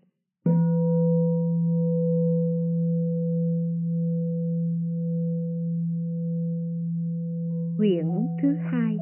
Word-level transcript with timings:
Quyển 7.79 8.07
thứ 8.43 8.55
hai. 8.73 8.97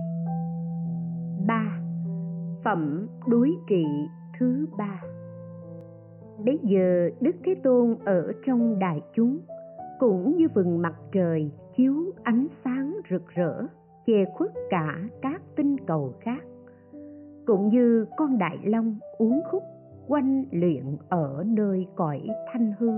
Ba. 1.46 1.80
Phẩm 2.64 3.06
đối 3.28 3.50
trị 3.68 3.84
thứ 4.38 4.66
ba. 4.78 5.15
Bây 6.44 6.58
giờ 6.62 7.10
Đức 7.20 7.36
Thế 7.44 7.54
Tôn 7.62 7.96
ở 8.04 8.32
trong 8.46 8.78
đại 8.78 9.02
chúng, 9.14 9.38
cũng 9.98 10.36
như 10.36 10.48
vầng 10.54 10.82
mặt 10.82 10.94
trời 11.12 11.50
chiếu 11.76 11.94
ánh 12.22 12.46
sáng 12.64 12.96
rực 13.10 13.28
rỡ, 13.28 13.66
che 14.06 14.24
khuất 14.34 14.50
cả 14.70 14.98
các 15.22 15.42
tinh 15.56 15.76
cầu 15.86 16.14
khác, 16.20 16.44
cũng 17.46 17.68
như 17.68 18.06
con 18.16 18.38
đại 18.38 18.58
long 18.64 18.98
uống 19.18 19.40
khúc 19.50 19.62
quanh 20.08 20.44
luyện 20.50 20.84
ở 21.08 21.44
nơi 21.46 21.86
cõi 21.96 22.22
thanh 22.52 22.72
hư, 22.78 22.90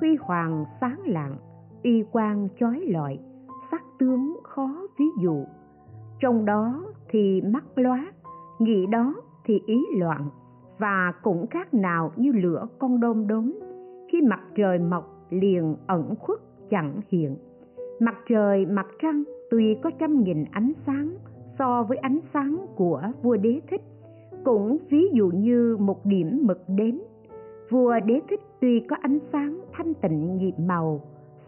huy 0.00 0.16
hoàng 0.20 0.64
sáng 0.80 1.00
lạng 1.06 1.36
y 1.82 2.02
quang 2.12 2.48
chói 2.60 2.80
lọi, 2.80 3.18
sắc 3.70 3.82
tướng 3.98 4.36
khó 4.44 4.86
ví 4.98 5.04
dụ. 5.22 5.44
Trong 6.20 6.44
đó 6.44 6.84
thì 7.08 7.40
mắt 7.40 7.64
lóa, 7.74 8.12
nghĩ 8.58 8.86
đó 8.86 9.14
thì 9.44 9.60
ý 9.66 9.84
loạn 9.98 10.28
và 10.80 11.12
cũng 11.22 11.46
khác 11.46 11.74
nào 11.74 12.12
như 12.16 12.32
lửa 12.32 12.66
con 12.78 13.00
đom 13.00 13.26
đóm, 13.26 13.58
khi 14.08 14.20
mặt 14.22 14.40
trời 14.56 14.78
mọc 14.78 15.26
liền 15.30 15.76
ẩn 15.86 16.14
khuất 16.18 16.38
chẳng 16.70 17.00
hiện. 17.08 17.36
Mặt 18.00 18.16
trời, 18.28 18.66
mặt 18.66 18.86
trăng 19.02 19.22
tuy 19.50 19.76
có 19.82 19.90
trăm 19.98 20.22
nghìn 20.24 20.44
ánh 20.50 20.72
sáng 20.86 21.16
so 21.58 21.82
với 21.82 21.98
ánh 21.98 22.18
sáng 22.34 22.66
của 22.76 23.02
vua 23.22 23.36
đế 23.36 23.60
thích, 23.70 23.82
cũng 24.44 24.78
ví 24.90 25.08
dụ 25.12 25.30
như 25.34 25.76
một 25.80 26.06
điểm 26.06 26.38
mực 26.42 26.62
đến 26.68 27.00
vua 27.70 28.00
đế 28.06 28.20
thích 28.30 28.40
tuy 28.60 28.80
có 28.80 28.96
ánh 29.00 29.18
sáng 29.32 29.60
thanh 29.72 29.94
tịnh 29.94 30.36
nhịp 30.36 30.54
màu, 30.58 31.00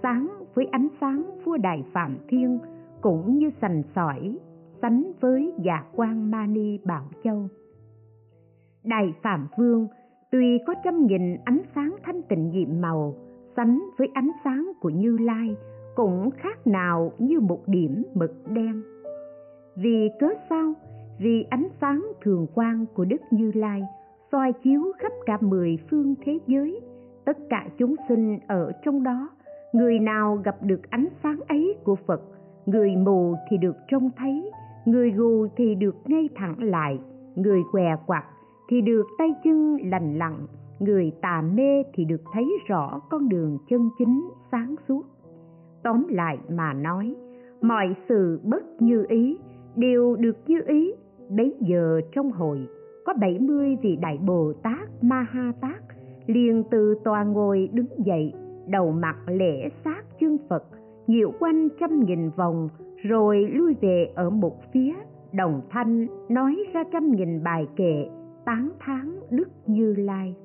sáng 0.02 0.28
với 0.54 0.66
ánh 0.70 0.88
sáng 1.00 1.22
vua 1.44 1.56
đại 1.56 1.84
phạm 1.92 2.16
thiên 2.28 2.58
cũng 3.00 3.38
như 3.38 3.50
sành 3.60 3.82
sỏi, 3.94 4.38
sánh 4.82 5.12
với 5.20 5.52
dạ 5.62 5.84
quan 5.94 6.30
mani 6.30 6.78
bảo 6.84 7.04
châu 7.24 7.48
đại 8.84 9.14
phạm 9.22 9.48
vương, 9.56 9.88
tuy 10.30 10.58
có 10.66 10.74
trăm 10.84 11.06
nghìn 11.06 11.36
ánh 11.44 11.60
sáng 11.74 11.96
thanh 12.02 12.22
tịnh 12.22 12.50
nhiệm 12.50 12.80
màu, 12.80 13.14
sánh 13.56 13.82
với 13.98 14.08
ánh 14.14 14.30
sáng 14.44 14.72
của 14.80 14.90
như 14.90 15.16
lai 15.18 15.56
cũng 15.94 16.30
khác 16.30 16.66
nào 16.66 17.12
như 17.18 17.40
một 17.40 17.60
điểm 17.66 18.02
mực 18.14 18.48
đen. 18.48 18.82
Vì 19.76 20.10
cớ 20.20 20.28
sao? 20.50 20.72
Vì 21.18 21.46
ánh 21.50 21.68
sáng 21.80 22.06
thường 22.20 22.46
quang 22.54 22.86
của 22.94 23.04
đức 23.04 23.20
như 23.30 23.52
lai 23.54 23.82
soi 24.32 24.52
chiếu 24.52 24.82
khắp 24.98 25.12
cả 25.26 25.38
mười 25.40 25.78
phương 25.90 26.14
thế 26.24 26.38
giới. 26.46 26.80
Tất 27.24 27.38
cả 27.50 27.68
chúng 27.78 27.94
sinh 28.08 28.38
ở 28.48 28.72
trong 28.84 29.02
đó, 29.02 29.30
người 29.72 29.98
nào 29.98 30.36
gặp 30.44 30.56
được 30.62 30.90
ánh 30.90 31.06
sáng 31.22 31.40
ấy 31.48 31.74
của 31.84 31.96
phật, 32.06 32.22
người 32.66 32.96
mù 32.96 33.34
thì 33.50 33.56
được 33.56 33.76
trông 33.88 34.10
thấy, 34.16 34.50
người 34.84 35.10
gù 35.10 35.46
thì 35.56 35.74
được 35.74 35.96
ngay 36.04 36.28
thẳng 36.34 36.62
lại, 36.62 36.98
người 37.34 37.60
què 37.72 37.96
quặt 38.06 38.24
thì 38.72 38.80
được 38.80 39.06
tay 39.18 39.34
chân 39.44 39.76
lành 39.90 40.18
lặn, 40.18 40.46
người 40.80 41.12
tà 41.22 41.42
mê 41.54 41.82
thì 41.94 42.04
được 42.04 42.20
thấy 42.32 42.58
rõ 42.66 43.00
con 43.10 43.28
đường 43.28 43.58
chân 43.68 43.90
chính 43.98 44.28
sáng 44.52 44.74
suốt. 44.88 45.02
Tóm 45.82 46.06
lại 46.08 46.38
mà 46.50 46.72
nói, 46.72 47.14
mọi 47.62 47.96
sự 48.08 48.40
bất 48.44 48.82
như 48.82 49.06
ý 49.08 49.38
đều 49.76 50.16
được 50.16 50.36
như 50.46 50.60
ý. 50.66 50.92
Bấy 51.28 51.54
giờ 51.60 52.00
trong 52.12 52.30
hội, 52.30 52.66
có 53.06 53.14
70 53.20 53.76
vị 53.82 53.96
đại 54.00 54.18
bồ 54.26 54.52
tát 54.62 54.88
ma 55.02 55.26
ha 55.30 55.52
tát 55.60 55.82
liền 56.26 56.64
từ 56.70 56.94
tòa 57.04 57.24
ngồi 57.24 57.68
đứng 57.72 58.06
dậy, 58.06 58.32
đầu 58.68 58.92
mặt 58.92 59.16
lễ 59.26 59.68
sát 59.84 60.02
chương 60.20 60.36
phật 60.48 60.64
nhiễu 61.06 61.32
quanh 61.40 61.68
trăm 61.80 62.04
nghìn 62.04 62.30
vòng, 62.30 62.68
rồi 63.02 63.48
lui 63.52 63.74
về 63.80 64.12
ở 64.14 64.30
một 64.30 64.72
phía, 64.72 64.94
đồng 65.32 65.60
thanh 65.70 66.06
nói 66.28 66.64
ra 66.72 66.84
trăm 66.92 67.10
nghìn 67.10 67.42
bài 67.42 67.66
kệ 67.76 68.06
tán 68.44 68.70
thán 68.80 69.20
đức 69.30 69.48
như 69.66 69.94
lai 69.98 70.36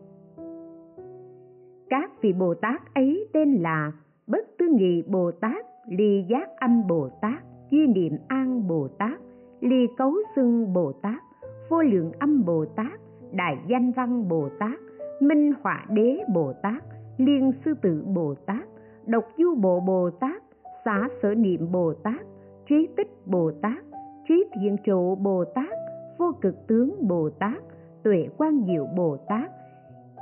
các 1.89 2.11
vị 2.21 2.33
bồ 2.33 2.53
tát 2.53 2.93
ấy 2.93 3.27
tên 3.33 3.53
là 3.53 3.91
bất 4.27 4.57
tư 4.57 4.65
nghị 4.71 5.01
bồ 5.01 5.31
tát 5.31 5.65
ly 5.87 6.25
giác 6.29 6.49
âm 6.57 6.87
bồ 6.87 7.09
tát 7.21 7.43
duy 7.71 7.87
niệm 7.87 8.13
an 8.27 8.67
bồ 8.67 8.87
tát 8.87 9.19
ly 9.61 9.87
cấu 9.97 10.13
xưng 10.35 10.73
bồ 10.73 10.91
tát 10.91 11.23
vô 11.69 11.81
lượng 11.81 12.11
âm 12.19 12.45
bồ 12.45 12.65
tát 12.65 12.99
đại 13.31 13.57
danh 13.67 13.91
văn 13.91 14.27
bồ 14.27 14.49
tát 14.59 14.79
minh 15.21 15.53
họa 15.61 15.85
đế 15.89 16.19
bồ 16.33 16.53
tát 16.63 16.83
liên 17.17 17.51
sư 17.65 17.73
tử 17.81 18.03
bồ 18.05 18.35
tát 18.45 18.67
độc 19.05 19.25
du 19.37 19.55
bộ 19.55 19.79
bồ 19.79 20.09
tát 20.09 20.43
xả 20.85 21.07
sở 21.21 21.35
niệm 21.35 21.71
bồ 21.71 21.93
tát 21.93 22.21
trí 22.69 22.87
tích 22.97 23.11
bồ 23.25 23.51
tát 23.61 23.83
trí 24.27 24.45
thiện 24.53 24.75
trụ 24.83 25.15
bồ 25.15 25.45
tát 25.45 25.73
vô 26.17 26.31
cực 26.41 26.67
tướng 26.67 27.07
bồ 27.07 27.29
tát 27.29 27.63
tuệ 28.07 28.29
quang 28.37 28.65
diệu 28.67 28.85
bồ 28.95 29.17
tát 29.27 29.51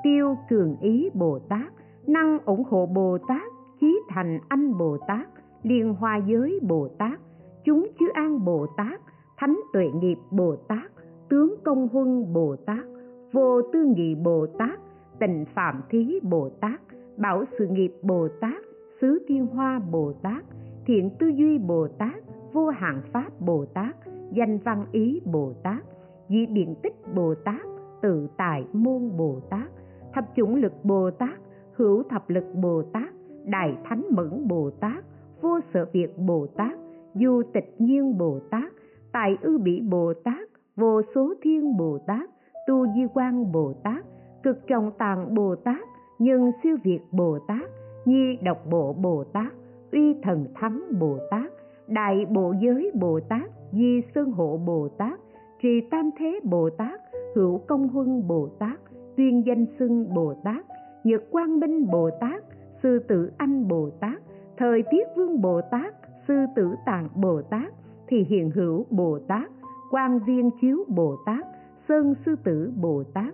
tiêu 0.03 0.37
cường 0.49 0.75
ý 0.81 1.09
bồ 1.13 1.39
tát 1.39 1.73
năng 2.07 2.39
ủng 2.45 2.63
hộ 2.69 2.85
bồ 2.85 3.17
tát 3.27 3.41
chí 3.79 3.99
thành 4.09 4.39
anh 4.47 4.77
bồ 4.77 4.97
tát 5.07 5.27
liên 5.63 5.93
hoa 5.93 6.17
giới 6.17 6.59
bồ 6.63 6.87
tát 6.97 7.19
chúng 7.65 7.87
chư 7.99 8.05
an 8.13 8.45
bồ 8.45 8.67
tát 8.77 9.01
thánh 9.37 9.59
tuệ 9.73 9.85
nghiệp 10.01 10.17
bồ 10.31 10.55
tát 10.55 10.91
tướng 11.29 11.55
công 11.63 11.87
huân 11.87 12.33
bồ 12.33 12.55
tát 12.65 12.85
vô 13.31 13.61
tư 13.61 13.93
nghị 13.95 14.15
bồ 14.15 14.47
tát 14.57 14.79
tịnh 15.19 15.45
phạm 15.55 15.81
thí 15.89 16.19
bồ 16.23 16.49
tát 16.49 16.81
bảo 17.17 17.43
sự 17.59 17.67
nghiệp 17.67 17.91
bồ 18.01 18.27
tát 18.41 18.61
xứ 19.01 19.25
thiên 19.27 19.47
hoa 19.47 19.79
bồ 19.91 20.13
tát 20.21 20.45
thiện 20.85 21.09
tư 21.19 21.27
duy 21.27 21.57
bồ 21.57 21.87
tát 21.87 22.15
vô 22.53 22.69
hạn 22.69 23.01
pháp 23.13 23.29
bồ 23.39 23.65
tát 23.65 23.95
danh 24.31 24.57
văn 24.57 24.85
ý 24.91 25.21
bồ 25.25 25.53
tát 25.63 25.83
dị 26.29 26.45
biện 26.45 26.75
tích 26.83 26.95
bồ 27.15 27.35
tát 27.35 27.74
tự 28.05 28.27
tại 28.37 28.65
môn 28.73 29.17
bồ 29.17 29.39
tát 29.49 29.67
thập 30.13 30.25
chủng 30.35 30.55
lực 30.55 30.73
bồ 30.83 31.11
tát 31.11 31.39
hữu 31.75 32.03
thập 32.03 32.29
lực 32.29 32.43
bồ 32.53 32.83
tát 32.93 33.09
đại 33.45 33.77
thánh 33.83 34.03
mẫn 34.11 34.47
bồ 34.47 34.69
tát 34.69 35.03
vô 35.41 35.59
sở 35.73 35.85
việt 35.93 36.17
bồ 36.17 36.47
tát 36.47 36.77
du 37.13 37.41
tịch 37.53 37.75
nhiên 37.79 38.17
bồ 38.17 38.39
tát 38.49 38.73
tại 39.11 39.37
ư 39.41 39.57
bị 39.57 39.81
bồ 39.81 40.13
tát 40.23 40.49
vô 40.75 41.01
số 41.15 41.33
thiên 41.41 41.77
bồ 41.77 41.97
tát 42.07 42.29
tu 42.67 42.85
di 42.95 43.01
quan 43.13 43.51
bồ 43.51 43.73
tát 43.83 44.05
cực 44.43 44.67
trọng 44.67 44.91
tàng 44.97 45.35
bồ 45.35 45.55
tát 45.55 45.81
nhân 46.19 46.51
siêu 46.63 46.77
việt 46.83 46.99
bồ 47.11 47.39
tát 47.47 47.69
nhi 48.05 48.37
độc 48.43 48.65
bộ 48.69 48.93
bồ 48.93 49.23
tát 49.23 49.53
uy 49.91 50.15
thần 50.23 50.45
thắng 50.55 50.83
bồ 50.99 51.17
tát 51.31 51.51
đại 51.87 52.25
bộ 52.25 52.53
giới 52.61 52.91
bồ 52.95 53.19
tát 53.29 53.49
di 53.71 54.01
sơn 54.15 54.31
hộ 54.31 54.57
bồ 54.57 54.87
tát 54.97 55.19
trì 55.61 55.81
tam 55.91 56.09
thế 56.17 56.39
bồ 56.43 56.69
tát 56.69 57.04
hữu 57.35 57.57
công 57.57 57.87
huân 57.87 58.27
bồ 58.27 58.49
tát 58.59 58.79
tuyên 59.17 59.45
danh 59.45 59.65
xưng 59.79 60.13
bồ 60.13 60.33
tát 60.43 60.65
nhật 61.03 61.23
quang 61.31 61.59
minh 61.59 61.87
bồ 61.91 62.09
tát 62.21 62.43
sư 62.83 62.99
tử 63.07 63.31
anh 63.37 63.67
bồ 63.67 63.89
tát 63.99 64.21
thời 64.57 64.83
tiết 64.91 65.07
vương 65.15 65.41
bồ 65.41 65.61
tát 65.71 65.95
sư 66.27 66.45
tử 66.55 66.75
tạng 66.85 67.09
bồ 67.15 67.41
tát 67.41 67.73
thì 68.07 68.23
hiện 68.23 68.51
hữu 68.51 68.85
bồ 68.89 69.19
tát 69.27 69.51
quan 69.91 70.19
viên 70.27 70.49
chiếu 70.61 70.85
bồ 70.87 71.15
tát 71.25 71.45
sơn 71.87 72.13
sư 72.25 72.35
tử 72.43 72.71
bồ 72.81 73.03
tát 73.13 73.33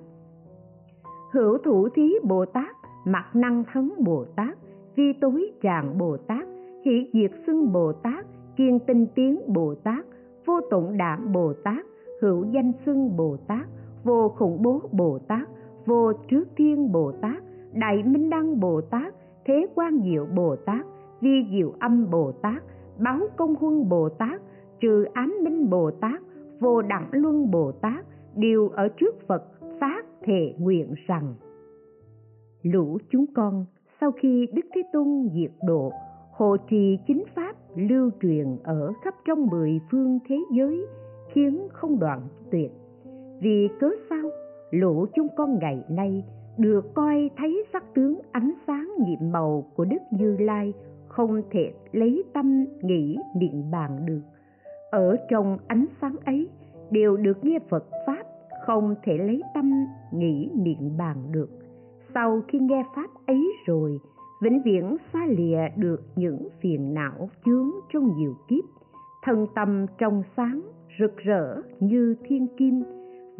hữu 1.32 1.58
thủ 1.58 1.90
thí 1.90 2.14
bồ 2.24 2.46
tát 2.46 2.76
mặt 3.06 3.26
năng 3.34 3.64
thấn 3.74 3.92
bồ 4.00 4.26
tát 4.36 4.58
vi 4.96 5.14
tối 5.14 5.52
tràng 5.64 5.98
bồ 5.98 6.18
tát 6.18 6.48
hỷ 6.86 7.10
diệt 7.14 7.32
xưng 7.48 7.74
bồ 7.74 7.94
tát 7.94 8.26
kiên 8.56 8.80
tinh 8.80 9.08
tiến 9.16 9.42
bồ 9.48 9.76
tát 9.76 10.06
vô 10.46 10.60
tụng 10.72 10.98
đạm 10.98 11.32
bồ 11.34 11.54
tát 11.64 11.86
hữu 12.22 12.46
danh 12.46 12.72
xưng 12.86 13.18
bồ 13.18 13.38
tát 13.48 13.68
vô 14.04 14.30
khủng 14.30 14.62
bố 14.62 14.82
bồ 14.92 15.20
tát, 15.28 15.50
vô 15.86 16.14
trước 16.30 16.44
thiên 16.58 16.92
bồ 16.92 17.12
tát, 17.12 17.44
đại 17.74 18.04
minh 18.04 18.30
đăng 18.30 18.60
bồ 18.60 18.82
tát, 18.82 19.14
thế 19.46 19.68
quan 19.76 20.00
diệu 20.04 20.26
bồ 20.26 20.56
tát, 20.56 20.86
vi 21.22 21.46
diệu 21.52 21.74
âm 21.80 22.10
bồ 22.10 22.32
tát, 22.32 22.64
báo 23.00 23.20
công 23.38 23.56
huân 23.56 23.90
bồ 23.90 24.10
tát, 24.10 24.42
trừ 24.80 25.04
ám 25.14 25.36
minh 25.44 25.70
bồ 25.70 25.92
tát, 25.92 26.22
vô 26.60 26.82
đẳng 26.82 27.10
luân 27.12 27.52
bồ 27.52 27.72
tát, 27.72 28.06
đều 28.36 28.70
ở 28.70 28.88
trước 28.88 29.16
phật, 29.28 29.44
phát 29.80 30.06
thệ 30.24 30.54
nguyện 30.58 30.94
rằng. 31.08 31.34
Lũ 32.62 32.98
chúng 33.10 33.26
con, 33.36 33.66
sau 34.02 34.12
khi 34.12 34.48
đức 34.54 34.66
thế 34.76 34.82
tôn 34.94 35.30
diệt 35.34 35.52
độ, 35.68 35.92
hộ 36.32 36.58
trì 36.70 36.98
chính 37.08 37.24
pháp 37.36 37.56
lưu 37.76 38.10
truyền 38.22 38.58
ở 38.64 38.94
khắp 39.04 39.14
trong 39.26 39.48
mười 39.48 39.80
phương 39.92 40.20
thế 40.28 40.36
giới, 40.52 40.86
khiến 41.34 41.68
không 41.74 42.00
đoạn 42.00 42.22
tuyệt 42.52 42.72
vì 43.42 43.70
cớ 43.80 43.90
sao 44.10 44.30
lũ 44.72 45.06
chúng 45.16 45.28
con 45.38 45.60
ngày 45.60 45.84
nay 45.90 46.24
được 46.58 46.94
coi 46.94 47.30
thấy 47.38 47.66
sắc 47.74 47.84
tướng 47.94 48.20
ánh 48.32 48.52
sáng 48.68 48.92
nhiệm 49.00 49.32
màu 49.32 49.66
của 49.76 49.86
đức 49.86 49.98
như 50.12 50.38
lai 50.40 50.74
không 51.08 51.42
thể 51.52 51.74
lấy 51.92 52.24
tâm 52.34 52.66
nghĩ 52.82 53.18
niệm 53.36 53.72
bàn 53.72 54.06
được. 54.06 54.22
Ở 54.92 55.16
trong 55.30 55.58
ánh 55.68 55.86
sáng 56.02 56.16
ấy 56.26 56.48
đều 56.92 57.18
được 57.18 57.46
nghe 57.46 57.60
phật 57.70 57.86
pháp 58.08 58.24
không 58.66 58.96
thể 59.04 59.18
lấy 59.18 59.42
tâm 59.54 59.86
nghĩ 60.14 60.52
niệm 60.56 60.98
bàn 60.98 61.18
được. 61.32 61.50
Sau 62.14 62.42
khi 62.48 62.60
nghe 62.60 62.84
pháp 62.96 63.10
ấy 63.28 63.54
rồi, 63.66 64.00
vĩnh 64.44 64.62
viễn 64.66 64.98
xa 65.14 65.26
lìa 65.26 65.62
được 65.76 66.02
những 66.16 66.48
phiền 66.62 66.94
não 66.94 67.30
chướng 67.46 67.72
trong 67.94 68.18
nhiều 68.18 68.36
kiếp. 68.48 68.64
Thân 69.24 69.48
tâm 69.56 69.86
trong 69.98 70.24
sáng 70.38 70.62
rực 71.00 71.18
rỡ 71.18 71.62
như 71.80 72.16
thiên 72.24 72.48
kim 72.58 72.84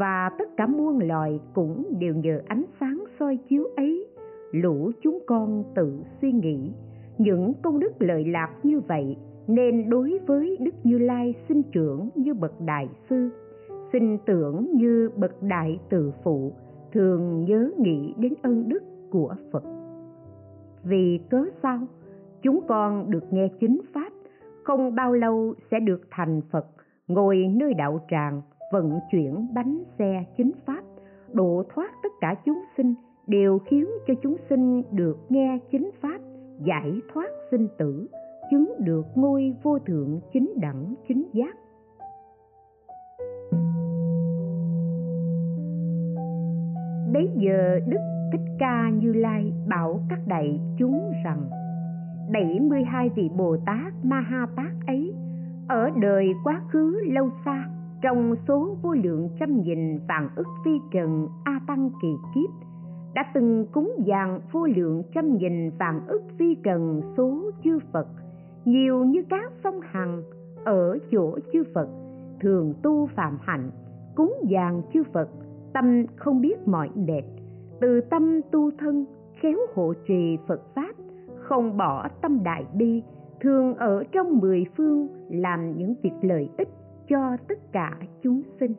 và 0.02 0.30
tất 0.38 0.58
cả 0.58 0.68
muôn 0.68 1.00
loài 1.00 1.40
cũng 1.54 1.84
đều 2.00 2.16
nhờ 2.16 2.42
ánh 2.48 2.64
sáng 2.80 3.04
soi 3.20 3.38
chiếu 3.50 3.64
ấy, 3.76 4.08
lũ 4.52 4.92
chúng 5.02 5.20
con 5.28 5.64
tự 5.76 6.00
suy 6.22 6.32
nghĩ. 6.32 6.72
Những 7.18 7.54
công 7.62 7.80
đức 7.80 7.92
lợi 8.00 8.26
lạc 8.26 8.50
như 8.64 8.80
vậy 8.80 9.18
nên 9.48 9.90
đối 9.90 10.20
với 10.28 10.58
đức 10.60 10.76
như 10.84 10.98
lai 10.98 11.34
sinh 11.48 11.64
trưởng 11.64 12.10
như 12.16 12.34
bậc 12.34 12.62
đại 12.62 12.90
sư, 13.10 13.30
sinh 13.94 14.18
tưởng 14.26 14.68
như 14.74 15.10
bậc 15.16 15.44
đại 15.44 15.80
từ 15.90 16.12
phụ, 16.24 16.52
thường 16.94 17.46
nhớ 17.46 17.72
nghĩ 17.78 18.14
đến 18.18 18.34
ơn 18.42 18.70
đức 18.70 18.84
của 19.12 19.36
phật. 19.52 19.64
Vì 20.84 21.20
cớ 21.30 21.46
sao? 21.64 21.80
Chúng 22.42 22.60
con 22.68 23.12
được 23.12 23.34
nghe 23.34 23.48
chính 23.60 23.82
pháp, 23.94 24.14
không 24.64 24.96
bao 24.96 25.14
lâu 25.14 25.54
sẽ 25.72 25.80
được 25.80 26.02
thành 26.12 26.42
phật, 26.52 26.66
ngồi 27.08 27.48
nơi 27.56 27.74
đạo 27.74 28.00
tràng 28.10 28.42
vận 28.72 29.00
chuyển 29.12 29.48
bánh 29.54 29.84
xe 30.00 30.26
chính 30.38 30.52
pháp, 30.66 30.84
độ 31.34 31.64
thoát 31.74 31.92
tất 32.04 32.10
cả 32.22 32.36
chúng 32.46 32.60
sinh, 32.78 32.94
đều 33.28 33.60
khiến 33.60 33.86
cho 34.08 34.14
chúng 34.24 34.36
sinh 34.50 34.84
được 34.92 35.18
nghe 35.30 35.60
chính 35.72 35.92
pháp, 36.02 36.20
giải 36.66 37.02
thoát 37.14 37.30
sinh 37.52 37.68
tử, 37.78 38.08
chứng 38.52 38.74
được 38.80 39.06
ngôi 39.16 39.56
vô 39.64 39.80
thượng 39.80 40.20
chính 40.34 40.54
đẳng, 40.62 40.96
chính 41.08 41.26
giác. 41.34 41.56
Bấy 47.14 47.30
giờ 47.36 47.80
đức 47.88 48.00
thích 48.32 48.56
ca 48.60 48.90
như 48.90 49.14
lai 49.14 49.54
bảo 49.68 50.00
các 50.10 50.20
đại 50.28 50.60
chúng 50.80 51.12
rằng 51.26 51.42
72 52.34 53.10
vị 53.10 53.30
Bồ 53.38 53.58
Tát 53.66 53.94
Ma 54.04 54.20
Ha 54.20 54.48
Tát 54.56 54.72
ấy, 54.88 55.14
ở 55.68 55.90
đời 56.02 56.28
quá 56.44 56.62
khứ 56.72 57.02
lâu 57.08 57.30
xa 57.46 57.71
trong 58.02 58.36
số 58.48 58.76
vô 58.82 58.94
lượng 58.94 59.30
trăm 59.40 59.62
nghìn 59.62 60.00
vạn 60.08 60.30
ức 60.36 60.48
phi 60.66 60.72
trần 60.92 61.28
a 61.44 61.60
tăng 61.68 61.90
kỳ 62.02 62.08
kiếp, 62.36 62.68
đã 63.14 63.26
từng 63.34 63.66
cúng 63.72 63.94
dường 63.98 64.40
vô 64.52 64.68
lượng 64.76 65.04
trăm 65.16 65.38
nghìn 65.38 65.72
vạn 65.80 66.02
ức 66.08 66.22
phi 66.38 66.56
trần 66.64 67.02
số 67.18 67.52
chư 67.64 67.80
Phật, 67.94 68.08
nhiều 68.66 69.06
như 69.06 69.24
các 69.30 69.52
sông 69.64 69.80
hằng 69.84 70.24
ở 70.64 70.98
chỗ 71.12 71.38
chư 71.54 71.64
Phật, 71.74 71.90
thường 72.40 72.74
tu 72.84 73.08
phạm 73.16 73.38
hạnh, 73.42 73.72
cúng 74.16 74.34
dường 74.44 74.82
chư 74.94 75.04
Phật, 75.14 75.30
tâm 75.74 76.06
không 76.16 76.42
biết 76.42 76.68
mỏi 76.68 76.90
mệt, 76.96 77.24
từ 77.82 78.02
tâm 78.02 78.42
tu 78.52 78.72
thân, 78.80 79.06
khéo 79.42 79.58
hộ 79.76 79.94
trì 80.08 80.38
Phật 80.48 80.62
pháp, 80.76 80.96
không 81.38 81.78
bỏ 81.78 82.08
tâm 82.22 82.44
đại 82.44 82.66
bi, 82.74 83.04
thường 83.40 83.76
ở 83.76 84.04
trong 84.12 84.40
mười 84.40 84.66
phương 84.78 85.08
làm 85.30 85.78
những 85.78 85.94
việc 86.04 86.14
lợi 86.22 86.50
ích 86.58 86.70
cho 87.12 87.38
tất 87.48 87.60
cả 87.72 87.98
chúng 88.22 88.42
sinh. 88.60 88.74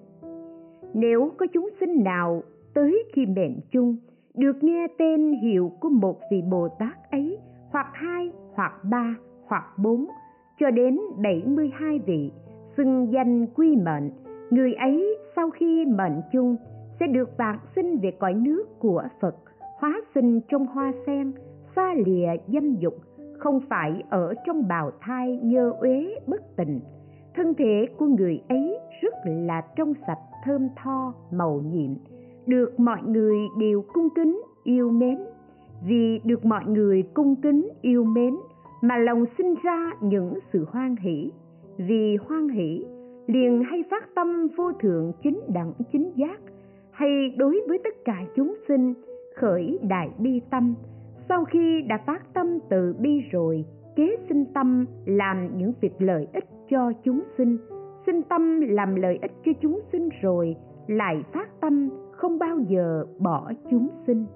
Nếu 0.94 1.32
có 1.37 1.46
chúng 1.52 1.69
sinh 1.81 2.05
nào 2.05 2.43
tới 2.75 3.05
khi 3.12 3.26
mệnh 3.26 3.61
chung, 3.70 3.96
được 4.34 4.64
nghe 4.64 4.87
tên 4.99 5.32
hiệu 5.32 5.73
của 5.81 5.88
một 5.88 6.20
vị 6.31 6.43
bồ 6.50 6.69
tát 6.79 7.11
ấy 7.11 7.38
hoặc 7.70 7.87
hai, 7.93 8.31
hoặc 8.55 8.73
ba, 8.90 9.14
hoặc 9.46 9.64
bốn, 9.79 10.06
cho 10.61 10.70
đến 10.70 10.99
bảy 11.17 11.43
mươi 11.46 11.70
hai 11.75 11.99
vị, 11.99 12.32
xưng 12.76 13.12
danh 13.12 13.46
quy 13.46 13.76
mệnh, 13.76 14.11
người 14.50 14.75
ấy 14.75 15.19
sau 15.37 15.50
khi 15.50 15.85
mệnh 15.85 16.20
chung 16.32 16.56
sẽ 17.00 17.06
được 17.06 17.37
vạn 17.38 17.58
sinh 17.75 17.99
về 17.99 18.11
cõi 18.11 18.35
nước 18.35 18.64
của 18.78 19.02
phật, 19.20 19.37
hóa 19.78 20.00
sinh 20.14 20.40
trong 20.49 20.67
hoa 20.67 20.93
sen, 21.06 21.32
xa 21.76 21.94
lìa 22.06 22.28
dâm 22.46 22.75
dục, 22.75 22.94
không 23.38 23.61
phải 23.61 24.02
ở 24.11 24.35
trong 24.46 24.69
bào 24.69 24.90
thai 25.00 25.38
nhơ 25.43 25.73
uế 25.81 26.14
bất 26.26 26.56
tình 26.56 26.81
thân 27.34 27.55
thể 27.55 27.87
của 27.99 28.06
người 28.06 28.43
ấy 28.49 28.79
rất 29.02 29.14
là 29.25 29.62
trong 29.76 29.94
sạch, 30.06 30.19
thơm 30.44 30.69
tho, 30.76 31.14
màu 31.31 31.62
nhiệm. 31.73 31.90
Được 32.46 32.81
mọi 32.81 33.02
người 33.06 33.38
đều 33.58 33.82
cung 33.93 34.08
kính, 34.14 34.43
yêu 34.64 34.90
mến. 34.90 35.19
Vì 35.87 36.20
được 36.25 36.44
mọi 36.44 36.64
người 36.67 37.02
cung 37.14 37.37
kính, 37.37 37.69
yêu 37.82 38.05
mến, 38.05 38.37
mà 38.81 38.99
lòng 38.99 39.25
sinh 39.38 39.55
ra 39.62 39.90
những 40.00 40.38
sự 40.52 40.67
hoan 40.70 40.96
hỷ. 40.96 41.31
Vì 41.76 42.17
hoan 42.17 42.49
hỷ, 42.49 42.84
liền 43.26 43.62
hay 43.70 43.85
phát 43.90 44.14
tâm 44.14 44.49
vô 44.56 44.73
thượng 44.73 45.12
chính 45.23 45.40
đẳng 45.49 45.73
chính 45.93 46.12
giác, 46.14 46.40
hay 46.90 47.35
đối 47.37 47.61
với 47.69 47.78
tất 47.85 48.05
cả 48.05 48.23
chúng 48.37 48.55
sinh, 48.69 48.94
khởi 49.37 49.78
đại 49.82 50.11
bi 50.19 50.40
tâm. 50.50 50.75
Sau 51.28 51.44
khi 51.44 51.82
đã 51.88 51.99
phát 52.06 52.35
tâm 52.35 52.58
từ 52.70 52.94
bi 52.99 53.20
rồi, 53.31 53.64
kế 53.96 54.17
sinh 54.28 54.44
tâm, 54.55 54.87
làm 55.06 55.58
những 55.58 55.73
việc 55.81 55.93
lợi 55.99 56.26
ích 56.32 56.44
cho 56.72 56.92
chúng 57.04 57.20
sinh. 57.38 57.58
Sinh 58.06 58.22
tâm 58.22 58.60
làm 58.60 58.94
lợi 58.94 59.19
ích 59.22 59.32
cho 59.44 59.52
chúng 59.60 59.80
sinh 59.92 60.08
rồi, 60.22 60.56
lại 60.86 61.22
phát 61.32 61.60
tâm, 61.60 61.90
không 62.12 62.38
bao 62.38 62.58
giờ 62.69 63.06
bỏ 63.19 63.52
chúng 63.70 63.88
sinh. 64.06 64.26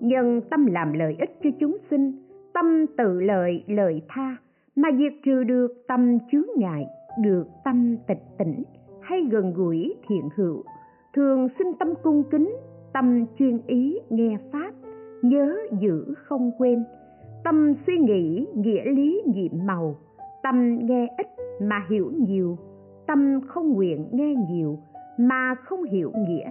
Nhân 0.00 0.40
tâm 0.50 0.66
làm 0.66 0.92
lợi 0.92 1.16
ích 1.20 1.38
cho 1.42 1.50
chúng 1.60 1.76
sinh, 1.90 2.12
tâm 2.54 2.86
tự 2.98 3.20
lợi 3.20 3.64
lợi 3.66 4.02
tha, 4.08 4.36
mà 4.76 4.88
diệt 4.98 5.12
trừ 5.24 5.44
được 5.44 5.68
tâm 5.88 6.18
chướng 6.32 6.46
ngại, 6.56 6.86
được 7.22 7.46
tâm 7.64 7.96
tịch 8.08 8.22
tỉnh, 8.38 8.62
hay 9.00 9.20
gần 9.30 9.52
gũi 9.56 9.94
thiện 10.08 10.28
hữu. 10.36 10.62
Thường 11.14 11.48
sinh 11.58 11.72
tâm 11.78 11.94
cung 12.02 12.22
kính, 12.30 12.56
tâm 12.92 13.26
chuyên 13.38 13.58
ý 13.66 13.98
nghe 14.10 14.38
pháp, 14.52 14.70
nhớ 15.22 15.56
giữ 15.80 16.14
không 16.16 16.50
quên. 16.58 16.84
Tâm 17.44 17.74
suy 17.86 17.98
nghĩ, 17.98 18.46
nghĩa 18.54 18.84
lý 18.84 19.22
nhiệm 19.26 19.66
màu 19.66 19.96
tâm 20.42 20.78
nghe 20.86 21.08
ít 21.18 21.26
mà 21.60 21.86
hiểu 21.90 22.12
nhiều. 22.18 22.56
Tâm 23.06 23.40
không 23.48 23.72
nguyện 23.72 24.08
nghe 24.12 24.34
nhiều 24.50 24.78
mà 25.18 25.54
không 25.54 25.82
hiểu 25.82 26.12
nghĩa. 26.28 26.50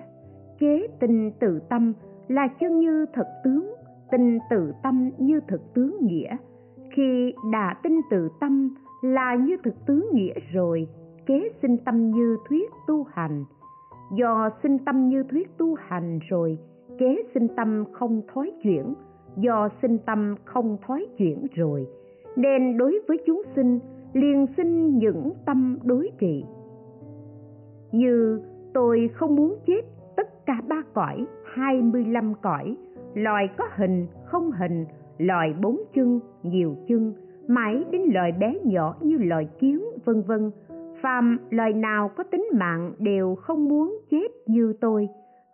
Kế 0.59 0.87
tình 0.99 1.31
tự 1.39 1.59
tâm 1.69 1.93
là 2.27 2.47
chân 2.59 2.79
như 2.79 3.05
thật 3.13 3.27
tướng, 3.43 3.73
tình 4.11 4.39
tự 4.49 4.73
tâm 4.83 5.09
như 5.17 5.39
thực 5.47 5.73
tướng 5.73 5.97
nghĩa. 6.01 6.37
Khi 6.91 7.33
đã 7.51 7.75
tin 7.83 8.01
tự 8.11 8.29
tâm 8.39 8.75
là 9.01 9.35
như 9.35 9.57
thực 9.63 9.85
tướng 9.85 10.05
nghĩa 10.13 10.33
rồi 10.53 10.87
kế 11.25 11.49
sinh 11.61 11.77
tâm 11.77 12.11
như 12.11 12.37
thuyết 12.49 12.71
tu 12.87 13.03
hành. 13.03 13.45
Do 14.15 14.49
sinh 14.63 14.77
tâm 14.85 15.09
như 15.09 15.23
thuyết 15.23 15.57
tu 15.57 15.75
hành 15.75 16.19
rồi 16.29 16.57
kế 16.97 17.23
sinh 17.33 17.47
tâm 17.55 17.83
không 17.91 18.21
thói 18.33 18.51
chuyển. 18.63 18.93
Do 19.37 19.69
sinh 19.81 19.97
tâm 19.97 20.35
không 20.45 20.77
thói 20.87 21.07
chuyển 21.17 21.47
rồi 21.55 21.87
nên 22.35 22.77
đối 22.77 22.99
với 23.07 23.17
chúng 23.25 23.41
sinh, 23.55 23.79
liền 24.13 24.45
sinh 24.57 24.97
những 24.97 25.31
tâm 25.45 25.77
đối 25.83 26.11
trị. 26.19 26.45
Như 27.91 28.41
tôi 28.73 29.09
không 29.13 29.35
muốn 29.35 29.55
chết 29.67 29.81
tất 30.15 30.45
cả 30.45 30.61
ba 30.67 30.81
cõi, 30.93 31.25
hai 31.53 31.81
mươi 31.81 32.05
lăm 32.05 32.33
cõi, 32.41 32.77
loài 33.13 33.47
có 33.57 33.65
hình, 33.75 34.07
không 34.25 34.51
hình, 34.51 34.85
loài 35.17 35.53
bốn 35.61 35.81
chân, 35.93 36.19
nhiều 36.43 36.75
chân, 36.87 37.13
mãi 37.47 37.83
đến 37.91 38.01
loài 38.13 38.31
bé 38.31 38.53
nhỏ 38.63 38.95
như 39.01 39.17
loài 39.17 39.49
kiến, 39.59 39.83
vân 40.05 40.21
vân. 40.21 40.51
Phàm 41.01 41.37
loài 41.49 41.73
nào 41.73 42.09
có 42.17 42.23
tính 42.23 42.47
mạng 42.53 42.93
đều 42.99 43.35
không 43.35 43.69
muốn 43.69 43.99
chết 44.11 44.27
như 44.45 44.73
tôi. 44.81 45.07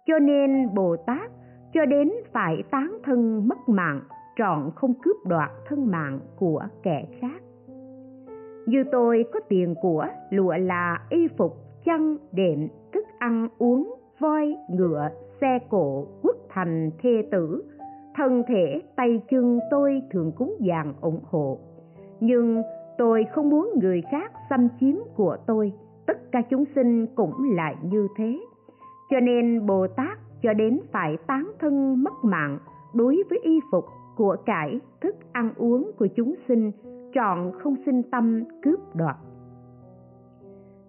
Cho 0.06 0.20
nên 0.20 0.74
bồ 0.76 0.96
tát, 1.08 1.32
cho 1.74 1.86
đến 1.86 2.12
phải 2.34 2.64
tán 2.72 2.98
thân 3.04 3.48
mất 3.48 3.70
mạng 3.70 4.02
trọn 4.38 4.72
không 4.76 4.94
cướp 4.94 5.16
đoạt 5.26 5.52
thân 5.66 5.92
mạng 5.92 6.20
của 6.36 6.64
kẻ 6.84 7.06
khác. 7.22 7.42
Như 8.66 8.84
tôi 8.92 9.26
có 9.34 9.40
tiền 9.50 9.76
của 9.82 10.08
lụa 10.30 10.58
là 10.58 11.02
y 11.10 11.28
phục, 11.38 11.54
chăn, 11.86 12.18
đệm, 12.32 12.68
thức 12.94 13.06
ăn, 13.20 13.48
uống, 13.58 13.96
voi, 14.20 14.56
ngựa, 14.70 15.10
xe 15.42 15.60
cộ, 15.70 16.08
quốc 16.22 16.36
thành, 16.50 16.92
thê 17.04 17.28
tử. 17.32 17.64
Thân 18.16 18.44
thể, 18.48 18.82
tay 18.96 19.22
chân 19.30 19.60
tôi 19.72 20.02
thường 20.12 20.32
cúng 20.32 20.56
dường 20.60 20.94
ủng 21.02 21.20
hộ. 21.24 21.60
Nhưng 22.20 22.62
tôi 22.98 23.26
không 23.32 23.50
muốn 23.50 23.74
người 23.82 24.02
khác 24.12 24.32
xâm 24.50 24.68
chiếm 24.80 24.96
của 25.16 25.38
tôi. 25.48 25.74
Tất 26.08 26.32
cả 26.32 26.42
chúng 26.50 26.64
sinh 26.76 27.08
cũng 27.16 27.52
lại 27.56 27.76
như 27.84 28.08
thế. 28.18 28.40
Cho 29.10 29.20
nên 29.20 29.66
bồ 29.66 29.88
tát 29.88 30.18
cho 30.42 30.54
đến 30.54 30.80
phải 30.92 31.18
tán 31.28 31.52
thân 31.60 32.04
mất 32.04 32.14
mạng 32.24 32.60
đối 32.94 33.24
với 33.30 33.40
y 33.44 33.60
phục 33.72 33.86
của 34.16 34.36
cải 34.46 34.80
thức 35.02 35.16
ăn 35.32 35.54
uống 35.58 35.92
của 35.98 36.08
chúng 36.16 36.36
sinh 36.48 36.72
trọn 37.14 37.52
không 37.60 37.76
sinh 37.86 38.04
tâm 38.12 38.44
cướp 38.64 38.80
đoạt. 38.96 39.16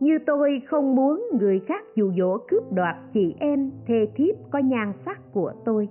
Như 0.01 0.19
tôi 0.27 0.63
không 0.67 0.97
muốn 0.97 1.29
người 1.41 1.61
khác 1.67 1.85
dụ 1.95 2.13
dỗ 2.19 2.39
cướp 2.49 2.73
đoạt 2.73 2.97
chị 3.15 3.35
em, 3.39 3.71
thê 3.87 4.07
thiếp 4.15 4.35
có 4.51 4.59
nhan 4.59 4.93
sắc 5.05 5.33
của 5.33 5.53
tôi. 5.65 5.89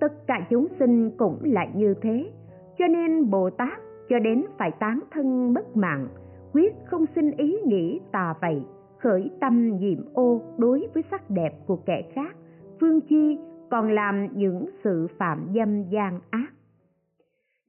Tất 0.00 0.26
cả 0.26 0.46
chúng 0.50 0.66
sinh 0.78 1.10
cũng 1.16 1.38
là 1.42 1.66
như 1.74 1.94
thế, 2.02 2.30
cho 2.78 2.86
nên 2.88 3.30
bồ 3.30 3.50
tát 3.50 3.80
cho 4.08 4.18
đến 4.18 4.44
phải 4.58 4.70
tán 4.70 5.00
thân 5.10 5.54
bất 5.54 5.76
mạng, 5.76 6.08
quyết 6.52 6.74
không 6.84 7.04
xin 7.14 7.30
ý 7.30 7.56
nghĩ 7.66 8.00
tà 8.12 8.34
vậy 8.40 8.62
khởi 8.98 9.30
tâm 9.40 9.76
nhiệm 9.76 9.98
ô 10.14 10.40
đối 10.58 10.88
với 10.94 11.04
sắc 11.10 11.30
đẹp 11.30 11.50
của 11.66 11.76
kẻ 11.76 12.02
khác, 12.14 12.36
phương 12.80 13.00
chi 13.00 13.38
còn 13.70 13.90
làm 13.90 14.26
những 14.32 14.66
sự 14.84 15.06
phạm 15.18 15.46
dâm 15.54 15.82
gian 15.82 16.20
ác 16.30 16.52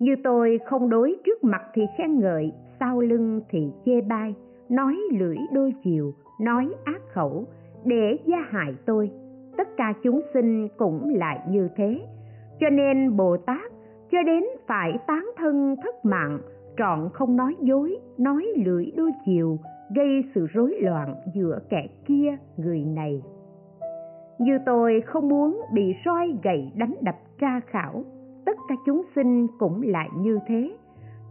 như 0.02 0.16
tôi 0.24 0.60
không 0.66 0.90
đối 0.90 1.16
trước 1.26 1.44
mặt 1.44 1.62
thì 1.74 1.82
khen 1.98 2.20
ngợi, 2.20 2.52
sau 2.80 3.02
lưng 3.02 3.42
thì 3.50 3.72
chê 3.86 4.02
bai, 4.02 4.36
nói 4.70 4.98
lưỡi 5.20 5.38
đôi 5.52 5.74
chiều, 5.84 6.14
nói 6.40 6.70
ác 6.84 7.02
khẩu, 7.14 7.46
để 7.86 8.18
gia 8.26 8.38
hại 8.50 8.76
tôi. 8.86 9.12
Tất 9.58 9.68
cả 9.78 9.94
chúng 10.04 10.22
sinh 10.34 10.68
cũng 10.78 11.16
lại 11.16 11.40
như 11.50 11.70
thế. 11.76 12.02
Cho 12.60 12.70
nên 12.70 13.18
bồ 13.18 13.38
tát 13.38 13.72
cho 14.12 14.24
đến 14.24 14.44
phải 14.68 14.92
tán 15.08 15.26
thân 15.38 15.76
thất 15.84 16.06
mạng, 16.06 16.40
trọn 16.78 17.10
không 17.14 17.36
nói 17.36 17.56
dối, 17.60 17.98
nói 18.18 18.48
lưỡi 18.66 18.86
đôi 18.96 19.12
chiều, 19.26 19.58
gây 19.96 20.24
sự 20.36 20.48
rối 20.54 20.78
loạn 20.82 21.16
giữa 21.34 21.60
kẻ 21.70 21.88
kia, 22.06 22.38
người 22.58 22.86
này. 22.86 23.22
Như 24.40 24.58
tôi 24.66 25.02
không 25.06 25.30
muốn 25.30 25.62
bị 25.74 25.96
roi 26.06 26.34
gậy 26.44 26.72
đánh 26.76 26.96
đập 27.02 27.16
tra 27.40 27.60
khảo 27.68 28.04
tất 28.46 28.58
cả 28.68 28.76
chúng 28.86 29.02
sinh 29.16 29.48
cũng 29.60 29.82
lại 29.82 30.10
như 30.18 30.40
thế. 30.48 30.78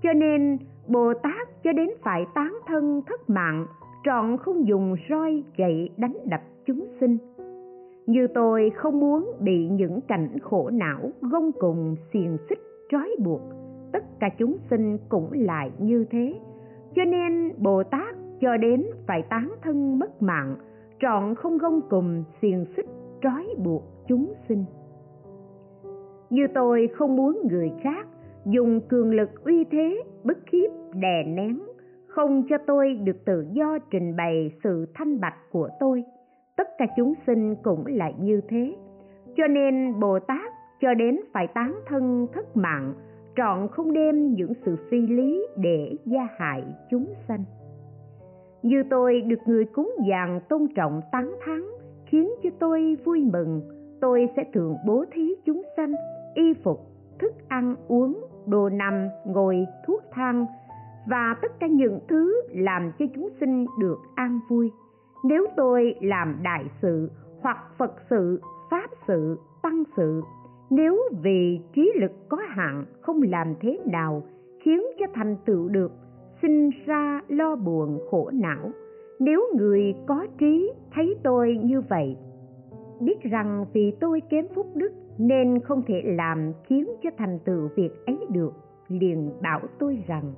Cho 0.02 0.12
nên, 0.12 0.58
bồ 0.88 1.14
tát 1.14 1.62
cho 1.62 1.72
đến 1.72 1.88
phải 2.02 2.26
tán 2.34 2.58
thân 2.66 3.02
thất 3.06 3.30
mạng, 3.30 3.66
trọn 4.04 4.36
không 4.36 4.68
dùng 4.68 4.94
roi 5.10 5.42
gậy 5.56 5.90
đánh 5.96 6.16
đập 6.24 6.40
chúng 6.66 6.86
sinh. 7.00 7.18
Như 8.06 8.26
tôi 8.34 8.70
không 8.74 9.00
muốn 9.00 9.32
bị 9.40 9.68
những 9.68 10.00
cảnh 10.00 10.38
khổ 10.42 10.70
não, 10.70 11.10
gông 11.20 11.52
cùng, 11.52 11.96
xiềng 12.12 12.36
xích 12.48 12.58
trói 12.90 13.16
buộc, 13.24 13.40
tất 13.92 14.04
cả 14.20 14.28
chúng 14.38 14.56
sinh 14.70 14.98
cũng 15.08 15.28
lại 15.32 15.70
như 15.78 16.04
thế. 16.10 16.34
Cho 16.94 17.04
nên, 17.04 17.52
bồ 17.58 17.82
tát 17.82 18.14
cho 18.40 18.56
đến 18.56 18.86
phải 19.06 19.22
tán 19.22 19.52
thân 19.62 19.98
mất 19.98 20.22
mạng, 20.22 20.56
trọn 21.00 21.34
không 21.34 21.58
gông 21.58 21.80
cùng, 21.90 22.24
xiềng 22.42 22.64
xích 22.76 22.86
trói 23.22 23.46
buộc 23.58 23.82
chúng 24.08 24.34
sinh 24.48 24.64
như 26.30 26.46
tôi 26.54 26.88
không 26.94 27.16
muốn 27.16 27.40
người 27.50 27.72
khác 27.82 28.06
dùng 28.46 28.80
cường 28.88 29.14
lực 29.14 29.44
uy 29.44 29.64
thế, 29.64 30.02
bức 30.24 30.38
khiếp 30.46 30.68
đè 30.94 31.22
nén, 31.26 31.60
không 32.06 32.42
cho 32.50 32.56
tôi 32.66 32.94
được 32.94 33.24
tự 33.24 33.46
do 33.52 33.78
trình 33.90 34.16
bày 34.16 34.52
sự 34.64 34.86
thanh 34.94 35.20
bạch 35.20 35.36
của 35.50 35.68
tôi. 35.80 36.04
Tất 36.56 36.68
cả 36.78 36.86
chúng 36.96 37.14
sinh 37.26 37.54
cũng 37.62 37.86
là 37.86 38.10
như 38.20 38.40
thế. 38.48 38.76
Cho 39.36 39.46
nên 39.46 40.00
bồ 40.00 40.18
tát 40.18 40.52
cho 40.80 40.94
đến 40.94 41.20
phải 41.32 41.46
tán 41.46 41.74
thân 41.86 42.26
thất 42.32 42.56
mạng, 42.56 42.94
trọn 43.36 43.68
không 43.68 43.92
đem 43.92 44.34
những 44.34 44.52
sự 44.64 44.76
phi 44.90 45.06
lý 45.06 45.46
để 45.56 45.96
gia 46.04 46.28
hại 46.38 46.64
chúng 46.90 47.06
sanh. 47.28 47.44
Như 48.62 48.82
tôi 48.90 49.20
được 49.20 49.40
người 49.46 49.64
cúng 49.64 49.94
dường 49.98 50.40
tôn 50.48 50.66
trọng 50.76 51.00
tán 51.12 51.32
thán, 51.44 51.62
khiến 52.06 52.30
cho 52.42 52.50
tôi 52.58 52.96
vui 53.04 53.24
mừng, 53.32 53.60
tôi 54.00 54.28
sẽ 54.36 54.44
thường 54.52 54.76
bố 54.86 55.04
thí 55.12 55.34
chúng 55.44 55.62
sanh 55.76 55.92
y 56.34 56.54
phục, 56.64 56.80
thức 57.18 57.32
ăn, 57.48 57.76
uống, 57.88 58.24
đồ 58.46 58.68
nằm, 58.68 59.08
ngồi, 59.24 59.66
thuốc 59.86 60.02
thang 60.12 60.46
và 61.06 61.36
tất 61.42 61.52
cả 61.60 61.66
những 61.66 61.98
thứ 62.08 62.42
làm 62.50 62.92
cho 62.98 63.04
chúng 63.14 63.28
sinh 63.40 63.66
được 63.78 63.98
an 64.14 64.40
vui. 64.48 64.70
Nếu 65.24 65.46
tôi 65.56 65.94
làm 66.00 66.38
đại 66.42 66.64
sự 66.82 67.10
hoặc 67.40 67.58
phật 67.78 67.92
sự, 68.10 68.40
pháp 68.70 68.90
sự, 69.06 69.38
tăng 69.62 69.82
sự, 69.96 70.22
nếu 70.70 71.02
vì 71.22 71.60
trí 71.72 71.92
lực 72.00 72.12
có 72.28 72.38
hạn 72.48 72.84
không 73.00 73.22
làm 73.22 73.54
thế 73.60 73.78
nào 73.84 74.22
khiến 74.60 74.82
cho 74.98 75.06
thành 75.14 75.36
tựu 75.44 75.68
được, 75.68 75.92
sinh 76.42 76.70
ra 76.86 77.20
lo 77.28 77.56
buồn, 77.56 77.98
khổ 78.10 78.30
não, 78.32 78.70
nếu 79.18 79.40
người 79.56 79.94
có 80.06 80.26
trí 80.38 80.72
thấy 80.94 81.14
tôi 81.22 81.58
như 81.64 81.80
vậy, 81.80 82.16
biết 83.00 83.22
rằng 83.22 83.64
vì 83.72 83.92
tôi 84.00 84.22
kém 84.30 84.46
phúc 84.54 84.66
đức 84.74 84.92
nên 85.20 85.60
không 85.60 85.82
thể 85.86 86.02
làm 86.04 86.52
khiến 86.64 86.88
cho 87.02 87.10
thành 87.18 87.38
tựu 87.44 87.68
việc 87.76 87.90
ấy 88.06 88.18
được. 88.30 88.52
Liền 88.88 89.30
bảo 89.42 89.60
tôi 89.78 90.04
rằng, 90.06 90.32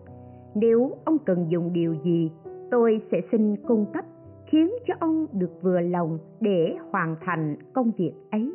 nếu 0.54 0.90
ông 1.04 1.18
cần 1.18 1.46
dùng 1.48 1.72
điều 1.72 1.94
gì, 2.04 2.30
tôi 2.70 3.00
sẽ 3.10 3.20
xin 3.32 3.56
cung 3.56 3.86
cấp, 3.94 4.04
khiến 4.46 4.70
cho 4.86 4.94
ông 5.00 5.26
được 5.32 5.50
vừa 5.62 5.80
lòng 5.80 6.18
để 6.40 6.74
hoàn 6.90 7.16
thành 7.20 7.56
công 7.72 7.90
việc 7.98 8.12
ấy. 8.30 8.52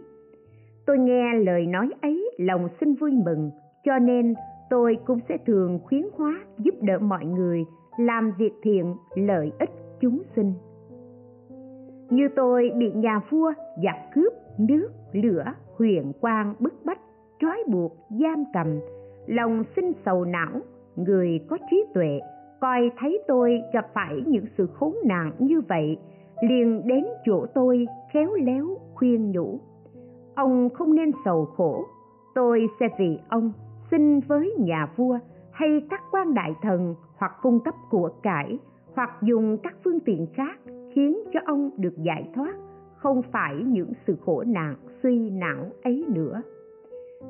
Tôi 0.85 0.97
nghe 0.97 1.33
lời 1.45 1.65
nói 1.65 1.89
ấy, 2.01 2.31
lòng 2.37 2.67
xin 2.79 2.93
vui 2.93 3.11
mừng, 3.11 3.51
cho 3.83 3.99
nên 3.99 4.33
tôi 4.69 4.97
cũng 5.05 5.19
sẽ 5.29 5.37
thường 5.45 5.79
khuyến 5.83 6.03
hóa 6.13 6.39
giúp 6.57 6.75
đỡ 6.81 6.99
mọi 6.99 7.25
người 7.25 7.65
làm 7.99 8.31
việc 8.37 8.53
thiện 8.63 8.95
lợi 9.15 9.51
ích 9.59 9.69
chúng 10.01 10.21
sinh. 10.35 10.53
Như 12.09 12.27
tôi 12.35 12.71
bị 12.77 12.91
nhà 12.91 13.21
vua 13.29 13.53
giặc 13.83 13.95
cướp 14.15 14.33
nước, 14.57 14.89
lửa 15.13 15.43
huyền 15.77 16.11
quang 16.21 16.53
bức 16.59 16.73
bách, 16.85 16.99
trói 17.39 17.63
buộc, 17.67 17.97
giam 18.09 18.43
cầm. 18.53 18.79
Lòng 19.27 19.63
sinh 19.75 19.91
sầu 20.05 20.25
não, 20.25 20.61
người 20.95 21.39
có 21.49 21.57
trí 21.71 21.85
tuệ, 21.93 22.19
coi 22.59 22.91
thấy 22.97 23.23
tôi 23.27 23.61
gặp 23.73 23.87
phải 23.93 24.23
những 24.27 24.45
sự 24.57 24.67
khốn 24.73 24.95
nạn 25.05 25.31
như 25.39 25.61
vậy, 25.61 25.97
liền 26.41 26.87
đến 26.87 27.05
chỗ 27.25 27.45
tôi 27.55 27.87
khéo 28.13 28.33
léo 28.33 28.67
khuyên 28.95 29.31
nhủ. 29.31 29.59
Ông 30.35 30.69
không 30.69 30.95
nên 30.95 31.11
sầu 31.25 31.45
khổ, 31.45 31.85
tôi 32.35 32.67
sẽ 32.79 32.87
vì 32.99 33.19
ông 33.29 33.51
xin 33.91 34.19
với 34.19 34.53
nhà 34.59 34.89
vua 34.95 35.19
hay 35.51 35.81
các 35.89 36.01
quan 36.11 36.33
đại 36.33 36.55
thần 36.61 36.95
hoặc 37.17 37.31
cung 37.41 37.59
cấp 37.59 37.73
của 37.89 38.09
cải, 38.23 38.59
hoặc 38.95 39.09
dùng 39.21 39.57
các 39.63 39.75
phương 39.83 39.99
tiện 39.99 40.27
khác 40.33 40.59
khiến 40.93 41.17
cho 41.33 41.39
ông 41.45 41.69
được 41.77 41.93
giải 41.97 42.29
thoát, 42.35 42.55
không 42.95 43.21
phải 43.31 43.55
những 43.55 43.93
sự 44.07 44.17
khổ 44.25 44.43
nạn 44.47 44.75
suy 45.03 45.29
não 45.29 45.71
ấy 45.83 46.05
nữa. 46.09 46.41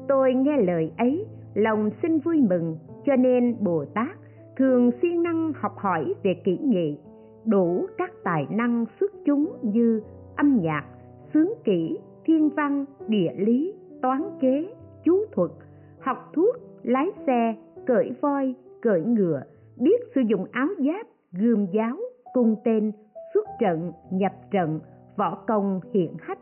Tôi 0.07 0.33
nghe 0.33 0.57
lời 0.57 0.91
ấy, 0.97 1.25
lòng 1.53 1.89
xin 2.01 2.19
vui 2.19 2.41
mừng, 2.49 2.77
cho 3.05 3.15
nên 3.15 3.55
bồ 3.59 3.85
tát 3.85 4.17
thường 4.57 4.91
siêng 5.01 5.23
năng 5.23 5.53
học 5.55 5.77
hỏi 5.77 6.13
về 6.23 6.33
kỹ 6.43 6.59
nghệ, 6.63 6.97
đủ 7.45 7.87
các 7.97 8.11
tài 8.23 8.47
năng 8.49 8.85
xuất 8.99 9.11
chúng 9.25 9.57
như 9.61 10.01
âm 10.35 10.59
nhạc, 10.61 10.85
sướng 11.33 11.53
kỹ, 11.63 11.99
thiên 12.25 12.49
văn, 12.49 12.85
địa 13.07 13.33
lý, 13.37 13.73
toán 14.01 14.21
kế, 14.39 14.73
chú 15.03 15.25
thuật, 15.31 15.51
học 15.99 16.17
thuốc, 16.33 16.55
lái 16.83 17.07
xe, 17.27 17.55
cởi 17.85 18.11
voi, 18.21 18.55
cởi 18.81 19.01
ngựa, 19.01 19.41
biết 19.77 20.01
sử 20.15 20.21
dụng 20.21 20.45
áo 20.51 20.67
giáp, 20.77 21.07
gươm 21.31 21.65
giáo, 21.73 21.97
cung 22.33 22.55
tên, 22.63 22.91
xuất 23.33 23.45
trận, 23.59 23.91
nhập 24.11 24.33
trận, 24.51 24.79
võ 25.17 25.35
công 25.47 25.79
hiện 25.93 26.15
hách 26.19 26.39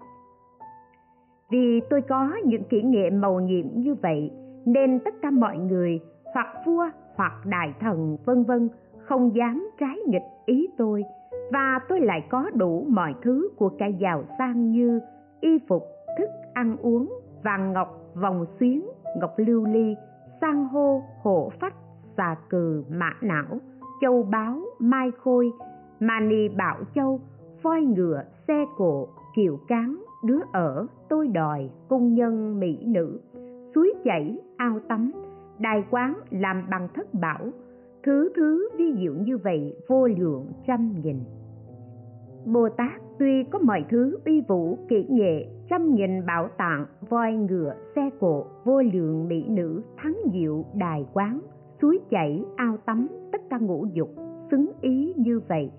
vì 1.49 1.81
tôi 1.89 2.01
có 2.01 2.29
những 2.45 2.63
kỹ 2.63 2.81
nghệ 2.81 3.09
màu 3.09 3.39
nhiệm 3.39 3.65
như 3.73 3.95
vậy, 3.95 4.31
nên 4.65 4.99
tất 4.99 5.13
cả 5.21 5.29
mọi 5.31 5.57
người, 5.57 5.99
hoặc 6.33 6.47
vua, 6.65 6.89
hoặc 7.15 7.33
đại 7.45 7.73
thần, 7.79 8.17
vân 8.25 8.43
vân, 8.43 8.69
không 8.97 9.35
dám 9.35 9.69
trái 9.79 9.97
nghịch 10.07 10.21
ý 10.45 10.67
tôi. 10.77 11.03
Và 11.51 11.79
tôi 11.89 11.99
lại 11.99 12.27
có 12.29 12.49
đủ 12.53 12.85
mọi 12.89 13.13
thứ 13.21 13.49
của 13.57 13.69
cái 13.69 13.93
giàu 13.93 14.23
sang 14.37 14.71
như 14.71 14.99
y 15.41 15.59
phục, 15.67 15.83
thức 16.17 16.29
ăn 16.53 16.77
uống, 16.81 17.19
vàng 17.43 17.73
ngọc, 17.73 18.11
vòng 18.15 18.45
xuyến, 18.59 18.85
ngọc 19.19 19.33
lưu 19.37 19.65
ly, 19.65 19.95
san 20.41 20.65
hô 20.65 21.01
hộ 21.21 21.51
phách, 21.59 21.75
xà 22.17 22.35
cừ, 22.49 22.83
mã 22.89 23.09
não, 23.21 23.59
châu 24.01 24.23
báu, 24.23 24.59
mai 24.79 25.11
khôi 25.23 25.51
mani 25.99 26.49
bảo 26.49 26.77
châu, 26.95 27.19
voi 27.61 27.81
ngựa, 27.81 28.23
xe 28.47 28.65
cộ, 28.77 29.07
kiệu 29.35 29.59
cán 29.67 30.04
đứa 30.25 30.39
ở, 30.53 30.87
tôi 31.09 31.27
đòi 31.27 31.69
cung 31.87 32.13
nhân 32.13 32.59
mỹ 32.59 32.85
nữ. 32.85 33.19
Suối 33.75 33.93
chảy, 34.03 34.37
ao 34.57 34.79
tắm, 34.87 35.11
đài 35.59 35.83
quán 35.91 36.13
làm 36.29 36.67
bằng 36.71 36.87
thất 36.93 37.13
bảo. 37.13 37.49
Thứ 38.03 38.29
thứ 38.35 38.69
vi 38.77 38.93
diệu 38.99 39.13
như 39.13 39.37
vậy, 39.37 39.73
vô 39.87 40.07
lượng 40.07 40.45
trăm 40.67 40.95
nghìn. 41.03 41.19
Bồ 42.45 42.69
tát 42.69 43.01
tuy 43.19 43.43
có 43.43 43.59
mọi 43.59 43.85
thứ 43.89 44.17
uy 44.25 44.41
vũ, 44.47 44.77
kỹ 44.87 45.07
nghệ, 45.09 45.47
trăm 45.69 45.95
nghìn 45.95 46.25
bảo 46.25 46.47
tạng, 46.57 46.85
voi 47.09 47.33
ngựa, 47.33 47.73
xe 47.95 48.09
cộ, 48.19 48.45
vô 48.63 48.81
lượng 48.81 49.27
mỹ 49.27 49.45
nữ, 49.49 49.81
thắng 49.97 50.17
diệu 50.33 50.65
đài 50.75 51.05
quán, 51.13 51.39
suối 51.81 51.99
chảy, 52.09 52.43
ao 52.55 52.77
tắm, 52.77 53.07
tất 53.31 53.41
cả 53.49 53.57
ngũ 53.57 53.85
dục, 53.93 54.09
xứng 54.51 54.71
ý 54.81 55.13
như 55.17 55.41
vậy. 55.47 55.71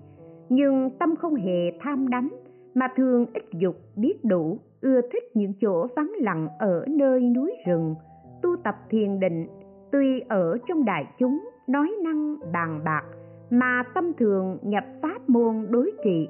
Nhưng 0.49 0.89
tâm 0.99 1.15
không 1.15 1.35
hề 1.35 1.71
tham 1.79 2.09
đắm 2.09 2.29
mà 2.77 2.87
thường 2.95 3.25
ít 3.33 3.43
dục 3.53 3.75
biết 3.95 4.25
đủ, 4.25 4.57
ưa 4.81 5.01
thích 5.01 5.23
những 5.33 5.53
chỗ 5.61 5.87
vắng 5.95 6.11
lặng 6.19 6.47
ở 6.59 6.85
nơi 6.87 7.21
núi 7.21 7.53
rừng. 7.67 7.95
Tu 8.41 8.49
tập 8.63 8.75
thiền 8.89 9.19
định, 9.19 9.47
tuy 9.91 10.19
ở 10.29 10.57
trong 10.67 10.85
đại 10.85 11.05
chúng, 11.19 11.39
nói 11.67 11.91
năng, 12.03 12.35
bàn 12.53 12.81
bạc, 12.85 13.03
mà 13.49 13.83
tâm 13.93 14.13
thường 14.13 14.57
nhập 14.61 14.83
pháp 15.01 15.29
môn 15.29 15.67
đối 15.69 15.91
trị. 16.03 16.29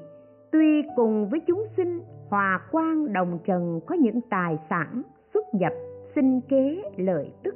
Tuy 0.52 0.82
cùng 0.96 1.28
với 1.28 1.40
chúng 1.46 1.64
sinh, 1.76 2.00
hòa 2.30 2.60
quan 2.72 3.12
đồng 3.12 3.38
trần 3.44 3.80
có 3.86 3.94
những 3.94 4.20
tài 4.30 4.58
sản, 4.70 5.02
xuất 5.34 5.44
nhập, 5.54 5.72
sinh 6.14 6.40
kế, 6.40 6.82
lợi 6.96 7.30
tức. 7.42 7.54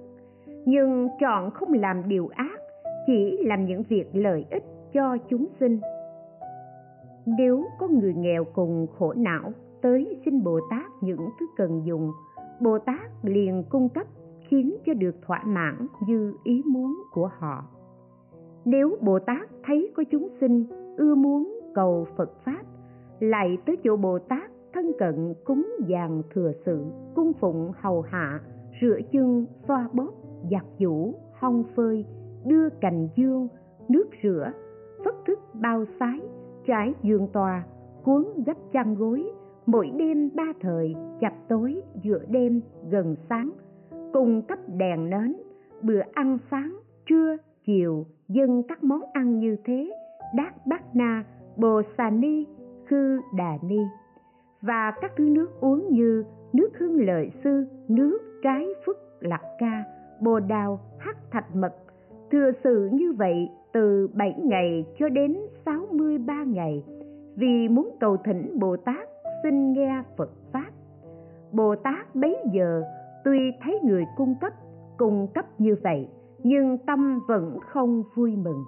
Nhưng 0.64 1.08
chọn 1.20 1.50
không 1.50 1.72
làm 1.72 2.08
điều 2.08 2.28
ác, 2.34 2.60
chỉ 3.06 3.38
làm 3.44 3.66
những 3.66 3.82
việc 3.82 4.06
lợi 4.12 4.44
ích 4.50 4.64
cho 4.92 5.16
chúng 5.28 5.46
sinh 5.60 5.80
nếu 7.26 7.64
có 7.78 7.88
người 7.88 8.14
nghèo 8.14 8.44
cùng 8.44 8.86
khổ 8.98 9.12
não 9.16 9.52
tới 9.82 10.20
xin 10.24 10.42
bồ 10.44 10.60
tát 10.70 10.90
những 11.00 11.28
thứ 11.40 11.46
cần 11.56 11.82
dùng, 11.84 12.10
bồ 12.60 12.78
tát 12.78 13.10
liền 13.22 13.64
cung 13.70 13.88
cấp 13.88 14.06
khiến 14.48 14.76
cho 14.86 14.94
được 14.94 15.14
thỏa 15.26 15.42
mãn 15.46 15.86
như 16.06 16.34
ý 16.44 16.62
muốn 16.66 17.02
của 17.12 17.30
họ. 17.38 17.64
Nếu 18.64 18.96
bồ 19.00 19.18
tát 19.18 19.48
thấy 19.64 19.92
có 19.96 20.04
chúng 20.10 20.28
sinh 20.40 20.66
ưa 20.96 21.14
muốn 21.14 21.60
cầu 21.74 22.06
phật 22.16 22.30
pháp, 22.44 22.62
lại 23.20 23.58
tới 23.66 23.76
chỗ 23.84 23.96
bồ 23.96 24.18
tát 24.18 24.50
thân 24.74 24.92
cận 24.98 25.34
cúng 25.44 25.66
dàn 25.88 26.22
thừa 26.34 26.52
sự, 26.66 26.84
cung 27.14 27.32
phụng 27.32 27.72
hầu 27.80 28.00
hạ, 28.00 28.40
rửa 28.80 28.98
chân, 29.12 29.46
xoa 29.68 29.88
bóp, 29.92 30.12
giặt 30.50 30.64
giũ, 30.78 31.14
hong 31.34 31.64
phơi, 31.76 32.04
đưa 32.46 32.68
cành 32.80 33.08
dương, 33.16 33.48
nước 33.88 34.06
rửa, 34.22 34.52
phất 35.04 35.14
thức, 35.26 35.38
bao 35.54 35.84
sái 36.00 36.20
trải 36.66 36.94
giường 37.02 37.28
tòa, 37.32 37.64
cuốn 38.04 38.26
gấp 38.46 38.56
chăn 38.72 38.94
gối, 38.94 39.30
mỗi 39.66 39.90
đêm 39.96 40.30
ba 40.34 40.46
thời, 40.60 40.94
chập 41.20 41.32
tối, 41.48 41.82
giữa 42.02 42.24
đêm 42.28 42.60
gần 42.90 43.16
sáng. 43.28 43.50
Cùng 44.12 44.42
cấp 44.42 44.58
đèn 44.76 45.10
nến, 45.10 45.36
bữa 45.82 46.00
ăn 46.12 46.38
sáng, 46.50 46.78
trưa, 47.06 47.36
chiều 47.66 48.04
dân 48.28 48.62
các 48.68 48.84
món 48.84 49.00
ăn 49.12 49.38
như 49.38 49.56
thế 49.64 49.92
đát 50.34 50.66
bát 50.66 50.96
na, 50.96 51.24
bồ 51.56 51.82
xà 51.98 52.10
ni, 52.10 52.46
khư 52.86 53.20
đà 53.36 53.58
ni. 53.62 53.80
Và 54.60 54.92
các 55.00 55.12
thứ 55.16 55.28
nước 55.28 55.60
uống 55.60 55.88
như 55.90 56.24
nước 56.52 56.70
hương 56.78 57.06
lợi 57.06 57.30
sư, 57.44 57.66
nước 57.88 58.18
trái 58.42 58.66
phức 58.86 58.96
lạc 59.20 59.42
ca, 59.58 59.84
bồ 60.20 60.40
đào, 60.40 60.80
hắc 60.98 61.16
thạch 61.30 61.56
mật. 61.56 61.74
Thừa 62.30 62.50
sự 62.64 62.88
như 62.92 63.12
vậy 63.12 63.48
từ 63.72 64.08
7 64.14 64.34
ngày 64.44 64.84
cho 64.98 65.08
đến 65.08 65.36
63 65.64 66.44
ngày 66.44 66.84
vì 67.36 67.68
muốn 67.68 67.96
cầu 68.00 68.16
thỉnh 68.16 68.58
Bồ 68.60 68.76
Tát 68.76 69.08
xin 69.42 69.72
nghe 69.72 70.02
Phật 70.16 70.30
Pháp. 70.52 70.70
Bồ 71.52 71.76
Tát 71.76 72.14
bấy 72.14 72.36
giờ 72.52 72.82
tuy 73.24 73.38
thấy 73.62 73.80
người 73.84 74.04
cung 74.16 74.34
cấp 74.40 74.52
cung 74.98 75.26
cấp 75.34 75.44
như 75.58 75.76
vậy 75.82 76.08
nhưng 76.42 76.78
tâm 76.86 77.20
vẫn 77.28 77.58
không 77.60 78.02
vui 78.14 78.36
mừng. 78.36 78.64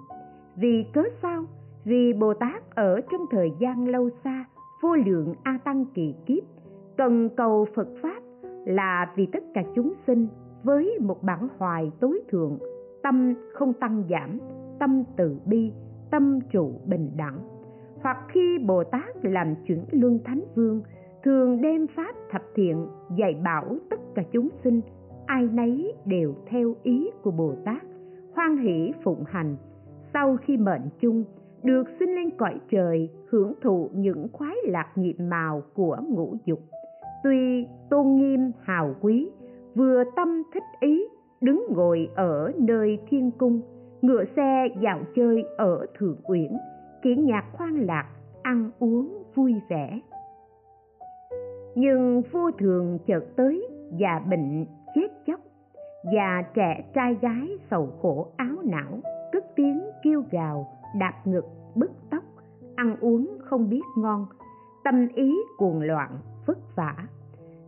Vì 0.55 0.85
cớ 0.93 1.01
sao? 1.21 1.43
Vì 1.83 2.13
Bồ 2.13 2.33
Tát 2.33 2.75
ở 2.75 3.01
trong 3.11 3.21
thời 3.31 3.51
gian 3.59 3.87
lâu 3.87 4.09
xa, 4.23 4.45
vô 4.81 4.95
lượng 4.95 5.33
A 5.43 5.59
Tăng 5.63 5.85
kỳ 5.93 6.15
kiếp, 6.25 6.43
cần 6.97 7.29
cầu 7.37 7.65
Phật 7.75 7.87
Pháp 8.01 8.21
là 8.65 9.13
vì 9.15 9.25
tất 9.25 9.43
cả 9.53 9.63
chúng 9.75 9.93
sinh 10.07 10.27
với 10.63 10.99
một 11.01 11.23
bản 11.23 11.47
hoài 11.57 11.91
tối 11.99 12.21
thượng, 12.29 12.59
tâm 13.03 13.33
không 13.53 13.73
tăng 13.73 14.03
giảm, 14.09 14.39
tâm 14.79 15.03
từ 15.17 15.37
bi, 15.45 15.71
tâm 16.11 16.39
trụ 16.51 16.71
bình 16.85 17.11
đẳng. 17.17 17.39
Hoặc 18.01 18.17
khi 18.27 18.57
Bồ 18.67 18.83
Tát 18.83 19.25
làm 19.25 19.55
chuyển 19.67 19.85
luân 19.91 20.19
thánh 20.25 20.43
vương, 20.55 20.81
thường 21.23 21.61
đem 21.61 21.87
pháp 21.95 22.15
thập 22.31 22.41
thiện 22.55 22.87
dạy 23.17 23.33
bảo 23.43 23.77
tất 23.89 23.99
cả 24.15 24.23
chúng 24.31 24.49
sinh, 24.63 24.81
ai 25.25 25.47
nấy 25.53 25.93
đều 26.05 26.33
theo 26.45 26.75
ý 26.83 27.09
của 27.23 27.31
Bồ 27.31 27.53
Tát, 27.65 27.83
hoan 28.35 28.57
hỷ 28.57 28.91
phụng 29.03 29.23
hành. 29.27 29.55
Sau 30.13 30.37
khi 30.41 30.57
mệnh 30.57 30.89
chung, 30.99 31.23
được 31.63 31.83
sinh 31.99 32.15
lên 32.15 32.29
cõi 32.37 32.59
trời 32.71 33.09
hưởng 33.29 33.53
thụ 33.61 33.89
những 33.93 34.27
khoái 34.33 34.55
lạc 34.63 34.87
nhiệm 34.95 35.29
màu 35.29 35.61
của 35.73 35.97
ngũ 36.09 36.35
dục 36.45 36.59
tuy 37.25 37.67
tôn 37.89 38.15
nghiêm 38.15 38.51
hào 38.61 38.95
quý 39.01 39.29
vừa 39.75 40.03
tâm 40.15 40.43
thích 40.53 40.63
ý 40.79 41.07
đứng 41.41 41.67
ngồi 41.69 42.09
ở 42.15 42.51
nơi 42.57 42.99
thiên 43.09 43.31
cung 43.31 43.61
ngựa 44.05 44.23
xe 44.35 44.67
dạo 44.81 44.99
chơi 45.15 45.45
ở 45.57 45.85
thượng 45.97 46.17
uyển 46.23 46.51
kiến 47.01 47.25
nhạc 47.25 47.45
khoan 47.53 47.75
lạc, 47.75 48.09
ăn 48.43 48.71
uống 48.79 49.23
vui 49.35 49.53
vẻ. 49.69 49.99
Nhưng 51.75 52.21
vô 52.31 52.51
thường 52.51 52.99
chợt 53.07 53.25
tới 53.35 53.67
già 53.97 54.19
bệnh 54.29 54.65
chết 54.95 55.07
chóc 55.27 55.39
già 56.13 56.41
trẻ 56.53 56.85
trai 56.93 57.17
gái 57.21 57.57
sầu 57.71 57.89
khổ 58.01 58.27
áo 58.37 58.55
não, 58.63 58.99
cất 59.31 59.45
tiếng 59.55 59.83
kêu 60.03 60.23
gào, 60.31 60.67
đạp 60.99 61.13
ngực, 61.25 61.45
bứt 61.75 61.91
tóc, 62.09 62.23
ăn 62.75 62.95
uống 62.99 63.37
không 63.39 63.69
biết 63.69 63.83
ngon, 63.97 64.25
tâm 64.83 65.07
ý 65.15 65.35
cuồng 65.57 65.81
loạn, 65.81 66.11
vất 66.45 66.57
vả. 66.75 66.95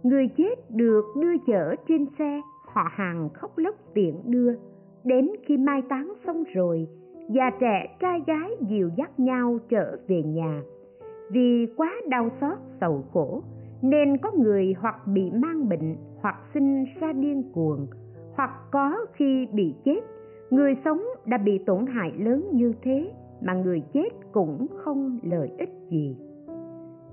Người 0.04 0.28
chết 0.38 0.72
được 0.72 1.06
đưa 1.22 1.38
chở 1.48 1.76
trên 1.88 2.06
xe, 2.20 2.42
họ 2.66 2.88
hàng 2.92 3.30
khóc 3.34 3.58
lóc 3.58 3.76
tiện 3.94 4.22
đưa 4.26 4.54
đến 5.08 5.30
khi 5.46 5.58
mai 5.58 5.82
táng 5.90 6.14
xong 6.26 6.44
rồi, 6.54 6.88
già 7.30 7.50
trẻ 7.60 7.98
trai 8.00 8.22
gái 8.28 8.50
dìu 8.70 8.90
dắt 8.98 9.20
nhau 9.20 9.58
trở 9.70 9.98
về 10.08 10.24
nhà. 10.24 10.62
Vì 11.32 11.68
quá 11.78 11.94
đau 12.10 12.30
xót 12.42 12.58
sầu 12.82 13.04
khổ, 13.14 13.42
nên 13.82 14.18
có 14.18 14.32
người 14.38 14.76
hoặc 14.80 15.08
bị 15.08 15.32
mang 15.32 15.70
bệnh, 15.70 15.96
hoặc 16.22 16.36
sinh 16.54 16.86
ra 17.00 17.14
điên 17.14 17.44
cuồng, 17.54 17.88
hoặc 18.36 18.52
có 18.72 19.06
khi 19.14 19.48
bị 19.54 19.76
chết. 19.86 20.00
Người 20.50 20.76
sống 20.86 21.04
đã 21.26 21.38
bị 21.38 21.58
tổn 21.58 21.86
hại 21.86 22.12
lớn 22.18 22.50
như 22.52 22.74
thế, 22.82 23.12
mà 23.42 23.54
người 23.54 23.84
chết 23.94 24.10
cũng 24.32 24.68
không 24.78 25.20
lợi 25.24 25.52
ích 25.58 25.70
gì. 25.90 26.16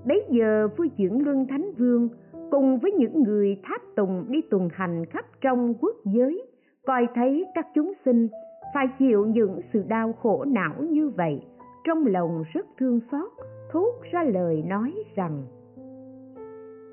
Bấy 0.05 0.25
giờ 0.29 0.67
vua 0.77 0.85
dưỡng 0.97 1.25
luân 1.25 1.47
thánh 1.47 1.71
vương 1.77 2.09
cùng 2.51 2.79
với 2.79 2.91
những 2.91 3.23
người 3.23 3.57
tháp 3.63 3.81
tùng 3.95 4.25
đi 4.29 4.41
tuần 4.49 4.69
hành 4.73 5.05
khắp 5.05 5.25
trong 5.41 5.73
quốc 5.81 5.95
giới 6.05 6.44
coi 6.85 7.07
thấy 7.15 7.45
các 7.53 7.67
chúng 7.73 7.93
sinh 8.05 8.27
phải 8.73 8.87
chịu 8.99 9.25
những 9.25 9.59
sự 9.73 9.83
đau 9.87 10.13
khổ 10.13 10.45
não 10.47 10.73
như 10.79 11.09
vậy, 11.09 11.41
trong 11.83 12.05
lòng 12.05 12.43
rất 12.53 12.65
thương 12.79 12.99
xót, 13.11 13.31
thốt 13.71 13.93
ra 14.11 14.23
lời 14.23 14.63
nói 14.67 14.93
rằng, 15.15 15.43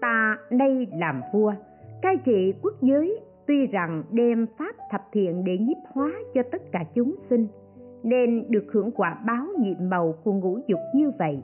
ta 0.00 0.36
nay 0.50 0.86
làm 0.92 1.20
vua, 1.32 1.52
cai 2.02 2.16
trị 2.24 2.54
quốc 2.62 2.74
giới, 2.80 3.20
tuy 3.46 3.66
rằng 3.66 4.02
đem 4.10 4.46
pháp 4.58 4.76
thập 4.90 5.02
thiện 5.12 5.44
để 5.44 5.58
nhiếp 5.58 5.76
hóa 5.92 6.12
cho 6.34 6.42
tất 6.52 6.62
cả 6.72 6.84
chúng 6.94 7.14
sinh, 7.30 7.46
nên 8.02 8.44
được 8.48 8.64
hưởng 8.72 8.90
quả 8.90 9.18
báo 9.26 9.46
nhiệm 9.58 9.88
màu 9.88 10.14
của 10.24 10.32
ngũ 10.32 10.58
dục 10.66 10.80
như 10.94 11.10
vậy, 11.18 11.42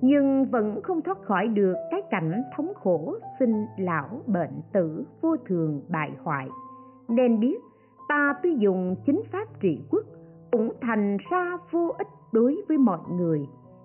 nhưng 0.00 0.44
vẫn 0.44 0.82
không 0.82 1.02
thoát 1.02 1.18
khỏi 1.22 1.48
được 1.48 1.74
cái 1.90 2.02
cảnh 2.10 2.42
thống 2.56 2.72
khổ, 2.74 3.14
sinh 3.38 3.66
lão, 3.78 4.22
bệnh 4.26 4.60
tử, 4.72 5.04
vô 5.20 5.36
thường, 5.46 5.82
bại 5.88 6.10
hoại. 6.22 6.48
Nên 7.08 7.40
biết 7.40 7.56
ta 8.08 8.34
tuy 8.42 8.56
dùng 8.58 8.96
chính 9.06 9.22
pháp 9.32 9.60
trị 9.60 9.80
quốc, 9.90 10.04
cũng 10.52 10.72
thành 10.80 11.16
ra 11.30 11.56
vô 11.70 11.94
ích 11.98 12.08
đối 12.32 12.62
với 12.68 12.78
mọi 12.78 13.00
người. 13.10 13.40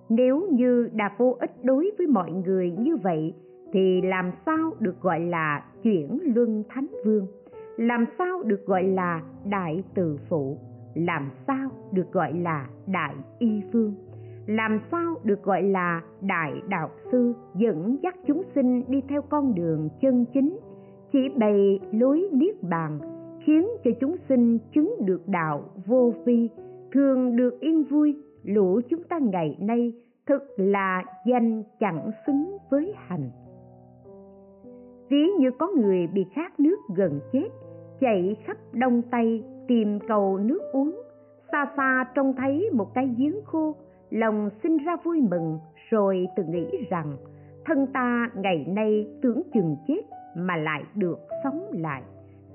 Nếu 0.10 0.47
như 0.51 0.89
đã 0.93 1.15
vô 1.17 1.38
ích 1.39 1.51
đối 1.63 1.91
với 1.97 2.08
mọi 2.08 2.32
người 2.32 2.71
như 2.71 2.97
vậy, 2.97 3.34
thì 3.73 4.01
làm 4.01 4.32
sao 4.45 4.71
được 4.79 5.01
gọi 5.01 5.19
là 5.19 5.63
chuyển 5.84 6.19
luân 6.36 6.63
thánh 6.69 6.88
vương? 7.05 7.27
Làm 7.77 8.05
sao 8.17 8.43
được 8.43 8.65
gọi 8.65 8.84
là 8.84 9.21
đại 9.45 9.84
từ 9.95 10.17
phụ? 10.29 10.58
Làm 10.93 11.29
sao 11.47 11.69
được 11.91 12.12
gọi 12.12 12.34
là 12.34 12.67
đại 12.88 13.15
y 13.39 13.62
phương 13.73 13.95
làm 14.49 14.79
sao 14.91 15.15
được 15.23 15.43
gọi 15.43 15.63
là 15.63 16.01
đại 16.21 16.53
đạo 16.67 16.89
sư 17.12 17.34
dẫn 17.55 17.97
dắt 18.03 18.15
chúng 18.27 18.43
sinh 18.55 18.84
đi 18.88 19.01
theo 19.10 19.21
con 19.21 19.55
đường 19.55 19.89
chân 20.01 20.25
chính, 20.34 20.60
chỉ 21.12 21.29
bày 21.29 21.79
lối 21.91 22.29
niết 22.32 22.63
bàn 22.63 22.99
khiến 23.49 23.67
cho 23.83 23.91
chúng 23.99 24.15
sinh 24.29 24.59
chứng 24.73 24.95
được 25.05 25.27
đạo 25.27 25.63
vô 25.85 26.13
vi, 26.25 26.49
thường 26.91 27.35
được 27.35 27.59
yên 27.59 27.83
vui. 27.83 28.15
Lũ 28.43 28.81
chúng 28.89 29.03
ta 29.03 29.19
ngày 29.19 29.57
nay 29.59 29.93
thực 30.27 30.43
là 30.57 31.03
danh 31.25 31.63
chẳng 31.79 32.12
xứng 32.27 32.57
với 32.69 32.93
hành. 32.95 33.29
Ví 35.09 35.29
như 35.39 35.51
có 35.59 35.67
người 35.77 36.07
bị 36.07 36.25
khát 36.33 36.59
nước 36.59 36.77
gần 36.95 37.19
chết, 37.31 37.49
chạy 37.99 38.35
khắp 38.45 38.57
đông 38.73 39.01
tây 39.12 39.43
tìm 39.67 39.99
cầu 40.07 40.38
nước 40.38 40.62
uống. 40.73 41.01
Xa 41.51 41.65
xa 41.77 42.05
trông 42.15 42.33
thấy 42.38 42.69
một 42.73 42.93
cái 42.93 43.09
giếng 43.17 43.41
khô, 43.45 43.75
lòng 44.09 44.49
sinh 44.63 44.77
ra 44.77 44.95
vui 45.03 45.21
mừng, 45.31 45.59
rồi 45.89 46.27
tự 46.35 46.43
nghĩ 46.43 46.67
rằng 46.89 47.17
thân 47.65 47.88
ta 47.93 48.29
ngày 48.35 48.65
nay 48.67 49.07
tưởng 49.21 49.41
chừng 49.53 49.75
chết 49.88 50.01
mà 50.35 50.57
lại 50.57 50.83
được 50.95 51.19
sống 51.43 51.63
lại 51.71 52.03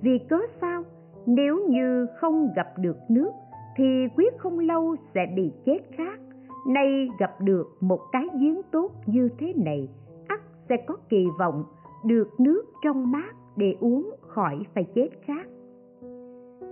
vì 0.03 0.19
cớ 0.19 0.39
sao? 0.61 0.83
Nếu 1.27 1.69
như 1.69 2.07
không 2.17 2.51
gặp 2.57 2.69
được 2.79 2.97
nước, 3.09 3.31
thì 3.77 4.09
quyết 4.17 4.39
không 4.39 4.59
lâu 4.59 4.97
sẽ 5.15 5.27
bị 5.37 5.53
chết 5.65 5.79
khác. 5.97 6.21
Nay 6.69 7.09
gặp 7.19 7.41
được 7.41 7.67
một 7.81 8.01
cái 8.13 8.27
giếng 8.41 8.61
tốt 8.73 8.91
như 9.07 9.29
thế 9.39 9.53
này, 9.57 9.89
ắt 10.29 10.41
sẽ 10.69 10.77
có 10.87 10.97
kỳ 11.09 11.27
vọng 11.39 11.65
được 12.05 12.29
nước 12.41 12.63
trong 12.85 13.13
mát 13.13 13.35
để 13.57 13.75
uống 13.81 14.11
khỏi 14.21 14.59
phải 14.75 14.85
chết 14.95 15.09
khác. 15.25 15.47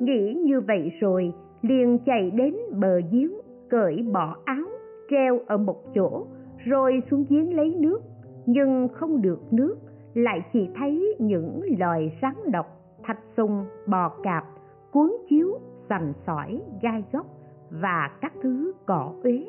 Nghĩ 0.00 0.34
như 0.34 0.60
vậy 0.60 0.92
rồi, 1.00 1.32
liền 1.62 1.98
chạy 2.06 2.30
đến 2.30 2.56
bờ 2.80 3.00
giếng, 3.12 3.32
cởi 3.70 4.02
bỏ 4.12 4.36
áo, 4.44 4.66
treo 5.10 5.40
ở 5.46 5.56
một 5.56 5.94
chỗ, 5.94 6.26
rồi 6.64 7.02
xuống 7.10 7.24
giếng 7.28 7.56
lấy 7.56 7.74
nước. 7.78 8.00
Nhưng 8.46 8.88
không 8.88 9.22
được 9.22 9.40
nước, 9.50 9.76
lại 10.14 10.40
chỉ 10.52 10.68
thấy 10.74 11.14
những 11.18 11.60
loài 11.78 12.18
rắn 12.22 12.34
độc 12.52 12.81
thạch 13.02 13.20
sùng, 13.36 13.64
bò 13.86 14.08
cạp, 14.22 14.44
cuốn 14.92 15.12
chiếu, 15.28 15.58
sành 15.88 16.12
sỏi, 16.26 16.62
gai 16.82 17.04
góc 17.12 17.26
và 17.70 18.10
các 18.20 18.32
thứ 18.42 18.72
cỏ 18.86 19.12
uế. 19.22 19.44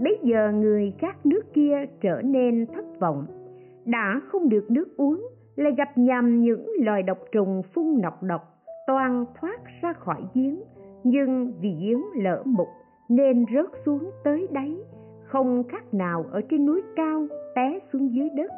Bây 0.00 0.18
giờ 0.22 0.52
người 0.52 0.94
các 0.98 1.26
nước 1.26 1.42
kia 1.54 1.76
trở 2.00 2.22
nên 2.24 2.66
thất 2.74 2.84
vọng. 3.00 3.26
Đã 3.84 4.20
không 4.28 4.48
được 4.48 4.70
nước 4.70 4.96
uống, 4.96 5.28
lại 5.56 5.72
gặp 5.76 5.98
nhầm 5.98 6.40
những 6.40 6.66
loài 6.80 7.02
độc 7.02 7.18
trùng 7.32 7.62
phun 7.74 8.00
nọc 8.02 8.22
độc, 8.22 8.42
toan 8.86 9.24
thoát 9.40 9.60
ra 9.82 9.92
khỏi 9.92 10.22
giếng. 10.34 10.60
Nhưng 11.04 11.52
vì 11.60 11.74
giếng 11.80 12.02
lỡ 12.14 12.42
mục 12.44 12.68
nên 13.08 13.44
rớt 13.54 13.66
xuống 13.84 14.10
tới 14.24 14.48
đáy, 14.50 14.76
không 15.24 15.62
khác 15.68 15.94
nào 15.94 16.24
ở 16.30 16.40
trên 16.50 16.66
núi 16.66 16.82
cao 16.96 17.26
té 17.54 17.78
xuống 17.92 18.14
dưới 18.14 18.30
đất. 18.36 18.50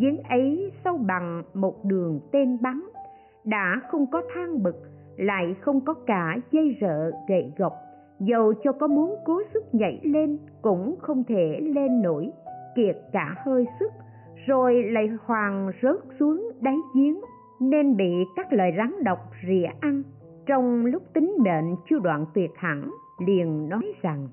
Giếng 0.00 0.22
ấy 0.22 0.72
sâu 0.84 0.96
bằng 0.96 1.42
một 1.54 1.84
đường 1.84 2.20
tên 2.32 2.58
bắn 2.62 2.80
đã 3.48 3.80
không 3.90 4.06
có 4.06 4.22
thang 4.34 4.62
bực 4.62 4.76
lại 5.16 5.56
không 5.60 5.80
có 5.80 5.94
cả 5.94 6.36
dây 6.52 6.76
rợ 6.80 7.10
gậy 7.28 7.52
gộc 7.58 7.72
dầu 8.20 8.54
cho 8.62 8.72
có 8.72 8.86
muốn 8.86 9.14
cố 9.24 9.42
sức 9.54 9.64
nhảy 9.72 10.00
lên 10.02 10.38
cũng 10.62 10.96
không 11.00 11.24
thể 11.24 11.60
lên 11.60 12.02
nổi, 12.02 12.30
kiệt 12.76 12.96
cả 13.12 13.34
hơi 13.44 13.66
sức. 13.80 13.92
Rồi 14.46 14.82
lại 14.82 15.10
hoàng 15.24 15.70
rớt 15.82 15.96
xuống 16.20 16.50
đáy 16.60 16.76
giếng, 16.94 17.20
nên 17.60 17.96
bị 17.96 18.12
các 18.36 18.52
loài 18.52 18.74
rắn 18.76 19.04
độc 19.04 19.18
rỉa 19.48 19.66
ăn. 19.80 20.02
Trong 20.46 20.86
lúc 20.86 21.02
tính 21.12 21.36
mệnh 21.38 21.76
chưa 21.90 21.98
đoạn 21.98 22.26
tuyệt 22.34 22.50
hẳn, 22.56 22.90
liền 23.26 23.68
nói 23.68 23.92
rằng, 24.02 24.28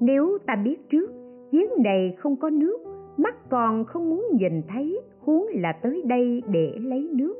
nếu 0.00 0.38
ta 0.46 0.56
biết 0.56 0.90
trước, 0.90 1.10
giếng 1.52 1.82
này 1.84 2.14
không 2.18 2.36
có 2.36 2.50
nước, 2.50 2.78
mắt 3.16 3.34
còn 3.50 3.84
không 3.84 4.10
muốn 4.10 4.26
nhìn 4.32 4.62
thấy, 4.68 5.00
huống 5.20 5.46
là 5.54 5.72
tới 5.72 6.02
đây 6.06 6.42
để 6.48 6.72
lấy 6.80 7.10
nước 7.12 7.34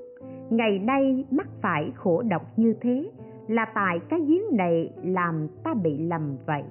ngày 0.51 0.79
nay 0.79 1.25
mắc 1.31 1.47
phải 1.63 1.93
khổ 1.95 2.23
độc 2.23 2.43
như 2.57 2.75
thế 2.81 3.11
là 3.49 3.67
tại 3.75 3.99
cái 4.09 4.21
giếng 4.21 4.57
này 4.57 4.93
làm 5.05 5.49
ta 5.65 5.75
bị 5.75 5.99
lầm 5.99 6.37
vậy. 6.47 6.63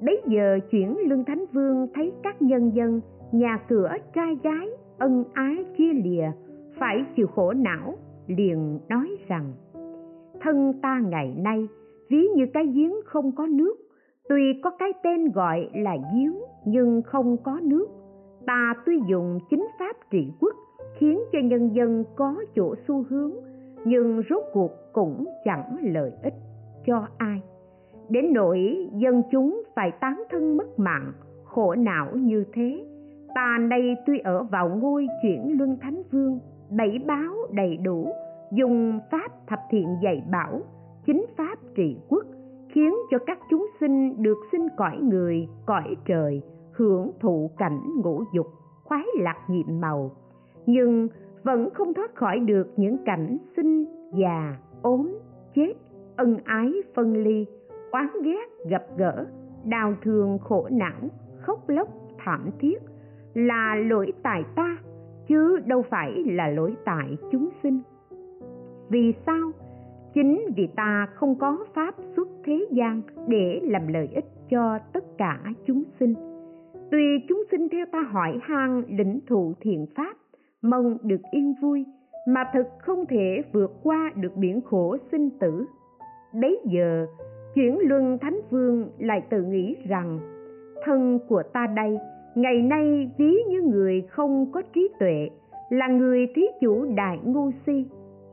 Bấy 0.00 0.22
giờ 0.26 0.58
chuyển 0.70 0.96
lương 1.08 1.24
thánh 1.24 1.44
vương 1.52 1.86
thấy 1.94 2.12
các 2.22 2.42
nhân 2.42 2.70
dân, 2.74 3.00
nhà 3.32 3.58
cửa 3.68 3.88
trai 4.14 4.38
gái, 4.42 4.68
ân 4.98 5.24
ái 5.32 5.64
chia 5.78 5.92
lìa, 5.92 6.30
phải 6.78 7.04
chịu 7.16 7.26
khổ 7.26 7.52
não, 7.52 7.94
liền 8.26 8.78
nói 8.88 9.08
rằng, 9.28 9.52
thân 10.40 10.72
ta 10.82 11.00
ngày 11.08 11.34
nay, 11.36 11.66
ví 12.10 12.28
như 12.36 12.46
cái 12.54 12.66
giếng 12.66 12.94
không 13.04 13.32
có 13.32 13.46
nước, 13.46 13.76
tuy 14.28 14.60
có 14.64 14.70
cái 14.78 14.92
tên 15.02 15.32
gọi 15.32 15.68
là 15.74 15.96
giếng 16.14 16.34
nhưng 16.66 17.02
không 17.02 17.36
có 17.36 17.60
nước, 17.62 17.86
ta 18.46 18.74
tuy 18.86 19.00
dùng 19.08 19.38
chính 19.50 19.68
pháp 19.78 19.96
trị 20.10 20.32
quốc 20.40 20.54
khiến 20.98 21.20
cho 21.32 21.38
nhân 21.38 21.74
dân 21.74 22.04
có 22.16 22.34
chỗ 22.54 22.74
xu 22.88 23.04
hướng, 23.08 23.32
nhưng 23.84 24.22
rốt 24.30 24.42
cuộc 24.52 24.70
cũng 24.92 25.24
chẳng 25.44 25.76
lợi 25.82 26.12
ích 26.22 26.34
cho 26.86 27.06
ai. 27.18 27.42
Đến 28.08 28.32
nỗi 28.32 28.88
dân 28.92 29.22
chúng 29.30 29.62
phải 29.74 29.92
tán 30.00 30.22
thân 30.30 30.56
mất 30.56 30.78
mạng, 30.78 31.12
khổ 31.44 31.74
não 31.74 32.06
như 32.14 32.44
thế, 32.52 32.84
ta 33.34 33.58
nay 33.60 33.96
tuy 34.06 34.18
ở 34.18 34.42
vào 34.42 34.68
ngôi 34.68 35.06
chuyển 35.22 35.58
luân 35.58 35.76
thánh 35.80 36.02
vương, 36.12 36.38
bảy 36.70 36.98
báo 37.06 37.34
đầy 37.52 37.76
đủ, 37.76 38.12
dùng 38.52 39.00
pháp 39.10 39.46
thập 39.46 39.58
thiện 39.70 39.96
dạy 40.02 40.22
bảo, 40.30 40.60
chính 41.06 41.26
pháp 41.36 41.58
trị 41.74 41.96
quốc, 42.08 42.24
khiến 42.68 42.94
cho 43.10 43.18
các 43.26 43.38
chúng 43.50 43.66
sinh 43.80 44.22
được 44.22 44.36
sinh 44.52 44.68
cõi 44.76 44.98
người, 45.02 45.48
cõi 45.66 45.96
trời, 46.06 46.42
hưởng 46.72 47.10
thụ 47.20 47.50
cảnh 47.58 47.80
ngũ 48.04 48.22
dục, 48.34 48.46
khoái 48.84 49.04
lạc 49.20 49.36
nhiệm 49.48 49.80
màu 49.80 50.10
nhưng 50.66 51.08
vẫn 51.42 51.70
không 51.74 51.94
thoát 51.94 52.14
khỏi 52.14 52.38
được 52.40 52.72
những 52.76 52.96
cảnh 53.04 53.38
sinh 53.56 53.84
già, 54.14 54.56
ốm, 54.82 55.18
chết, 55.54 55.72
ân 56.16 56.36
ái 56.44 56.72
phân 56.94 57.16
ly, 57.16 57.46
oán 57.92 58.06
ghét, 58.22 58.46
gặp 58.68 58.84
gỡ, 58.96 59.26
đau 59.64 59.94
thương, 60.02 60.38
khổ 60.38 60.68
não, 60.72 61.08
khóc 61.40 61.68
lóc, 61.68 61.88
thảm 62.18 62.50
thiết. 62.58 62.78
Là 63.34 63.74
lỗi 63.74 64.12
tại 64.22 64.44
ta, 64.56 64.76
chứ 65.28 65.58
đâu 65.66 65.82
phải 65.90 66.24
là 66.26 66.48
lỗi 66.48 66.76
tại 66.84 67.16
chúng 67.32 67.48
sinh. 67.62 67.80
Vì 68.88 69.14
sao? 69.26 69.50
Chính 70.14 70.40
vì 70.56 70.66
ta 70.76 71.08
không 71.14 71.38
có 71.38 71.58
pháp 71.74 71.94
xuất 72.16 72.28
thế 72.44 72.66
gian 72.70 73.02
để 73.28 73.60
làm 73.62 73.88
lợi 73.88 74.08
ích 74.14 74.24
cho 74.50 74.78
tất 74.92 75.04
cả 75.18 75.40
chúng 75.66 75.82
sinh. 76.00 76.14
Tuy 76.90 77.18
chúng 77.28 77.42
sinh 77.50 77.68
theo 77.68 77.86
ta 77.92 78.00
hỏi 78.00 78.38
han, 78.42 78.82
lĩnh 78.88 79.20
thụ 79.26 79.54
thiện 79.60 79.86
pháp 79.96 80.16
mong 80.70 80.98
được 81.02 81.20
yên 81.30 81.54
vui 81.60 81.84
mà 82.28 82.44
thực 82.52 82.66
không 82.78 83.06
thể 83.06 83.42
vượt 83.52 83.72
qua 83.82 84.10
được 84.14 84.36
biển 84.36 84.60
khổ 84.60 84.96
sinh 85.12 85.30
tử. 85.30 85.66
Bấy 86.40 86.60
giờ, 86.64 87.06
chuyển 87.54 87.78
luân 87.80 88.18
thánh 88.18 88.40
vương 88.50 88.90
lại 88.98 89.22
tự 89.30 89.42
nghĩ 89.42 89.76
rằng, 89.88 90.18
thân 90.84 91.18
của 91.28 91.42
ta 91.52 91.66
đây, 91.66 91.98
ngày 92.34 92.62
nay 92.62 93.10
ví 93.18 93.42
như 93.48 93.62
người 93.62 94.02
không 94.02 94.52
có 94.52 94.62
trí 94.74 94.88
tuệ, 94.98 95.28
là 95.70 95.88
người 95.88 96.26
thí 96.34 96.42
chủ 96.60 96.86
đại 96.94 97.18
ngu 97.24 97.50
si. 97.66 97.86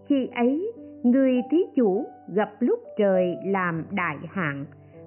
Khi 0.05 0.27
ấy, 0.35 0.71
người 1.03 1.41
thí 1.51 1.57
chủ 1.75 2.05
gặp 2.27 2.49
lúc 2.59 2.79
trời 2.97 3.37
làm 3.45 3.85
đại 3.91 4.17
hạn, 4.29 4.65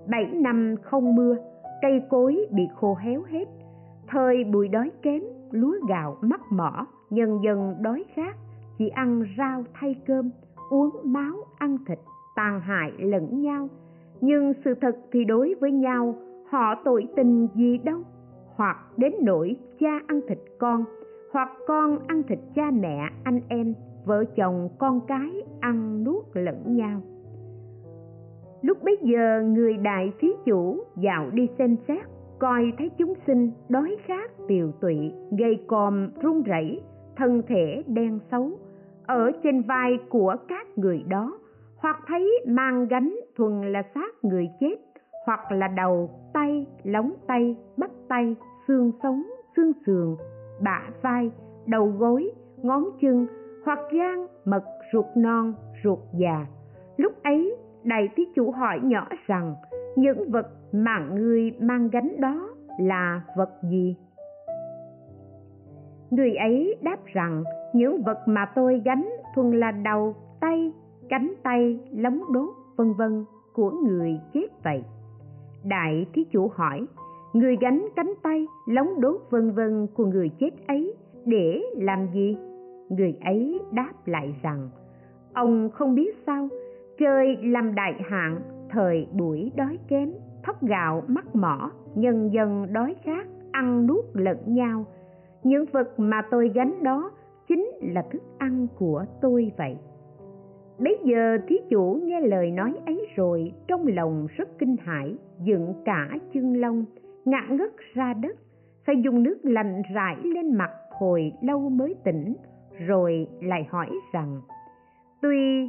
bảy 0.08 0.26
năm 0.32 0.74
không 0.82 1.16
mưa, 1.16 1.36
cây 1.82 2.02
cối 2.08 2.46
bị 2.50 2.68
khô 2.74 2.94
héo 2.94 3.22
hết, 3.22 3.48
thời 4.08 4.44
bụi 4.44 4.68
đói 4.68 4.90
kém, 5.02 5.22
lúa 5.50 5.74
gạo 5.88 6.16
mắc 6.20 6.40
mỏ 6.50 6.86
nhân 7.10 7.38
dân 7.44 7.74
đói 7.82 8.04
khát, 8.14 8.36
chỉ 8.78 8.88
ăn 8.88 9.24
rau 9.38 9.64
thay 9.74 9.96
cơm, 10.06 10.30
uống 10.70 10.90
máu 11.04 11.34
ăn 11.58 11.76
thịt, 11.88 11.98
tàn 12.36 12.60
hại 12.60 12.92
lẫn 12.98 13.42
nhau. 13.42 13.68
Nhưng 14.20 14.52
sự 14.64 14.74
thật 14.74 14.96
thì 15.12 15.24
đối 15.24 15.54
với 15.54 15.72
nhau, 15.72 16.14
họ 16.50 16.74
tội 16.84 17.08
tình 17.16 17.48
gì 17.54 17.78
đâu. 17.78 18.00
Hoặc 18.54 18.76
đến 18.96 19.12
nỗi 19.22 19.56
cha 19.80 20.00
ăn 20.06 20.20
thịt 20.28 20.38
con, 20.58 20.84
hoặc 21.32 21.48
con 21.66 21.98
ăn 22.06 22.22
thịt 22.22 22.38
cha 22.54 22.70
mẹ, 22.70 23.08
anh 23.24 23.40
em, 23.48 23.74
vợ 24.04 24.24
chồng, 24.24 24.68
con 24.78 25.00
cái 25.08 25.30
ăn 25.60 26.04
nuốt 26.04 26.24
lẫn 26.34 26.76
nhau. 26.76 27.00
Lúc 28.62 28.82
bấy 28.84 28.98
giờ, 29.02 29.42
người 29.42 29.76
đại 29.76 30.12
thí 30.18 30.28
chủ 30.44 30.84
dạo 30.96 31.30
đi 31.30 31.48
xem 31.58 31.76
xét, 31.88 32.04
coi 32.38 32.72
thấy 32.78 32.90
chúng 32.98 33.14
sinh 33.26 33.50
đói 33.68 33.96
khát, 34.06 34.30
tiều 34.48 34.72
tụy, 34.80 35.12
gây 35.38 35.64
còm, 35.66 36.08
run 36.22 36.42
rẩy 36.42 36.80
thân 37.16 37.42
thể 37.48 37.84
đen 37.86 38.18
xấu 38.30 38.50
ở 39.06 39.30
trên 39.42 39.62
vai 39.62 39.98
của 40.08 40.36
các 40.48 40.78
người 40.78 41.04
đó, 41.08 41.38
hoặc 41.76 41.96
thấy 42.06 42.40
mang 42.46 42.86
gánh 42.88 43.16
thuần 43.36 43.72
là 43.72 43.82
xác 43.94 44.24
người 44.24 44.48
chết, 44.60 44.76
hoặc 45.26 45.52
là 45.52 45.68
đầu 45.68 46.10
tay, 46.32 46.66
lóng 46.84 47.12
tay, 47.26 47.56
bắp 47.76 47.90
tay, 48.08 48.36
xương 48.68 48.92
sống, 49.02 49.22
xương 49.56 49.72
sườn, 49.86 50.16
bả 50.62 50.82
vai, 51.02 51.30
đầu 51.66 51.86
gối, 51.86 52.30
ngón 52.62 52.84
chân, 53.00 53.26
hoặc 53.64 53.78
gan, 53.92 54.26
mật, 54.44 54.64
ruột 54.92 55.06
non, 55.16 55.54
ruột 55.84 55.98
già. 56.18 56.46
Lúc 56.96 57.12
ấy, 57.22 57.56
đại 57.84 58.08
thí 58.16 58.24
chủ 58.34 58.50
hỏi 58.50 58.80
nhỏ 58.82 59.08
rằng, 59.26 59.54
những 59.96 60.30
vật 60.30 60.46
mà 60.72 60.98
người 61.12 61.52
mang 61.60 61.88
gánh 61.88 62.20
đó 62.20 62.48
là 62.80 63.22
vật 63.36 63.50
gì? 63.70 63.96
Người 66.10 66.34
ấy 66.34 66.76
đáp 66.82 66.98
rằng, 67.06 67.44
những 67.72 68.02
vật 68.02 68.18
mà 68.26 68.46
tôi 68.54 68.82
gánh 68.84 69.08
thuần 69.34 69.50
là 69.50 69.70
đầu, 69.70 70.14
tay, 70.40 70.72
cánh 71.08 71.32
tay, 71.42 71.80
lóng 71.90 72.20
đốt, 72.32 72.48
vân 72.76 72.92
vân 72.92 73.24
của 73.52 73.70
người 73.70 74.20
chết 74.34 74.46
vậy. 74.64 74.84
Đại 75.64 76.06
thí 76.12 76.24
chủ 76.24 76.50
hỏi, 76.54 76.86
người 77.32 77.56
gánh 77.60 77.86
cánh 77.96 78.12
tay, 78.22 78.46
lóng 78.66 79.00
đốt, 79.00 79.20
vân 79.30 79.50
vân 79.50 79.86
của 79.94 80.06
người 80.06 80.30
chết 80.38 80.50
ấy 80.66 80.94
để 81.24 81.62
làm 81.76 82.06
gì? 82.14 82.36
Người 82.88 83.18
ấy 83.24 83.60
đáp 83.72 83.92
lại 84.06 84.34
rằng, 84.42 84.68
ông 85.32 85.70
không 85.70 85.94
biết 85.94 86.16
sao 86.26 86.48
trời 86.98 87.36
làm 87.42 87.74
đại 87.74 87.94
hạn 88.10 88.40
thời 88.70 89.06
buổi 89.12 89.52
đói 89.56 89.78
kém, 89.88 90.12
thóc 90.42 90.62
gạo, 90.62 91.02
mắc 91.06 91.36
mỏ, 91.36 91.70
nhân 91.94 92.32
dân 92.32 92.72
đói 92.72 92.96
khát, 93.02 93.26
ăn 93.52 93.86
nuốt 93.86 94.04
lẫn 94.12 94.38
nhau 94.46 94.84
những 95.46 95.64
vật 95.72 96.00
mà 96.00 96.22
tôi 96.30 96.50
gánh 96.54 96.82
đó 96.82 97.10
chính 97.48 97.70
là 97.80 98.02
thức 98.10 98.22
ăn 98.38 98.66
của 98.78 99.04
tôi 99.20 99.52
vậy. 99.56 99.76
Bấy 100.78 100.98
giờ 101.04 101.38
thí 101.48 101.56
chủ 101.70 102.00
nghe 102.02 102.20
lời 102.20 102.50
nói 102.50 102.74
ấy 102.86 103.06
rồi, 103.16 103.52
trong 103.68 103.86
lòng 103.86 104.26
rất 104.36 104.48
kinh 104.58 104.76
hãi, 104.80 105.14
dựng 105.44 105.74
cả 105.84 106.08
chân 106.32 106.54
lông, 106.54 106.84
ngã 107.24 107.46
ngất 107.50 107.70
ra 107.94 108.14
đất, 108.14 108.36
phải 108.86 109.02
dùng 109.04 109.22
nước 109.22 109.38
lạnh 109.42 109.82
rải 109.94 110.16
lên 110.22 110.54
mặt 110.54 110.70
hồi 110.90 111.32
lâu 111.42 111.68
mới 111.68 111.94
tỉnh, 112.04 112.34
rồi 112.86 113.28
lại 113.42 113.66
hỏi 113.70 113.90
rằng, 114.12 114.40
tuy 115.22 115.68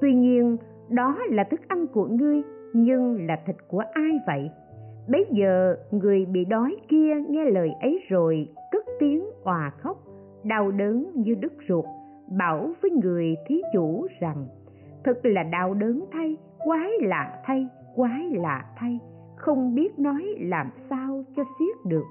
tuy 0.00 0.14
nhiên, 0.14 0.56
đó 0.88 1.18
là 1.30 1.44
thức 1.44 1.60
ăn 1.68 1.86
của 1.86 2.06
ngươi, 2.06 2.42
nhưng 2.72 3.26
là 3.26 3.40
thịt 3.46 3.56
của 3.68 3.82
ai 3.92 4.20
vậy? 4.26 4.50
Bấy 5.08 5.26
giờ 5.30 5.76
người 5.90 6.26
bị 6.26 6.44
đói 6.44 6.76
kia 6.88 7.14
nghe 7.28 7.44
lời 7.44 7.70
ấy 7.80 8.04
rồi 8.08 8.48
tiếng 9.02 9.24
òa 9.44 9.70
khóc, 9.78 9.96
đau 10.44 10.70
đớn 10.70 11.10
như 11.14 11.34
đứt 11.34 11.52
ruột, 11.68 11.84
bảo 12.38 12.72
với 12.82 12.90
người 12.90 13.36
thí 13.46 13.62
chủ 13.72 14.06
rằng, 14.20 14.46
thật 15.04 15.20
là 15.22 15.42
đau 15.42 15.74
đớn 15.74 16.04
thay, 16.12 16.36
quái 16.58 16.90
lạ 17.00 17.42
thay, 17.44 17.68
quái 17.94 18.30
lạ 18.30 18.64
thay, 18.76 18.98
không 19.36 19.74
biết 19.74 19.98
nói 19.98 20.22
làm 20.38 20.70
sao 20.90 21.24
cho 21.36 21.44
xiết 21.58 21.84
được. 21.84 22.04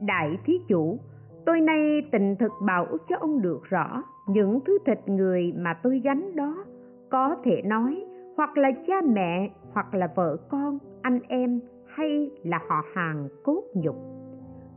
Đại 0.00 0.38
thí 0.44 0.60
chủ, 0.68 0.98
tôi 1.46 1.60
nay 1.60 2.02
tình 2.12 2.36
thực 2.36 2.52
bảo 2.66 2.86
cho 3.08 3.16
ông 3.20 3.42
được 3.42 3.60
rõ, 3.64 4.02
những 4.28 4.60
thứ 4.66 4.78
thịt 4.86 5.08
người 5.08 5.52
mà 5.56 5.74
tôi 5.82 6.00
gánh 6.04 6.36
đó, 6.36 6.64
có 7.10 7.36
thể 7.44 7.62
nói 7.64 8.04
hoặc 8.36 8.58
là 8.58 8.70
cha 8.86 8.94
mẹ 9.04 9.50
hoặc 9.72 9.94
là 9.94 10.12
vợ 10.16 10.36
con, 10.50 10.78
anh 11.02 11.20
em 11.28 11.60
hay 11.86 12.30
là 12.42 12.60
họ 12.68 12.82
hàng 12.94 13.28
cốt 13.42 13.62
nhục 13.74 14.17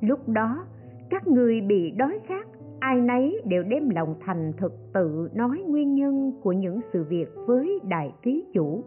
lúc 0.01 0.29
đó, 0.29 0.65
các 1.09 1.27
người 1.27 1.61
bị 1.61 1.91
đói 1.91 2.19
khát, 2.27 2.47
ai 2.79 3.01
nấy 3.01 3.41
đều 3.45 3.63
đem 3.63 3.89
lòng 3.89 4.15
thành 4.25 4.53
thực 4.57 4.73
tự 4.93 5.29
nói 5.33 5.63
nguyên 5.67 5.95
nhân 5.95 6.31
của 6.43 6.51
những 6.51 6.79
sự 6.93 7.03
việc 7.03 7.27
với 7.47 7.79
đại 7.89 8.13
thí 8.23 8.43
chủ. 8.53 8.83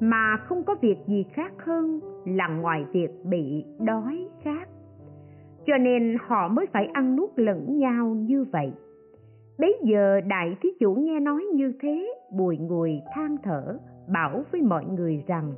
Mà 0.00 0.36
không 0.36 0.64
có 0.64 0.74
việc 0.80 0.96
gì 1.06 1.24
khác 1.32 1.52
hơn 1.58 2.00
là 2.24 2.48
ngoài 2.48 2.84
việc 2.92 3.10
bị 3.24 3.64
đói 3.78 4.28
khát. 4.42 4.68
Cho 5.66 5.76
nên 5.76 6.16
họ 6.20 6.48
mới 6.48 6.66
phải 6.72 6.86
ăn 6.92 7.16
nuốt 7.16 7.30
lẫn 7.36 7.78
nhau 7.78 8.06
như 8.06 8.44
vậy. 8.52 8.72
Bấy 9.58 9.78
giờ 9.82 10.20
đại 10.20 10.56
thí 10.62 10.68
chủ 10.80 10.94
nghe 10.94 11.20
nói 11.20 11.44
như 11.54 11.72
thế, 11.80 12.14
bùi 12.32 12.56
ngùi 12.56 13.00
than 13.14 13.36
thở, 13.42 13.78
bảo 14.12 14.42
với 14.52 14.62
mọi 14.62 14.84
người 14.84 15.24
rằng, 15.26 15.52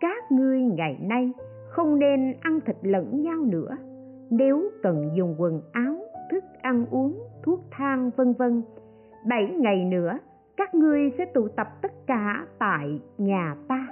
các 0.00 0.32
ngươi 0.32 0.60
ngày 0.60 0.98
nay 1.02 1.32
không 1.68 1.98
nên 1.98 2.34
ăn 2.40 2.60
thịt 2.66 2.76
lẫn 2.82 3.22
nhau 3.22 3.36
nữa 3.44 3.76
nếu 4.30 4.70
cần 4.82 5.10
dùng 5.14 5.34
quần 5.38 5.60
áo, 5.72 5.96
thức 6.30 6.44
ăn 6.62 6.86
uống, 6.90 7.22
thuốc 7.44 7.60
thang, 7.70 8.10
vân 8.16 8.32
vân, 8.32 8.62
bảy 9.28 9.46
ngày 9.58 9.84
nữa, 9.84 10.18
các 10.56 10.74
ngươi 10.74 11.12
sẽ 11.18 11.24
tụ 11.24 11.48
tập 11.48 11.68
tất 11.82 11.92
cả 12.06 12.46
tại 12.58 13.00
nhà 13.18 13.56
ta. 13.68 13.86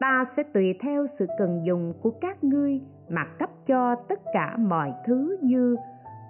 Ta 0.00 0.24
sẽ 0.36 0.42
tùy 0.42 0.74
theo 0.80 1.06
sự 1.18 1.26
cần 1.38 1.62
dùng 1.66 1.92
của 2.02 2.10
các 2.20 2.44
ngươi 2.44 2.80
mà 3.08 3.24
cấp 3.38 3.50
cho 3.66 3.94
tất 3.94 4.20
cả 4.32 4.56
mọi 4.56 4.92
thứ 5.06 5.36
như 5.42 5.76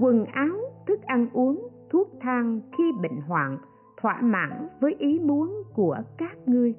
quần 0.01 0.25
áo, 0.25 0.57
thức 0.87 1.03
ăn 1.03 1.29
uống, 1.33 1.69
thuốc 1.91 2.09
thang 2.21 2.61
khi 2.79 2.93
bệnh 3.03 3.21
hoạn, 3.21 3.59
thỏa 4.01 4.21
mãn 4.21 4.69
với 4.81 4.95
ý 4.99 5.19
muốn 5.19 5.63
của 5.75 5.97
các 6.19 6.37
ngươi. 6.47 6.75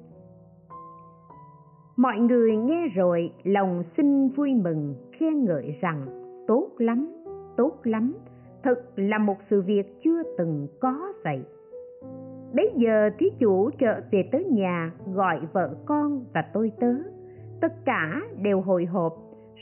Mọi 1.96 2.18
người 2.18 2.56
nghe 2.56 2.88
rồi, 2.94 3.32
lòng 3.42 3.82
xin 3.96 4.28
vui 4.28 4.54
mừng, 4.54 4.94
khen 5.12 5.44
ngợi 5.44 5.78
rằng 5.80 6.19
tốt 6.50 6.70
lắm 6.78 7.12
tốt 7.56 7.72
lắm. 7.82 8.14
Thật 8.62 8.82
là 8.96 9.18
một 9.18 9.36
sự 9.50 9.62
việc 9.62 10.02
chưa 10.04 10.22
từng 10.38 10.66
có 10.80 11.12
vậy. 11.24 11.44
Bấy 12.54 12.72
giờ 12.76 13.10
thí 13.18 13.26
chủ 13.38 13.70
trở 13.78 14.00
về 14.10 14.28
tới 14.32 14.44
nhà, 14.44 14.92
gọi 15.14 15.40
vợ 15.52 15.74
con 15.86 16.24
và 16.34 16.44
tôi 16.52 16.72
tớ. 16.80 16.94
Tất 17.60 17.72
cả 17.84 18.22
đều 18.42 18.60
hồi 18.60 18.84
hộp. 18.84 19.12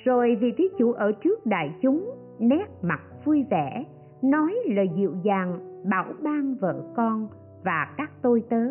Rồi 0.04 0.36
vì 0.40 0.52
thí 0.52 0.64
chủ 0.78 0.92
ở 0.92 1.12
trước 1.12 1.46
đại 1.46 1.74
chúng, 1.82 2.10
nét 2.38 2.66
mặt 2.82 3.00
vui 3.24 3.44
vẻ, 3.50 3.84
nói 4.22 4.54
lời 4.66 4.90
dịu 4.96 5.14
dàng, 5.24 5.82
bảo 5.90 6.12
ban 6.22 6.54
vợ 6.60 6.82
con 6.96 7.28
và 7.64 7.94
các 7.96 8.10
tôi 8.22 8.42
tớ, 8.48 8.64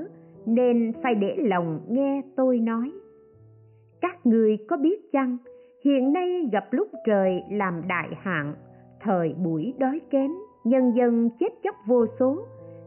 nên 0.46 0.94
phải 1.04 1.16
để 1.16 1.36
lòng 1.38 1.80
nghe 1.90 2.22
tôi 2.36 2.60
nói. 2.60 2.92
Các 4.02 4.26
người 4.26 4.58
có 4.70 4.78
biết 4.78 5.12
chăng 5.12 5.38
hiện 5.88 6.13
nay 6.13 6.50
gặp 6.52 6.65
lúc 6.71 6.88
trời 7.06 7.43
làm 7.52 7.88
đại 7.88 8.10
hạn, 8.21 8.54
thời 9.02 9.36
buổi 9.43 9.73
đói 9.78 10.02
kém, 10.10 10.32
nhân 10.63 10.91
dân 10.95 11.30
chết 11.39 11.50
chóc 11.63 11.76
vô 11.88 12.06
số. 12.19 12.38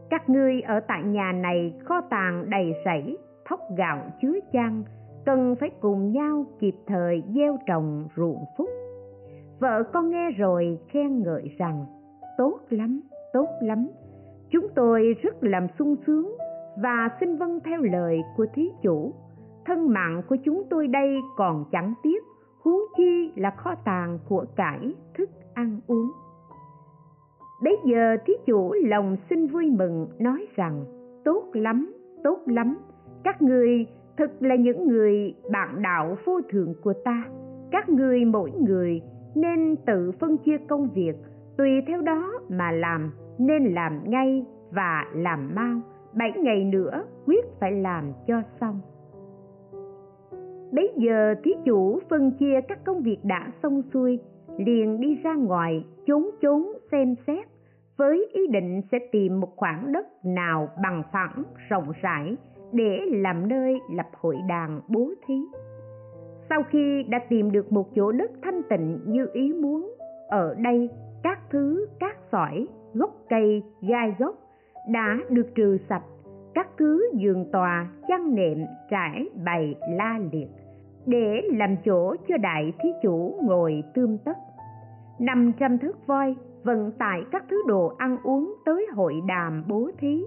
Các 0.09 0.29
ngươi 0.29 0.61
ở 0.61 0.79
tại 0.79 1.03
nhà 1.03 1.31
này 1.31 1.73
kho 1.85 2.01
tàng 2.01 2.49
đầy 2.49 2.73
sẩy 2.85 3.17
thóc 3.45 3.59
gạo 3.77 3.97
chứa 4.21 4.39
chan, 4.53 4.83
cần 5.25 5.55
phải 5.59 5.69
cùng 5.79 6.11
nhau 6.11 6.45
kịp 6.59 6.75
thời 6.87 7.23
gieo 7.35 7.57
trồng 7.67 8.07
ruộng 8.15 8.45
phúc. 8.57 8.69
Vợ 9.59 9.83
con 9.93 10.11
nghe 10.11 10.31
rồi 10.37 10.79
khen 10.87 11.23
ngợi 11.23 11.55
rằng, 11.57 11.85
tốt 12.37 12.59
lắm 12.69 13.01
tốt 13.33 13.47
lắm. 13.61 13.87
Chúng 14.49 14.67
tôi 14.75 15.15
rất 15.21 15.43
làm 15.43 15.67
sung 15.79 15.95
sướng 16.07 16.37
và 16.83 17.09
xin 17.19 17.37
vâng 17.37 17.59
theo 17.65 17.81
lời 17.81 18.21
của 18.37 18.45
thí 18.53 18.69
chủ. 18.81 19.13
Thân 19.65 19.89
mạng 19.89 20.21
của 20.29 20.35
chúng 20.45 20.63
tôi 20.69 20.87
đây 20.87 21.17
còn 21.37 21.65
chẳng 21.71 21.93
tiếc 22.03 22.30
huống 22.63 22.81
chi 22.97 23.31
là 23.35 23.51
kho 23.57 23.75
tàng 23.85 24.19
của 24.29 24.45
cải 24.55 24.95
thức 25.17 25.29
ăn 25.53 25.79
uống. 25.87 26.11
Bấy 27.63 27.77
giờ 27.85 28.17
thí 28.25 28.33
chủ 28.45 28.73
lòng 28.73 29.17
xin 29.29 29.47
vui 29.47 29.69
mừng 29.69 30.07
nói 30.19 30.47
rằng, 30.55 30.85
tốt 31.25 31.43
lắm 31.53 31.93
tốt 32.23 32.39
lắm. 32.45 32.77
Các 33.23 33.41
người 33.41 33.85
thực 34.17 34.41
là 34.41 34.55
những 34.55 34.87
người 34.87 35.35
bạn 35.51 35.81
đạo 35.81 36.17
vô 36.25 36.41
thượng 36.49 36.73
của 36.83 36.93
ta. 37.05 37.23
Các 37.71 37.89
người 37.89 38.25
mỗi 38.25 38.51
người 38.51 39.01
nên 39.35 39.75
tự 39.85 40.11
phân 40.19 40.37
chia 40.37 40.57
công 40.69 40.89
việc, 40.93 41.15
tùy 41.57 41.69
theo 41.87 42.01
đó 42.01 42.31
mà 42.49 42.71
làm, 42.71 43.11
nên 43.37 43.73
làm 43.73 43.99
ngay 44.05 44.45
và 44.71 45.05
làm 45.13 45.55
mau. 45.55 45.79
Bảy 46.13 46.31
ngày 46.37 46.63
nữa 46.63 47.03
quyết 47.25 47.45
phải 47.59 47.71
làm 47.71 48.11
cho 48.27 48.41
xong 48.59 48.79
bấy 50.71 50.91
giờ 50.97 51.35
thí 51.43 51.51
chủ 51.65 51.99
phân 52.09 52.31
chia 52.31 52.61
các 52.67 52.79
công 52.85 53.01
việc 53.01 53.17
đã 53.23 53.51
xong 53.63 53.81
xuôi, 53.93 54.19
liền 54.57 54.99
đi 54.99 55.15
ra 55.23 55.35
ngoài 55.35 55.85
chốn 56.07 56.29
chốn 56.41 56.67
xem 56.91 57.15
xét, 57.27 57.47
với 57.97 58.29
ý 58.33 58.47
định 58.47 58.81
sẽ 58.91 58.99
tìm 59.11 59.39
một 59.39 59.55
khoảng 59.55 59.91
đất 59.91 60.07
nào 60.25 60.69
bằng 60.83 61.03
phẳng, 61.13 61.43
rộng 61.69 61.91
rãi 62.01 62.35
để 62.71 62.99
làm 63.11 63.47
nơi 63.47 63.79
lập 63.95 64.07
hội 64.13 64.37
đàn 64.49 64.81
bố 64.87 65.11
thí. 65.27 65.35
Sau 66.49 66.63
khi 66.69 67.03
đã 67.09 67.19
tìm 67.29 67.51
được 67.51 67.71
một 67.71 67.95
chỗ 67.95 68.11
đất 68.11 68.31
thanh 68.43 68.61
tịnh 68.69 68.99
như 69.05 69.27
ý 69.33 69.53
muốn, 69.53 69.95
ở 70.29 70.55
đây 70.63 70.89
các 71.23 71.39
thứ 71.49 71.85
cát 71.99 72.15
sỏi, 72.31 72.67
gốc 72.93 73.15
cây, 73.29 73.63
gai 73.81 74.15
gốc 74.19 74.35
đã 74.89 75.17
được 75.29 75.55
trừ 75.55 75.77
sạch, 75.89 76.03
các 76.53 76.67
thứ 76.77 77.09
giường 77.13 77.51
tòa, 77.51 77.87
chăn 78.07 78.35
nệm, 78.35 78.57
trải 78.89 79.29
bày 79.45 79.75
la 79.97 80.19
liệt 80.31 80.47
để 81.05 81.41
làm 81.51 81.75
chỗ 81.85 82.15
cho 82.27 82.37
đại 82.37 82.73
thí 82.83 82.89
chủ 83.03 83.39
ngồi 83.43 83.83
tươm 83.93 84.17
tất. 84.17 84.37
Năm 85.19 85.51
trăm 85.59 85.77
thước 85.77 86.07
voi 86.07 86.35
vận 86.63 86.91
tải 86.91 87.21
các 87.31 87.45
thứ 87.49 87.63
đồ 87.67 87.93
ăn 87.97 88.17
uống 88.23 88.53
tới 88.65 88.87
hội 88.93 89.13
đàm 89.27 89.63
bố 89.67 89.89
thí. 89.97 90.23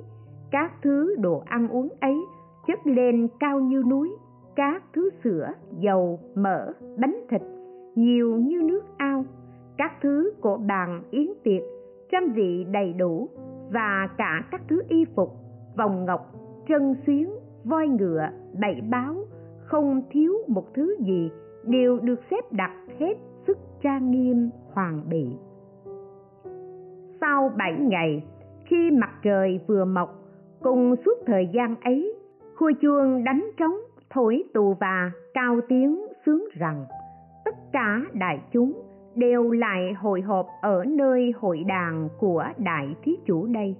Các 0.50 0.72
thứ 0.82 1.16
đồ 1.18 1.42
ăn 1.46 1.68
uống 1.68 1.88
ấy 2.00 2.16
chất 2.66 2.86
lên 2.86 3.28
cao 3.40 3.60
như 3.60 3.82
núi. 3.90 4.16
Các 4.56 4.82
thứ 4.94 5.10
sữa, 5.24 5.52
dầu, 5.78 6.18
mỡ, 6.34 6.72
bánh 6.98 7.20
thịt 7.30 7.42
nhiều 7.94 8.36
như 8.36 8.62
nước 8.62 8.84
ao. 8.96 9.24
Các 9.76 9.92
thứ 10.02 10.32
của 10.40 10.56
bàn, 10.56 11.02
yến 11.10 11.26
tiệc, 11.44 11.62
trăm 12.10 12.32
vị 12.34 12.66
đầy 12.70 12.92
đủ 12.92 13.28
và 13.72 14.08
cả 14.18 14.44
các 14.50 14.62
thứ 14.68 14.82
y 14.88 15.04
phục, 15.16 15.30
vòng 15.76 16.04
ngọc, 16.04 16.20
trân 16.68 16.94
xuyến, 17.06 17.30
voi 17.64 17.88
ngựa 17.88 18.28
bảy 18.60 18.80
báo 18.90 19.14
không 19.64 20.02
thiếu 20.10 20.32
một 20.48 20.74
thứ 20.74 20.96
gì 21.00 21.30
đều 21.64 21.98
được 21.98 22.20
xếp 22.30 22.52
đặt 22.52 22.72
hết 22.98 23.14
sức 23.46 23.58
trang 23.82 24.10
nghiêm 24.10 24.50
hoàng 24.74 25.00
bị 25.08 25.26
sau 27.24 27.50
bảy 27.56 27.72
ngày, 27.80 28.22
khi 28.64 28.90
mặt 28.90 29.10
trời 29.22 29.60
vừa 29.66 29.84
mọc, 29.84 30.14
cùng 30.62 30.94
suốt 31.04 31.18
thời 31.26 31.48
gian 31.52 31.74
ấy 31.80 32.14
khua 32.56 32.72
chuông 32.80 33.24
đánh 33.24 33.50
trống, 33.56 33.76
thổi 34.10 34.42
tù 34.54 34.74
và 34.80 35.10
cao 35.34 35.60
tiếng 35.68 36.06
sướng 36.26 36.44
rằng 36.58 36.84
tất 37.44 37.54
cả 37.72 38.00
đại 38.12 38.40
chúng 38.52 38.72
đều 39.14 39.50
lại 39.50 39.92
hội 39.92 40.20
họp 40.20 40.46
ở 40.62 40.84
nơi 40.84 41.32
hội 41.40 41.64
đàn 41.64 42.08
của 42.18 42.44
đại 42.58 42.94
thí 43.02 43.16
chủ 43.26 43.46
đây. 43.46 43.76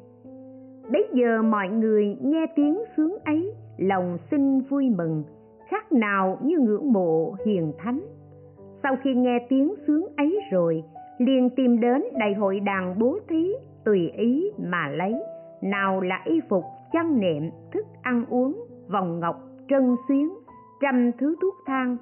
Bấy 0.92 1.08
giờ 1.12 1.42
mọi 1.42 1.68
người 1.68 2.16
nghe 2.22 2.46
tiếng 2.56 2.78
sướng 2.96 3.16
ấy, 3.24 3.54
lòng 3.78 4.18
sinh 4.30 4.60
vui 4.60 4.90
mừng 4.96 5.24
khác 5.68 5.92
nào 5.92 6.38
như 6.42 6.58
ngưỡng 6.58 6.92
mộ 6.92 7.34
hiền 7.46 7.72
thánh. 7.78 8.00
Sau 8.82 8.96
khi 9.02 9.14
nghe 9.14 9.46
tiếng 9.48 9.74
sướng 9.86 10.06
ấy 10.16 10.40
rồi, 10.52 10.82
liền 11.18 11.50
tìm 11.50 11.80
đến 11.80 12.04
đại 12.18 12.34
hội 12.34 12.60
đàn 12.60 12.98
bố 12.98 13.18
thí 13.28 13.52
tùy 13.84 14.10
ý 14.10 14.50
mà 14.58 14.88
lấy, 14.88 15.14
nào 15.62 16.00
là 16.00 16.22
y 16.24 16.40
phục, 16.48 16.64
chăn 16.92 17.20
nệm, 17.20 17.50
thức 17.72 17.86
ăn 18.02 18.24
uống, 18.30 18.64
vòng 18.88 19.20
ngọc, 19.20 19.36
trân 19.68 19.96
xuyến, 20.08 20.28
trăm 20.80 21.10
thứ 21.18 21.36
thuốc 21.42 21.54
thang, 21.66 21.96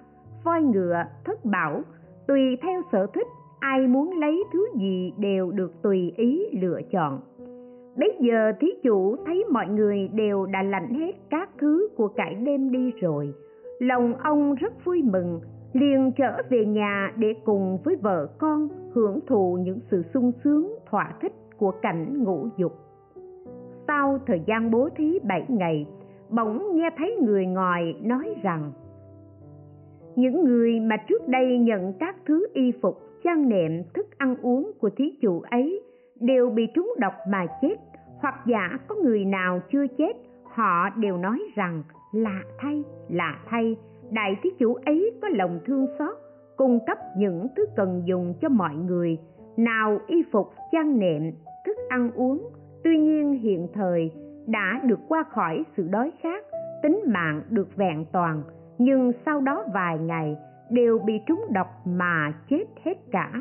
voi 0.44 0.62
ngựa, 0.62 1.04
thất 1.24 1.44
bảo, 1.44 1.82
tùy 2.26 2.56
theo 2.62 2.82
sở 2.92 3.06
thích, 3.14 3.26
ai 3.60 3.86
muốn 3.86 4.18
lấy 4.18 4.44
thứ 4.52 4.66
gì 4.80 5.12
đều 5.18 5.50
được 5.50 5.82
tùy 5.82 6.12
ý 6.16 6.46
lựa 6.60 6.80
chọn. 6.90 7.20
Bấy 7.96 8.18
giờ 8.20 8.52
thí 8.60 8.68
chủ 8.82 9.16
thấy 9.26 9.44
mọi 9.50 9.66
người 9.66 10.08
đều 10.08 10.46
đã 10.46 10.62
lạnh 10.62 10.94
hết 10.94 11.12
các 11.30 11.50
thứ 11.58 11.88
của 11.96 12.08
cải 12.08 12.34
đêm 12.34 12.72
đi 12.72 12.92
rồi 13.00 13.34
lòng 13.82 14.14
ông 14.14 14.54
rất 14.54 14.84
vui 14.84 15.02
mừng, 15.02 15.40
liền 15.72 16.12
trở 16.16 16.42
về 16.50 16.66
nhà 16.66 17.12
để 17.16 17.34
cùng 17.44 17.78
với 17.84 17.96
vợ 17.96 18.26
con 18.38 18.68
hưởng 18.94 19.20
thụ 19.26 19.58
những 19.62 19.78
sự 19.90 20.02
sung 20.14 20.32
sướng, 20.44 20.74
thỏa 20.90 21.12
thích 21.20 21.32
của 21.58 21.70
cảnh 21.82 22.24
ngũ 22.24 22.48
dục. 22.56 22.72
Sau 23.86 24.18
thời 24.26 24.40
gian 24.46 24.70
bố 24.70 24.88
thí 24.96 25.18
bảy 25.28 25.44
ngày, 25.48 25.86
bỗng 26.30 26.76
nghe 26.76 26.90
thấy 26.96 27.16
người 27.22 27.46
ngoài 27.46 27.94
nói 28.02 28.34
rằng, 28.42 28.72
những 30.16 30.44
người 30.44 30.80
mà 30.80 30.96
trước 31.08 31.28
đây 31.28 31.58
nhận 31.58 31.92
các 32.00 32.16
thứ 32.26 32.46
y 32.54 32.72
phục 32.82 32.98
chăn 33.24 33.48
nệm, 33.48 33.82
thức 33.94 34.06
ăn 34.18 34.36
uống 34.42 34.72
của 34.80 34.90
thí 34.96 35.18
chủ 35.20 35.42
ấy 35.50 35.82
đều 36.20 36.50
bị 36.50 36.66
trúng 36.74 36.94
độc 36.98 37.14
mà 37.28 37.46
chết, 37.62 37.74
hoặc 38.20 38.34
giả 38.46 38.78
có 38.88 38.94
người 38.94 39.24
nào 39.24 39.60
chưa 39.72 39.86
chết, 39.98 40.12
họ 40.44 40.90
đều 40.96 41.16
nói 41.16 41.38
rằng 41.54 41.82
lạ 42.12 42.42
thay 42.58 42.82
lạ 43.08 43.38
thay. 43.46 43.76
Đại 44.10 44.36
thí 44.42 44.50
chủ 44.58 44.74
ấy 44.74 45.10
có 45.22 45.28
lòng 45.28 45.60
thương 45.66 45.86
xót, 45.98 46.16
cung 46.56 46.78
cấp 46.86 46.98
những 47.16 47.46
thứ 47.56 47.66
cần 47.76 48.02
dùng 48.04 48.34
cho 48.40 48.48
mọi 48.48 48.74
người. 48.74 49.18
Nào 49.56 49.98
y 50.06 50.22
phục 50.32 50.46
chăn 50.72 50.98
nệm, 50.98 51.22
thức 51.66 51.76
ăn 51.88 52.10
uống. 52.14 52.48
Tuy 52.84 52.98
nhiên 52.98 53.32
hiện 53.32 53.68
thời 53.74 54.10
đã 54.46 54.80
được 54.84 54.98
qua 55.08 55.24
khỏi 55.30 55.64
sự 55.76 55.88
đói 55.90 56.12
khát, 56.22 56.44
tính 56.82 57.00
mạng 57.06 57.42
được 57.50 57.76
vẹn 57.76 58.04
toàn. 58.12 58.42
Nhưng 58.78 59.12
sau 59.26 59.40
đó 59.40 59.64
vài 59.74 59.98
ngày 59.98 60.36
đều 60.70 60.98
bị 60.98 61.20
trúng 61.26 61.44
độc 61.50 61.66
mà 61.84 62.32
chết 62.50 62.64
hết 62.84 62.94
cả. 63.10 63.32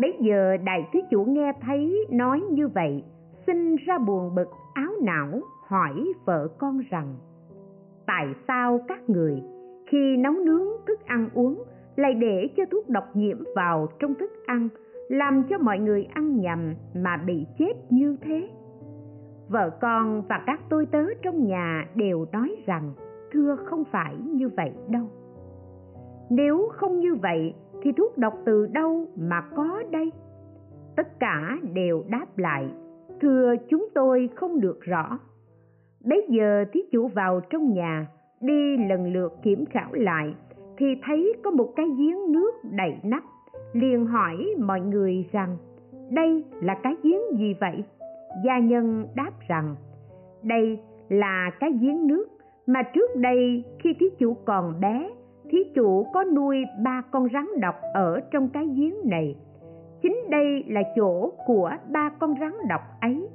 Bấy 0.00 0.18
giờ 0.20 0.56
đại 0.64 0.88
thí 0.92 1.00
chủ 1.10 1.24
nghe 1.24 1.52
thấy 1.60 2.06
nói 2.10 2.42
như 2.50 2.68
vậy, 2.68 3.04
sinh 3.46 3.76
ra 3.76 3.98
buồn 3.98 4.34
bực, 4.34 4.48
áo 4.74 4.92
não 5.02 5.40
hỏi 5.72 6.12
vợ 6.24 6.48
con 6.58 6.80
rằng, 6.90 7.14
tại 8.06 8.26
sao 8.48 8.80
các 8.88 9.10
người 9.10 9.42
khi 9.86 10.16
nấu 10.16 10.32
nướng 10.32 10.66
thức 10.86 11.00
ăn 11.06 11.28
uống 11.34 11.62
lại 11.96 12.14
để 12.14 12.48
cho 12.56 12.64
thuốc 12.70 12.88
độc 12.88 13.04
nhiễm 13.14 13.38
vào 13.56 13.88
trong 13.98 14.14
thức 14.14 14.30
ăn, 14.46 14.68
làm 15.08 15.42
cho 15.50 15.58
mọi 15.58 15.78
người 15.78 16.04
ăn 16.04 16.40
nhầm 16.40 16.74
mà 16.94 17.16
bị 17.26 17.46
chết 17.58 17.72
như 17.90 18.16
thế? 18.22 18.48
Vợ 19.48 19.70
con 19.80 20.22
và 20.28 20.42
các 20.46 20.60
tôi 20.70 20.86
tớ 20.86 21.04
trong 21.22 21.46
nhà 21.46 21.86
đều 21.94 22.26
nói 22.32 22.56
rằng, 22.66 22.92
thưa 23.32 23.56
không 23.64 23.84
phải 23.84 24.16
như 24.16 24.48
vậy 24.56 24.72
đâu. 24.88 25.06
Nếu 26.30 26.68
không 26.72 27.00
như 27.00 27.14
vậy 27.14 27.54
thì 27.82 27.92
thuốc 27.92 28.18
độc 28.18 28.34
từ 28.44 28.66
đâu 28.66 29.06
mà 29.16 29.40
có 29.56 29.82
đây? 29.90 30.12
Tất 30.96 31.20
cả 31.20 31.58
đều 31.74 32.04
đáp 32.08 32.26
lại, 32.36 32.68
thưa 33.20 33.54
chúng 33.68 33.88
tôi 33.94 34.28
không 34.34 34.60
được 34.60 34.80
rõ 34.80 35.18
bấy 36.04 36.26
giờ 36.28 36.64
thí 36.72 36.80
chủ 36.92 37.08
vào 37.08 37.40
trong 37.50 37.72
nhà, 37.72 38.06
đi 38.40 38.76
lần 38.88 39.12
lượt 39.12 39.32
kiểm 39.42 39.64
khảo 39.66 39.92
lại, 39.92 40.34
thì 40.76 40.86
thấy 41.04 41.32
có 41.42 41.50
một 41.50 41.72
cái 41.76 41.86
giếng 41.98 42.32
nước 42.32 42.50
đầy 42.62 42.94
nắp. 43.02 43.22
Liền 43.72 44.06
hỏi 44.06 44.54
mọi 44.58 44.80
người 44.80 45.28
rằng, 45.32 45.56
đây 46.10 46.44
là 46.60 46.74
cái 46.82 46.94
giếng 47.02 47.38
gì 47.38 47.54
vậy? 47.60 47.84
Gia 48.44 48.58
nhân 48.58 49.06
đáp 49.14 49.30
rằng, 49.48 49.74
đây 50.42 50.78
là 51.08 51.50
cái 51.60 51.70
giếng 51.80 52.06
nước 52.06 52.26
mà 52.66 52.82
trước 52.82 53.16
đây 53.16 53.64
khi 53.78 53.94
thí 54.00 54.06
chủ 54.18 54.34
còn 54.44 54.80
bé, 54.80 55.10
thí 55.50 55.58
chủ 55.74 56.06
có 56.12 56.24
nuôi 56.24 56.64
ba 56.84 57.02
con 57.10 57.28
rắn 57.32 57.46
độc 57.60 57.74
ở 57.94 58.20
trong 58.30 58.48
cái 58.48 58.66
giếng 58.66 58.94
này. 59.04 59.36
Chính 60.02 60.16
đây 60.30 60.64
là 60.68 60.82
chỗ 60.96 61.32
của 61.46 61.70
ba 61.92 62.10
con 62.18 62.34
rắn 62.40 62.52
độc 62.68 62.80
ấy, 63.00 63.28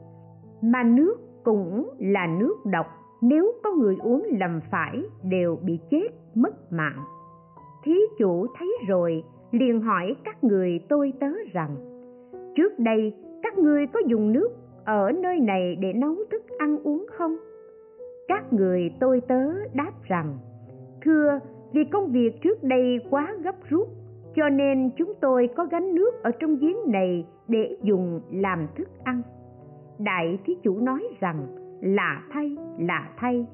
mà 0.62 0.84
nước 0.84 1.16
cũng 1.48 1.90
là 2.00 2.28
nước 2.40 2.56
độc. 2.66 2.88
Nếu 3.22 3.52
có 3.64 3.72
người 3.72 3.98
uống 4.04 4.28
lầm 4.40 4.60
phải 4.72 5.04
đều 5.24 5.58
bị 5.64 5.80
chết, 5.90 6.08
mất 6.36 6.72
mạng. 6.72 7.04
Thí 7.84 7.94
chủ 8.18 8.48
thấy 8.60 8.68
rồi, 8.88 9.24
liền 9.52 9.82
hỏi 9.82 10.16
các 10.24 10.44
người 10.44 10.80
tôi 10.90 11.14
tớ 11.20 11.32
rằng, 11.54 11.76
trước 12.56 12.80
đây 12.80 13.14
các 13.44 13.58
ngươi 13.58 13.88
có 13.88 14.00
dùng 14.08 14.32
nước 14.32 14.50
ở 14.86 15.12
nơi 15.12 15.40
này 15.40 15.76
để 15.82 15.94
nấu 15.94 16.16
thức 16.32 16.42
ăn 16.58 16.78
uống 16.84 17.06
không? 17.12 17.38
Các 18.28 18.54
người 18.54 18.92
tôi 19.00 19.22
tớ 19.28 19.44
đáp 19.74 19.92
rằng, 20.04 20.38
thưa, 21.06 21.40
vì 21.74 21.84
công 21.84 22.12
việc 22.12 22.42
trước 22.42 22.64
đây 22.64 23.00
quá 23.10 23.36
gấp 23.44 23.56
rút, 23.70 23.88
cho 24.36 24.50
nên 24.50 24.90
chúng 24.98 25.14
tôi 25.22 25.50
có 25.56 25.66
gánh 25.66 25.96
nước 25.96 26.24
ở 26.24 26.32
trong 26.40 26.58
giếng 26.58 26.78
này 26.92 27.26
để 27.48 27.78
dùng 27.82 28.22
làm 28.32 28.68
thức 28.76 28.88
ăn 29.04 29.22
đại 30.00 30.40
thí 30.46 30.58
chủ 30.64 30.80
nói 30.80 31.04
rằng, 31.20 31.48
là 31.82 32.22
thay 32.32 32.58
là 32.80 33.10
thay. 33.18 33.46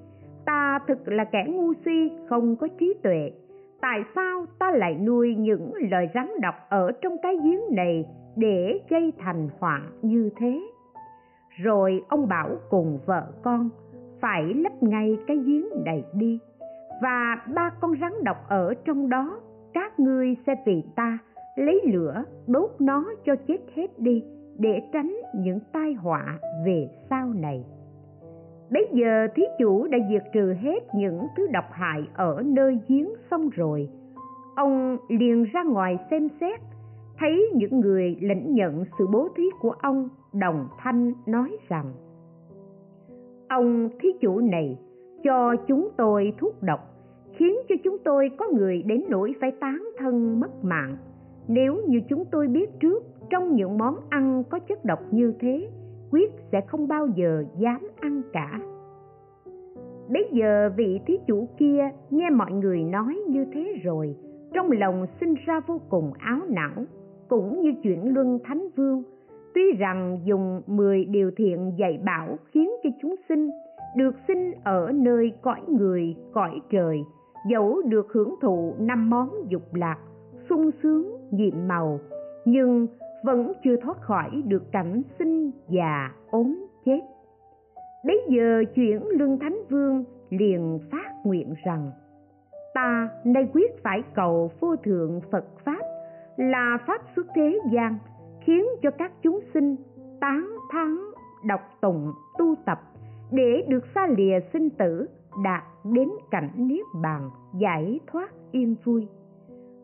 Ta 0.45 0.79
thực 0.88 1.08
là 1.08 1.23
kẻ 1.23 1.45
ngu 1.49 1.73
si, 1.86 2.12
không 2.29 2.56
có 2.56 2.67
trí 2.79 2.93
tuệ. 3.03 3.32
Tại 3.82 4.03
sao 4.15 4.45
ta 4.60 4.71
lại 4.71 4.95
nuôi 4.95 5.36
những 5.36 5.71
lời 5.91 6.10
rắn 6.13 6.27
độc 6.41 6.56
ở 6.69 6.91
trong 7.01 7.17
cái 7.23 7.38
giếng 7.43 7.75
này 7.75 8.06
để 8.36 8.79
gây 8.89 9.13
thành 9.17 9.49
họa 9.60 9.82
như 10.01 10.29
thế? 10.38 10.62
Rồi 11.58 12.03
ông 12.08 12.27
bảo 12.27 12.49
cùng 12.69 12.99
vợ 13.06 13.32
con, 13.43 13.69
phải 14.21 14.53
lấp 14.53 14.84
ngay 14.84 15.17
cái 15.27 15.38
giếng 15.38 15.65
này 15.86 16.03
đi, 16.13 16.39
và 17.01 17.38
ba 17.56 17.69
con 17.82 17.91
rắn 18.01 18.12
độc 18.23 18.38
ở 18.49 18.73
trong 18.86 19.10
đó, 19.10 19.39
các 19.73 19.99
ngươi 19.99 20.36
sẽ 20.47 20.56
vì 20.65 20.84
ta 20.95 21.17
lấy 21.56 21.82
lửa 21.86 22.23
đốt 22.47 22.69
nó 22.79 23.06
cho 23.25 23.36
chết 23.47 23.58
hết 23.75 23.99
đi 23.99 24.23
để 24.58 24.82
tránh 24.94 25.16
những 25.36 25.60
tai 25.74 25.94
họa 25.94 26.39
về 26.66 26.89
sau 27.10 27.34
này. 27.34 27.66
Bấy 28.72 28.88
giờ 28.94 29.28
thí 29.36 29.44
chủ 29.60 29.88
đã 29.88 29.98
diệt 30.10 30.24
trừ 30.34 30.54
hết 30.54 30.80
những 30.96 31.20
thứ 31.38 31.48
độc 31.54 31.66
hại 31.72 32.02
ở 32.13 32.44
nơi 32.46 32.80
giếng 32.88 33.10
xong 33.32 33.50
rồi. 33.50 33.89
Ông 34.56 34.98
liền 35.10 35.44
ra 35.44 35.63
ngoài 35.63 35.98
xem 36.12 36.28
xét, 36.42 36.60
thấy 37.20 37.50
những 37.56 37.80
người 37.80 38.18
lãnh 38.22 38.54
nhận 38.54 38.84
sự 39.00 39.08
bố 39.08 39.28
thí 39.36 39.44
của 39.62 39.72
ông 39.82 40.10
đồng 40.34 40.68
thanh 40.78 41.13
nói 41.26 41.58
rằng, 41.70 41.94
ông 43.50 43.89
thí 44.00 44.10
chủ 44.22 44.39
này, 44.39 44.80
cho 45.24 45.56
chúng 45.68 45.89
tôi 45.98 46.34
thuốc 46.38 46.63
độc, 46.63 46.80
khiến 47.34 47.56
cho 47.70 47.76
chúng 47.84 47.98
tôi 48.04 48.30
có 48.38 48.46
người 48.54 48.84
đến 48.84 49.04
nỗi 49.10 49.34
phải 49.42 49.52
tán 49.52 49.84
thân 49.98 50.39
mất 50.39 50.63
mạng. 50.63 50.98
Nếu 51.48 51.82
như 51.88 52.02
chúng 52.10 52.24
tôi 52.32 52.48
biết 52.48 52.70
trước 52.80 53.04
trong 53.34 53.56
những 53.56 53.78
món 53.78 53.96
ăn 54.10 54.43
có 54.50 54.60
chất 54.60 54.86
độc 54.86 55.00
như 55.12 55.34
thế, 55.39 55.69
quyết 56.12 56.32
sẽ 56.52 56.62
không 56.62 56.88
bao 56.88 57.08
giờ 57.15 57.43
dám 57.58 57.88
ăn 58.00 58.22
cả. 58.34 58.60
Bấy 60.10 60.30
giờ 60.32 60.69
vị 60.76 61.00
thí 61.08 61.19
chủ 61.28 61.48
kia 61.58 61.89
nghe 62.10 62.30
mọi 62.30 62.52
người 62.52 62.84
nói 62.84 63.19
như 63.28 63.46
thế 63.54 63.80
rồi, 63.84 64.15
trong 64.54 64.72
lòng 64.72 65.06
sinh 65.19 65.34
ra 65.46 65.60
vô 65.67 65.82
cùng 65.89 66.13
áo 66.19 66.39
não, 66.50 66.86
cũng 67.28 67.62
như 67.62 67.74
chuyện 67.84 68.13
luân 68.13 68.39
thánh 68.43 68.67
vương, 68.76 69.04
tuy 69.54 69.72
rằng 69.78 70.19
dùng 70.24 70.62
10 70.67 71.06
điều 71.06 71.32
thiện 71.38 71.72
dạy 71.78 72.00
bảo 72.06 72.38
khiến 72.52 72.72
cho 72.84 72.89
chúng 73.02 73.15
sinh 73.30 73.50
được 73.98 74.15
sinh 74.28 74.52
ở 74.63 74.91
nơi 74.93 75.32
cõi 75.41 75.62
người, 75.67 76.15
cõi 76.34 76.62
trời, 76.69 77.04
dẫu 77.52 77.82
được 77.86 78.08
hưởng 78.13 78.36
thụ 78.42 78.73
năm 78.79 79.10
món 79.10 79.29
dục 79.48 79.73
lạc, 79.73 79.98
sung 80.50 80.71
sướng, 80.84 81.17
nhiệm 81.31 81.67
màu, 81.67 82.00
nhưng 82.46 82.88
vẫn 83.24 83.54
chưa 83.63 83.76
thoát 83.78 84.02
khỏi 84.02 84.44
được 84.46 84.71
cảnh 84.71 85.02
sinh 85.19 85.52
già, 85.69 86.12
ốm 86.32 86.65
chết. 86.86 87.00
Bấy 88.06 88.21
giờ 88.30 88.63
chuyển 88.76 89.08
lương 89.08 89.40
thánh 89.40 89.58
vương 89.69 90.04
liền 90.30 90.80
phát 90.92 91.12
nguyện 91.24 91.54
rằng, 91.65 91.92
ta 92.74 93.10
nay 93.24 93.48
quyết 93.54 93.84
phải 93.84 94.04
cầu 94.15 94.52
vô 94.60 94.76
thượng 94.76 95.21
phật 95.32 95.46
pháp 95.65 95.82
là 96.38 96.78
pháp 96.88 97.02
xuất 97.15 97.28
thế 97.36 97.60
gian, 97.71 97.98
khiến 98.42 98.65
cho 98.82 98.92
các 98.92 99.12
chúng 99.21 99.40
sinh 99.54 99.76
tán 100.21 100.58
thán, 100.71 100.98
đọc 101.48 101.62
tụng, 101.82 102.12
tu 102.38 102.56
tập 102.65 102.80
để 103.32 103.65
được 103.67 103.84
xa 103.96 104.08
lìa 104.17 104.40
sinh 104.54 104.69
tử, 104.69 105.08
đạt 105.44 105.63
đến 105.84 106.10
cảnh 106.32 106.50
niết 106.56 106.86
bàn, 107.04 107.30
giải 107.60 108.00
thoát 108.08 108.32
yên 108.52 108.76
vui. 108.84 109.08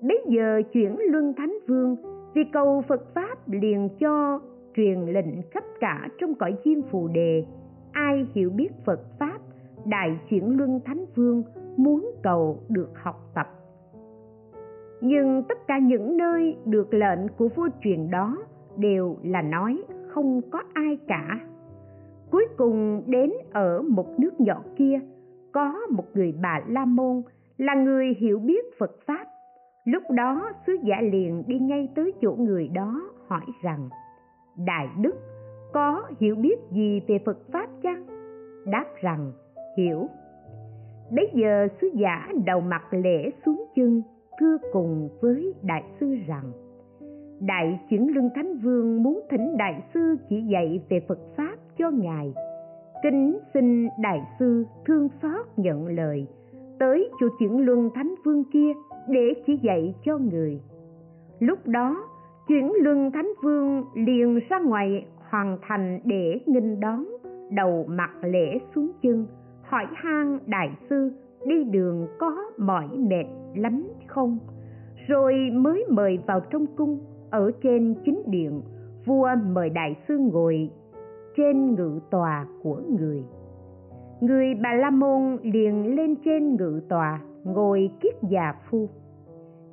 Bấy 0.01 0.25
giờ 0.27 0.61
chuyển 0.73 0.95
luân 1.11 1.33
thánh 1.37 1.53
vương 1.67 1.95
vì 2.33 2.43
cầu 2.53 2.83
phật 2.87 3.13
pháp 3.13 3.28
liền 3.49 3.89
cho, 3.99 4.39
truyền 4.75 4.99
lệnh 4.99 5.41
khắp 5.51 5.63
cả 5.79 6.07
trong 6.19 6.35
cõi 6.35 6.55
chim 6.63 6.81
phù 6.91 7.07
đề. 7.07 7.45
Ai 7.91 8.27
hiểu 8.33 8.49
biết 8.49 8.69
phật 8.85 8.99
pháp, 9.19 9.37
đại 9.85 10.19
chuyển 10.29 10.57
luân 10.57 10.79
thánh 10.85 11.05
vương, 11.15 11.43
muốn 11.77 12.11
cầu 12.23 12.59
được 12.69 12.89
học 12.95 13.31
tập. 13.35 13.47
Nhưng 15.01 15.43
tất 15.49 15.67
cả 15.67 15.77
những 15.77 16.17
nơi 16.17 16.57
được 16.65 16.93
lệnh 16.93 17.19
của 17.37 17.47
vua 17.47 17.69
truyền 17.83 18.11
đó 18.11 18.37
đều 18.77 19.17
là 19.23 19.41
nói 19.41 19.83
không 20.07 20.41
có 20.51 20.61
ai 20.73 20.97
cả. 21.07 21.39
Cuối 22.31 22.47
cùng 22.57 23.03
đến 23.07 23.31
ở 23.53 23.81
một 23.81 24.19
nước 24.19 24.41
nhỏ 24.41 24.63
kia, 24.77 24.99
có 25.51 25.73
một 25.89 26.05
người 26.13 26.33
bà 26.41 26.61
la 26.67 26.85
môn 26.85 27.21
là 27.57 27.75
người 27.75 28.15
hiểu 28.19 28.39
biết 28.39 28.65
phật 28.79 28.91
pháp. 29.05 29.25
Lúc 29.85 30.03
đó 30.11 30.49
sứ 30.67 30.77
giả 30.83 31.01
liền 31.01 31.43
đi 31.47 31.59
ngay 31.59 31.87
tới 31.95 32.13
chỗ 32.21 32.35
người 32.39 32.67
đó 32.67 33.09
hỏi 33.29 33.45
rằng, 33.61 33.89
đại 34.65 34.87
đức, 35.01 35.15
có 35.73 36.03
hiểu 36.19 36.35
biết 36.35 36.59
gì 36.71 37.01
về 37.07 37.19
phật 37.25 37.37
pháp 37.51 37.67
chăng? 37.83 38.05
Đáp 38.65 38.85
rằng, 39.01 39.31
hiểu. 39.77 40.07
Bấy 41.11 41.29
giờ 41.33 41.67
sứ 41.81 41.87
giả 41.93 42.27
đầu 42.45 42.61
mặt 42.61 42.83
lễ 42.91 43.29
xuống 43.45 43.65
chân, 43.75 44.01
thưa 44.39 44.57
cùng 44.73 45.09
với 45.21 45.53
đại 45.61 45.83
sư 45.99 46.15
rằng, 46.27 46.51
đại 47.39 47.79
chuyển 47.89 48.15
lương 48.15 48.29
thánh 48.35 48.57
vương 48.57 49.03
muốn 49.03 49.21
thỉnh 49.29 49.57
đại 49.57 49.83
sư 49.93 50.15
chỉ 50.29 50.41
dạy 50.41 50.81
về 50.89 50.99
phật 51.07 51.19
pháp 51.37 51.55
cho 51.77 51.91
ngài. 51.91 52.33
Kính 53.03 53.39
xin 53.53 53.87
đại 53.99 54.21
sư 54.39 54.65
thương 54.85 55.07
xót 55.21 55.45
nhận 55.57 55.87
lời, 55.87 56.27
tới 56.79 57.09
chùa 57.19 57.29
chuyển 57.39 57.65
luân 57.65 57.89
thánh 57.95 58.15
vương 58.25 58.43
kia 58.43 58.73
để 59.07 59.33
chỉ 59.47 59.59
dạy 59.63 59.95
cho 60.05 60.17
người. 60.17 60.61
Lúc 61.39 61.67
đó 61.67 62.03
chuyển 62.49 62.71
luân 62.81 63.11
thánh 63.11 63.31
vương 63.43 63.83
liền 63.93 64.39
ra 64.49 64.59
ngoài 64.59 65.05
hoàn 65.29 65.57
thành 65.61 65.99
để 66.05 66.39
nghinh 66.45 66.79
đón 66.79 67.05
đầu 67.51 67.85
mặt 67.87 68.09
lễ 68.21 68.59
xuống 68.75 68.91
chân. 69.01 69.27
Hỏi 69.61 69.85
han 69.95 70.39
đại 70.45 70.69
sư, 70.89 71.11
đi 71.45 71.63
đường 71.63 72.07
có 72.19 72.35
mỏi 72.57 72.87
mệt 72.97 73.25
lắm 73.55 73.87
không? 74.07 74.37
Rồi 75.07 75.33
mới 75.53 75.85
mời 75.89 76.19
vào 76.27 76.39
trong 76.39 76.65
cung, 76.77 76.99
ở 77.29 77.51
trên 77.63 77.95
chính 78.05 78.23
điện, 78.25 78.61
vua 79.05 79.29
mời 79.53 79.69
đại 79.69 79.95
sư 80.07 80.17
ngồi 80.17 80.69
trên 81.37 81.75
ngự 81.75 81.99
tòa 82.11 82.45
của 82.63 82.81
người. 82.99 83.23
Người 84.21 84.53
bà 84.63 84.73
la 84.73 84.89
môn 84.89 85.37
liền 85.43 85.95
lên 85.95 86.15
trên 86.25 86.55
ngự 86.55 86.81
tòa, 86.89 87.21
ngồi 87.43 87.91
kiết 88.01 88.13
già 88.29 88.53
phu 88.69 88.89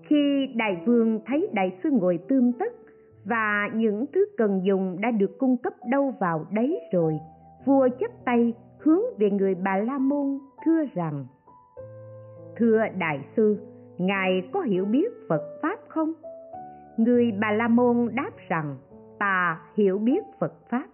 khi 0.07 0.49
đại 0.55 0.83
vương 0.87 1.21
thấy 1.27 1.49
đại 1.53 1.79
sư 1.83 1.91
ngồi 1.93 2.19
tươm 2.29 2.53
tất 2.53 2.73
và 3.25 3.71
những 3.75 4.05
thứ 4.15 4.27
cần 4.37 4.61
dùng 4.65 5.01
đã 5.01 5.11
được 5.11 5.39
cung 5.39 5.57
cấp 5.57 5.73
đâu 5.91 6.15
vào 6.21 6.47
đấy 6.51 6.81
rồi, 6.93 7.19
vua 7.65 7.89
chắp 8.01 8.11
tay 8.25 8.55
hướng 8.79 9.03
về 9.19 9.31
người 9.31 9.55
bà 9.55 9.77
la 9.77 9.99
môn 9.99 10.39
thưa 10.65 10.85
rằng, 10.95 11.27
thưa 12.57 12.79
đại 12.99 13.21
sư, 13.37 13.59
ngài 13.99 14.49
có 14.53 14.61
hiểu 14.61 14.85
biết 14.85 15.13
phật 15.29 15.43
pháp 15.63 15.79
không? 15.89 16.13
Người 16.97 17.33
bà 17.41 17.53
la 17.53 17.69
môn 17.69 18.09
đáp 18.15 18.31
rằng, 18.49 18.77
ta 19.19 19.61
hiểu 19.75 19.99
biết 19.99 20.25
phật 20.41 20.53
pháp. 20.71 20.87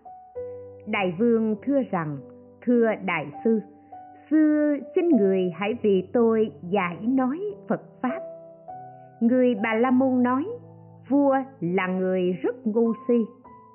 Đại 0.87 1.15
vương 1.19 1.57
thưa 1.63 1.83
rằng, 1.91 2.19
thưa 2.67 2.87
đại 3.05 3.27
sư 3.45 3.61
xưa 4.31 4.77
xin 4.95 5.09
người 5.09 5.51
hãy 5.55 5.75
vì 5.83 6.09
tôi 6.13 6.51
giải 6.71 6.97
nói 7.03 7.41
phật 7.69 7.83
pháp 8.03 8.32
người 9.23 9.55
bà 9.63 9.75
la 9.75 9.91
môn 9.91 10.23
nói, 10.23 10.47
vua 11.09 11.37
là 11.61 11.87
người 11.87 12.33
rất 12.33 12.67
ngu 12.67 12.93
si. 13.09 13.15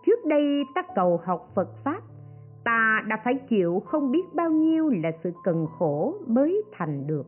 Trước 0.05 0.25
đây 0.25 0.63
ta 0.75 0.81
cầu 0.95 1.19
học 1.23 1.51
phật 1.55 1.69
pháp, 1.83 2.01
ta 2.63 3.03
đã 3.07 3.17
phải 3.23 3.33
chịu 3.49 3.79
không 3.85 4.11
biết 4.11 4.33
bao 4.33 4.49
nhiêu 4.49 4.89
là 4.89 5.11
sự 5.23 5.31
cần 5.43 5.67
khổ 5.79 6.15
mới 6.27 6.63
thành 6.71 7.07
được. 7.07 7.27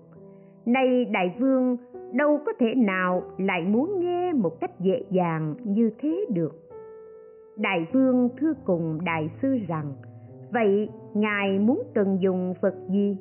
Nay 0.65 1.05
đại 1.05 1.35
vương 1.39 1.77
đâu 2.13 2.39
có 2.45 2.51
thể 2.59 2.75
nào 2.75 3.23
lại 3.37 3.61
muốn 3.61 3.99
nghe 3.99 4.33
một 4.33 4.59
cách 4.61 4.79
dễ 4.79 5.03
dàng 5.09 5.55
như 5.63 5.89
thế 5.99 6.25
được. 6.33 6.55
Đại 7.57 7.87
vương 7.93 8.29
thưa 8.37 8.53
cùng 8.65 8.99
đại 9.05 9.29
sư 9.41 9.57
rằng, 9.67 9.93
vậy 10.51 10.89
ngài 11.13 11.59
muốn 11.59 11.83
cần 11.95 12.17
dùng 12.21 12.53
Phật 12.61 12.75
gì? 12.89 13.17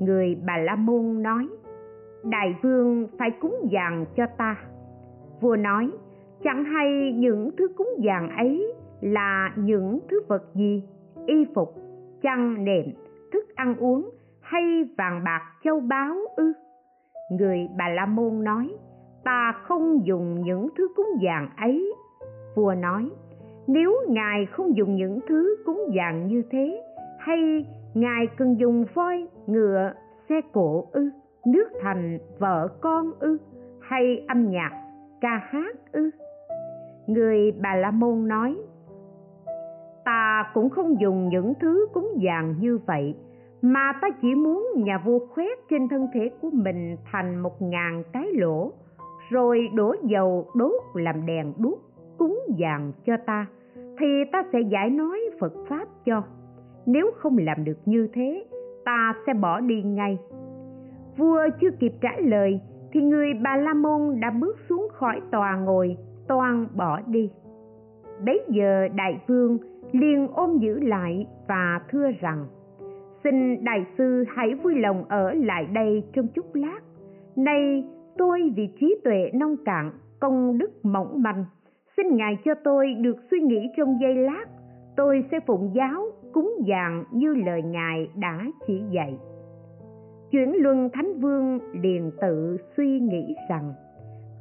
Người 0.00 0.36
bà 0.46 0.56
la 0.56 0.76
môn 0.76 1.22
nói 1.22 1.48
đại 2.24 2.54
vương 2.62 3.08
phải 3.18 3.30
cúng 3.40 3.56
dường 3.62 4.06
cho 4.16 4.26
ta. 4.38 4.56
Vua 5.40 5.56
nói, 5.56 5.90
chẳng 6.42 6.64
hay 6.64 7.12
những 7.12 7.50
thứ 7.58 7.68
cúng 7.76 7.88
dường 7.98 8.28
ấy 8.36 8.74
là 9.00 9.52
những 9.56 9.98
thứ 10.10 10.20
vật 10.28 10.42
gì? 10.54 10.82
Y 11.26 11.46
phục, 11.54 11.74
chăn 12.22 12.64
nệm, 12.64 12.84
thức 13.32 13.44
ăn 13.54 13.76
uống 13.76 14.10
hay 14.40 14.62
vàng 14.98 15.24
bạc 15.24 15.42
châu 15.64 15.80
báu 15.80 16.16
ư? 16.36 16.52
Người 17.30 17.68
bà 17.78 17.88
la 17.88 18.06
môn 18.06 18.44
nói, 18.44 18.68
ta 19.24 19.52
không 19.62 20.06
dùng 20.06 20.42
những 20.42 20.68
thứ 20.78 20.88
cúng 20.96 21.08
dường 21.20 21.48
ấy. 21.56 21.94
Vua 22.54 22.74
nói, 22.74 23.10
nếu 23.66 23.92
ngài 24.08 24.46
không 24.46 24.76
dùng 24.76 24.94
những 24.94 25.20
thứ 25.28 25.56
cúng 25.66 25.82
dường 25.90 26.26
như 26.26 26.42
thế, 26.50 26.82
hay 27.18 27.66
ngài 27.94 28.26
cần 28.36 28.58
dùng 28.58 28.84
voi, 28.94 29.28
ngựa, 29.46 29.92
xe 30.28 30.40
cộ 30.52 30.88
ư? 30.92 31.10
Nước 31.46 31.68
thành 31.82 32.18
vợ 32.38 32.68
con 32.80 33.10
ư? 33.20 33.38
Hay 33.80 34.24
âm 34.28 34.50
nhạc, 34.50 34.70
ca 35.20 35.40
hát 35.50 35.76
ư? 35.92 36.10
Người 37.06 37.52
bà 37.62 37.74
la 37.74 37.90
môn 37.90 38.28
nói, 38.28 38.56
ta 40.04 40.50
cũng 40.54 40.70
không 40.70 41.00
dùng 41.00 41.28
những 41.28 41.52
thứ 41.60 41.86
cúng 41.92 42.08
dường 42.16 42.54
như 42.60 42.78
vậy, 42.86 43.14
mà 43.62 43.92
ta 44.02 44.08
chỉ 44.22 44.34
muốn 44.34 44.66
nhà 44.76 44.98
vua 45.04 45.18
khoét 45.26 45.58
trên 45.70 45.88
thân 45.88 46.06
thể 46.14 46.30
của 46.42 46.50
mình 46.52 46.96
thành 47.12 47.38
một 47.42 47.62
ngàn 47.62 48.02
cái 48.12 48.26
lỗ, 48.32 48.72
rồi 49.30 49.68
đổ 49.74 49.94
dầu 50.02 50.46
đốt 50.54 50.82
làm 50.94 51.26
đèn 51.26 51.52
đuốc 51.58 51.80
cúng 52.18 52.38
dường 52.48 52.92
cho 53.06 53.16
ta, 53.26 53.46
thì 53.74 54.06
ta 54.32 54.42
sẽ 54.52 54.60
giải 54.60 54.90
nói 54.90 55.20
phật 55.40 55.52
pháp 55.68 55.88
cho. 56.04 56.22
Nếu 56.86 57.10
không 57.16 57.38
làm 57.38 57.64
được 57.64 57.78
như 57.86 58.08
thế, 58.12 58.44
ta 58.84 59.14
sẽ 59.26 59.34
bỏ 59.34 59.60
đi 59.60 59.82
ngay 59.82 60.18
vua 61.16 61.40
chưa 61.60 61.70
kịp 61.70 61.92
trả 62.00 62.10
lời, 62.18 62.60
thì 62.92 63.00
người 63.00 63.34
bà 63.42 63.56
la 63.56 63.74
môn 63.74 64.20
đã 64.20 64.30
bước 64.30 64.56
xuống 64.68 64.88
khỏi 64.92 65.20
tòa 65.32 65.56
ngồi, 65.56 65.96
toan 66.28 66.66
bỏ 66.76 67.00
đi. 67.06 67.30
Bấy 68.26 68.40
giờ 68.48 68.88
đại 68.94 69.20
vương 69.26 69.58
liền 69.92 70.28
ôm 70.34 70.58
giữ 70.58 70.80
lại 70.80 71.26
và 71.48 71.80
thưa 71.90 72.10
rằng, 72.20 72.46
xin 73.24 73.64
đại 73.64 73.86
sư 73.98 74.24
hãy 74.28 74.54
vui 74.54 74.74
lòng 74.74 75.04
ở 75.08 75.34
lại 75.34 75.66
đây 75.72 76.02
trong 76.12 76.28
chút 76.28 76.54
lát. 76.54 76.80
Nay 77.36 77.84
tôi 78.18 78.52
vì 78.56 78.68
trí 78.80 78.96
tuệ 79.04 79.30
nông 79.34 79.56
cạn, 79.64 79.90
công 80.20 80.58
đức 80.58 80.84
mỏng 80.84 81.22
manh. 81.22 81.44
Xin 81.96 82.16
ngài 82.16 82.38
cho 82.44 82.54
tôi 82.64 82.94
được 82.94 83.16
suy 83.30 83.40
nghĩ 83.40 83.68
trong 83.76 83.98
giây 84.00 84.14
lát. 84.14 84.44
Tôi 84.96 85.24
sẽ 85.30 85.40
phụng 85.46 85.70
giáo 85.74 86.04
cúng 86.32 86.54
dường 86.64 87.04
như 87.12 87.34
lời 87.34 87.62
ngài 87.62 88.10
đã 88.16 88.44
chỉ 88.66 88.82
dạy 88.90 89.18
chuyển 90.30 90.52
luân 90.62 90.90
thánh 90.92 91.20
vương 91.20 91.58
liền 91.72 92.10
tự 92.20 92.56
suy 92.76 93.00
nghĩ 93.00 93.34
rằng, 93.50 93.72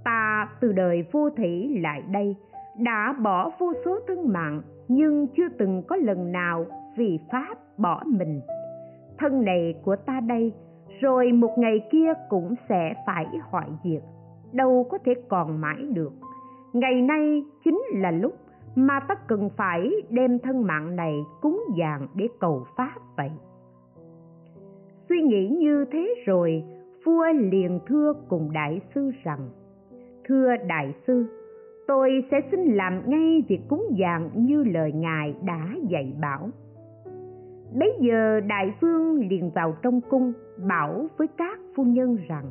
ta 0.04 0.50
từ 0.62 0.72
đời 0.72 1.06
vô 1.12 1.30
thủy 1.30 1.78
lại 1.82 2.04
đây, 2.12 2.36
đã 2.78 3.16
bỏ 3.24 3.52
vô 3.60 3.74
số 3.86 4.00
thân 4.08 4.34
mạng, 4.34 4.62
nhưng 4.88 5.28
chưa 5.28 5.50
từng 5.58 5.84
có 5.88 5.96
lần 5.96 6.32
nào 6.32 6.66
vì 6.98 7.20
pháp 7.32 7.56
bỏ 7.78 8.04
mình. 8.06 8.42
Thân 9.18 9.46
này 9.46 9.76
của 9.84 9.96
ta 9.96 10.20
đây, 10.20 10.54
rồi 11.02 11.32
một 11.32 11.58
ngày 11.58 11.88
kia 11.92 12.14
cũng 12.30 12.56
sẽ 12.70 12.94
phải 13.06 13.26
hoại 13.50 13.70
diệt, 13.84 14.02
đâu 14.52 14.88
có 14.92 14.98
thể 15.06 15.14
còn 15.30 15.62
mãi 15.62 15.86
được. 15.94 16.14
Ngày 16.74 17.02
nay 17.02 17.44
chính 17.64 17.82
là 17.94 18.12
lúc 18.12 18.34
mà 18.76 19.00
ta 19.08 19.16
cần 19.28 19.50
phải 19.58 19.92
đem 20.10 20.40
thân 20.40 20.64
mạng 20.68 20.96
này 20.96 21.16
cúng 21.42 21.64
dường 21.78 22.08
để 22.16 22.28
cầu 22.40 22.66
pháp 22.78 22.96
vậy 23.18 23.32
suy 25.10 25.22
nghĩ 25.22 25.47
như 25.47 25.86
thế 25.91 26.16
rồi, 26.26 26.64
vua 27.05 27.26
liền 27.34 27.80
thưa 27.88 28.14
cùng 28.28 28.49
đại 28.53 28.82
sư 28.95 29.12
rằng, 29.24 29.49
thưa 30.28 30.55
đại 30.68 30.93
sư, 31.07 31.26
tôi 31.88 32.24
sẽ 32.32 32.38
xin 32.51 32.60
làm 32.60 33.01
ngay 33.05 33.43
việc 33.47 33.60
cúng 33.70 33.86
dường 33.91 34.45
như 34.45 34.64
lời 34.64 34.91
ngài 34.91 35.36
đã 35.45 35.76
dạy 35.89 36.14
bảo. 36.22 36.49
Bấy 37.80 37.93
giờ 37.99 38.39
đại 38.39 38.74
vương 38.82 39.28
liền 39.30 39.51
vào 39.55 39.76
trong 39.82 40.01
cung, 40.01 40.34
bảo 40.68 41.07
với 41.18 41.28
các 41.38 41.60
phu 41.76 41.84
nhân 41.84 42.18
rằng, 42.28 42.45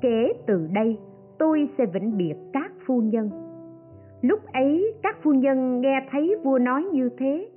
kể 0.00 0.32
từ 0.46 0.68
đây, 0.74 0.98
tôi 1.38 1.68
sẽ 1.78 1.86
vĩnh 1.86 2.16
biệt 2.16 2.34
các 2.52 2.72
phu 2.86 3.00
nhân. 3.00 3.30
Lúc 4.22 4.40
ấy, 4.52 4.94
các 5.02 5.16
phu 5.22 5.32
nhân 5.32 5.80
nghe 5.80 6.06
thấy 6.10 6.36
vua 6.42 6.58
nói 6.58 6.84
như 6.92 7.08
thế, 7.18 7.48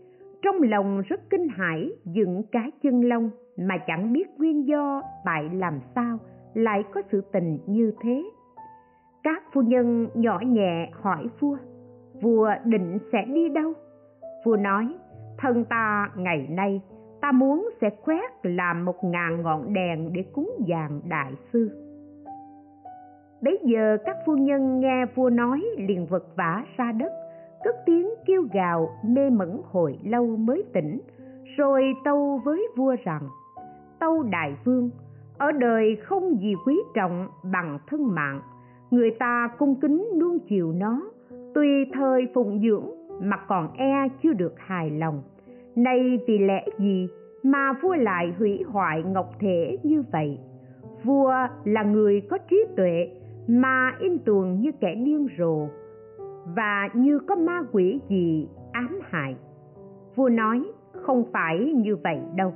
trong 0.41 0.55
lòng 0.61 1.01
rất 1.07 1.30
kinh 1.30 1.47
hãi, 1.47 1.89
dựng 2.05 2.43
cá 2.51 2.69
chân 2.84 3.01
lông 3.01 3.30
mà 3.58 3.78
chẳng 3.88 4.14
biết 4.14 4.28
nguyên 4.38 4.68
do 4.68 5.01
tại 5.26 5.49
làm 5.53 5.80
sao 5.95 6.18
lại 6.53 6.84
có 6.93 7.01
sự 7.12 7.22
tình 7.22 7.60
như 7.68 7.93
thế. 8.01 8.24
Các 9.24 9.43
phu 9.53 9.62
nhân 9.62 10.08
nhỏ 10.14 10.39
nhẹ 10.45 10.91
hỏi 11.01 11.28
vua 11.39 11.58
vua 12.22 12.49
định 12.66 12.97
sẽ 13.12 13.26
đi 13.26 13.49
đâu? 13.49 13.74
Vua 14.45 14.56
nói, 14.58 14.95
thân 15.38 15.66
ta 15.66 16.10
ngày 16.16 16.47
nay, 16.49 16.82
ta 17.22 17.32
muốn 17.32 17.70
sẽ 17.82 17.89
quét 18.06 18.32
làm 18.43 18.86
một 18.86 19.03
ngàn 19.03 19.41
ngọn 19.41 19.74
đèn 19.74 20.14
để 20.14 20.24
cúng 20.34 20.51
dường 20.66 21.01
đại 21.10 21.32
sư. 21.53 21.82
Bấy 23.41 23.60
giờ 23.64 23.97
các 24.06 24.18
phu 24.26 24.38
nhân 24.38 24.80
nghe 24.80 25.06
vua 25.16 25.30
nói 25.30 25.64
liền 25.78 26.06
vật 26.06 26.24
vã 26.36 26.64
ra 26.78 26.91
đất, 26.91 27.12
cất 27.64 27.76
tiếng 27.86 28.10
kêu 28.26 28.43
gào 28.53 28.89
mê 29.03 29.30
mẩn 29.30 29.62
hồi 29.72 29.99
lâu 30.03 30.26
mới 30.26 30.64
tỉnh, 30.74 31.01
rồi 31.58 31.84
tâu 32.03 32.41
với 32.45 32.68
vua 32.78 32.95
rằng 33.03 33.22
tâu 34.00 34.24
đại 34.24 34.56
vương 34.64 34.89
ở 35.38 35.52
đời 35.52 35.96
không 35.96 36.41
gì 36.41 36.54
quý 36.66 36.80
trọng 36.93 37.28
bằng 37.52 37.80
thân 37.88 38.16
mạng. 38.16 38.41
Người 38.91 39.12
ta 39.12 39.50
cung 39.58 39.76
kính 39.76 40.10
nuông 40.20 40.39
chiều 40.39 40.72
nó, 40.72 41.02
tùy 41.54 41.68
thời 41.93 42.28
phụng 42.34 42.62
dưỡng 42.62 42.86
mà 43.22 43.38
còn 43.38 43.74
e 43.78 44.08
chưa 44.24 44.34
được 44.34 44.54
hài 44.58 44.89
lòng. 44.89 45.24
Nay 45.76 46.20
vì 46.28 46.38
lẽ 46.38 46.66
gì 46.78 47.08
mà 47.43 47.74
vua 47.82 47.96
lại 47.96 48.34
hủy 48.39 48.64
hoại 48.68 49.04
ngọc 49.04 49.32
thể 49.39 49.78
như 49.84 50.04
vậy? 50.12 50.39
Vua 51.04 51.34
là 51.64 51.84
người 51.84 52.22
có 52.30 52.38
trí 52.38 52.66
tuệ 52.78 53.10
mà 53.48 53.91
in 54.00 54.18
tuồng 54.20 54.60
như 54.60 54.72
kẻ 54.80 54.96
điên 54.96 55.28
rồ, 55.38 55.68
và 56.56 56.89
như 56.93 57.20
có 57.20 57.36
ma 57.36 57.62
quỷ 57.72 58.00
gì 58.10 58.48
ám 58.72 59.00
hại. 59.10 59.36
Vua 60.16 60.30
nói, 60.30 60.64
không 60.91 61.24
phải 61.34 61.74
như 61.76 61.96
vậy 61.96 62.20
đâu 62.36 62.54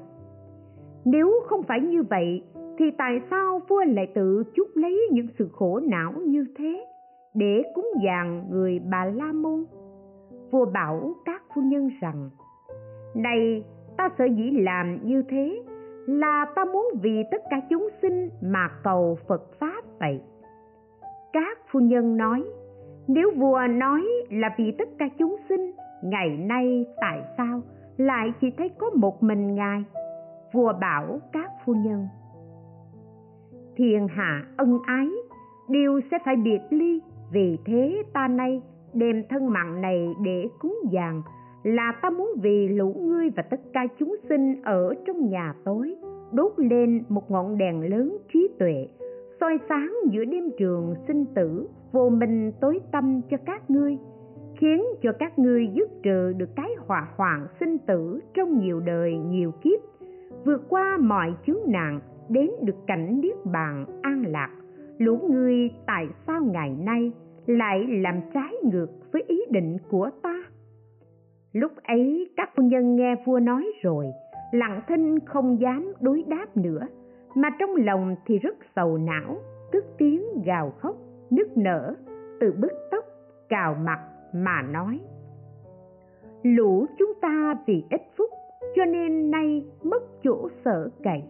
nếu 1.12 1.32
không 1.46 1.64
phải 1.64 1.82
như 1.82 2.04
vậy, 2.04 2.44
thì 2.78 2.92
tại 2.98 3.22
sao 3.30 3.62
vua 3.68 3.84
lại 3.84 4.08
tự 4.16 4.44
chuốc 4.56 4.68
lấy 4.78 5.08
những 5.12 5.28
sự 5.40 5.50
khổ 5.54 5.80
não 5.80 6.12
như 6.12 6.46
thế 6.58 6.86
để 7.34 7.64
cúng 7.76 7.92
dường 8.04 8.50
người 8.50 8.80
bà 8.92 9.06
la 9.06 9.32
môn? 9.34 9.66
Vua 10.52 10.66
bảo 10.66 11.14
các 11.26 11.42
phu 11.56 11.62
nhân 11.62 11.90
rằng, 12.02 12.30
này, 13.16 13.64
ta 13.98 14.10
sợ 14.18 14.26
dĩ 14.26 14.52
làm 14.52 15.00
như 15.04 15.24
thế 15.30 15.64
là 16.08 16.46
ta 16.56 16.66
muốn 16.66 16.86
vì 17.02 17.24
tất 17.32 17.42
cả 17.50 17.62
chúng 17.70 17.90
sinh 18.02 18.30
mà 18.42 18.70
cầu 18.84 19.18
phật 19.28 19.60
pháp 19.60 19.84
vậy. 20.00 20.22
Các 21.34 21.58
phu 21.72 21.80
nhân 21.80 22.18
nói, 22.18 22.44
nếu 23.08 23.32
vua 23.36 23.60
nói 23.70 24.02
là 24.30 24.56
vì 24.58 24.72
tất 24.78 24.90
cả 25.00 25.10
chúng 25.18 25.36
sinh, 25.50 25.72
ngày 26.04 26.30
nay 26.30 26.86
tại 27.02 27.22
sao 27.38 27.62
lại 27.98 28.34
chỉ 28.42 28.52
thấy 28.58 28.70
có 28.78 28.90
một 28.90 29.24
mình 29.24 29.56
ngài? 29.56 29.84
Vua 30.54 30.74
bảo 30.82 31.20
các 31.32 31.52
phu 31.66 31.74
nhân. 31.74 32.08
Thiên 33.76 34.08
hạ 34.08 34.44
ân 34.58 34.80
ái, 34.86 35.08
đều 35.70 36.00
sẽ 36.12 36.18
phải 36.26 36.36
biệt 36.36 36.62
ly, 36.70 37.02
vì 37.32 37.58
thế 37.66 38.04
ta 38.14 38.28
nay 38.28 38.62
đem 38.94 39.24
thân 39.30 39.50
mạng 39.50 39.82
này 39.82 40.08
để 40.24 40.48
cúng 40.60 40.80
dường, 40.92 41.22
là 41.64 41.94
ta 42.02 42.10
muốn 42.10 42.32
vì 42.42 42.68
lũ 42.68 42.94
ngươi 43.00 43.30
và 43.30 43.44
tất 43.44 43.60
cả 43.74 43.88
chúng 44.00 44.16
sinh 44.30 44.62
ở 44.64 44.94
trong 45.06 45.30
nhà 45.30 45.54
tối, 45.66 45.96
đốt 46.32 46.54
lên 46.58 47.04
một 47.10 47.32
ngọn 47.32 47.58
đèn 47.58 47.90
lớn 47.90 48.18
trí 48.34 48.50
tuệ, 48.60 48.88
soi 49.40 49.58
sáng 49.70 49.94
giữa 50.12 50.26
đêm 50.26 50.44
trường 50.58 50.96
sinh 51.08 51.26
tử, 51.36 51.68
vô 51.92 52.10
minh 52.10 52.52
tối 52.62 52.80
tâm 52.92 53.22
cho 53.30 53.38
các 53.46 53.70
ngươi, 53.70 53.98
khiến 54.58 54.84
cho 55.02 55.12
các 55.20 55.40
ngươi 55.40 55.68
dứt 55.74 55.90
trừ 56.04 56.34
được 56.38 56.50
cái 56.56 56.70
hỏa 56.88 57.08
hoạn 57.16 57.48
sinh 57.60 57.78
tử 57.78 58.20
trong 58.34 58.60
nhiều 58.60 58.80
đời 58.80 59.18
nhiều 59.18 59.52
kiếp 59.52 59.80
vượt 60.46 60.62
qua 60.70 60.98
mọi 61.02 61.34
chướng 61.48 61.60
nạn, 61.68 62.00
đến 62.30 62.50
được 62.62 62.76
cảnh 62.88 63.22
niết 63.22 63.36
bàn 63.46 63.86
an 64.02 64.24
lạc. 64.28 64.50
Lũ 64.98 65.20
ngươi 65.30 65.70
tại 65.86 66.08
sao 66.28 66.42
ngày 66.44 66.76
nay 66.80 67.12
lại 67.46 67.88
làm 67.88 68.22
trái 68.34 68.54
ngược 68.64 68.90
với 69.12 69.24
ý 69.28 69.42
định 69.50 69.78
của 69.90 70.10
ta? 70.24 70.44
Lúc 71.54 71.72
ấy, 71.84 72.30
các 72.38 72.50
phu 72.56 72.64
nhân 72.64 72.96
nghe 72.96 73.16
vua 73.26 73.40
nói 73.40 73.72
rồi, 73.82 74.06
lặng 74.52 74.82
thinh 74.88 75.20
không 75.20 75.60
dám 75.60 75.94
đối 76.02 76.24
đáp 76.28 76.58
nữa, 76.58 76.88
mà 77.36 77.50
trong 77.60 77.76
lòng 77.76 78.16
thì 78.26 78.40
rất 78.40 78.58
sầu 78.76 78.98
não, 78.98 79.38
tức 79.72 79.86
tiếng 79.98 80.24
gào 80.46 80.74
khóc, 80.80 80.96
nức 81.30 81.58
nở, 81.58 81.96
từ 82.40 82.54
bức 82.62 82.72
tóc, 82.92 83.06
cào 83.50 83.76
mặt 83.86 84.00
mà 84.34 84.62
nói, 84.62 85.00
lũ 86.44 86.86
chúng 87.00 87.14
ta 87.22 87.56
vì 87.68 87.84
ít 87.90 88.02
phúc 88.18 88.30
cho 88.76 88.86
nên 88.86 89.32
nay 89.32 89.66
mất 89.84 90.04
chỗ 90.24 90.50
sở 90.66 90.90
cậy 91.04 91.24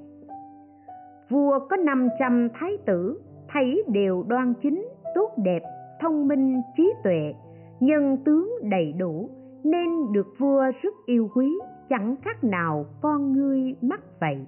vua 1.30 1.60
có 1.70 1.78
năm 1.78 2.10
trăm 2.20 2.50
thái 2.54 2.78
tử, 2.86 3.22
thấy 3.54 3.84
đều 3.88 4.26
đoan 4.28 4.54
chính, 4.62 4.88
tốt 5.16 5.32
đẹp, 5.38 5.62
thông 6.02 6.28
minh, 6.28 6.62
trí 6.78 6.94
tuệ, 7.04 7.34
nhân 7.80 8.18
tướng 8.26 8.50
đầy 8.64 8.94
đủ, 8.94 9.30
nên 9.64 10.14
được 10.14 10.28
vua 10.40 10.64
rất 10.82 10.94
yêu 11.06 11.30
quý, 11.36 11.60
chẳng 11.90 12.16
khác 12.22 12.44
nào 12.44 12.86
con 13.02 13.34
ngươi 13.34 13.76
mắc 13.82 14.02
vậy. 14.22 14.46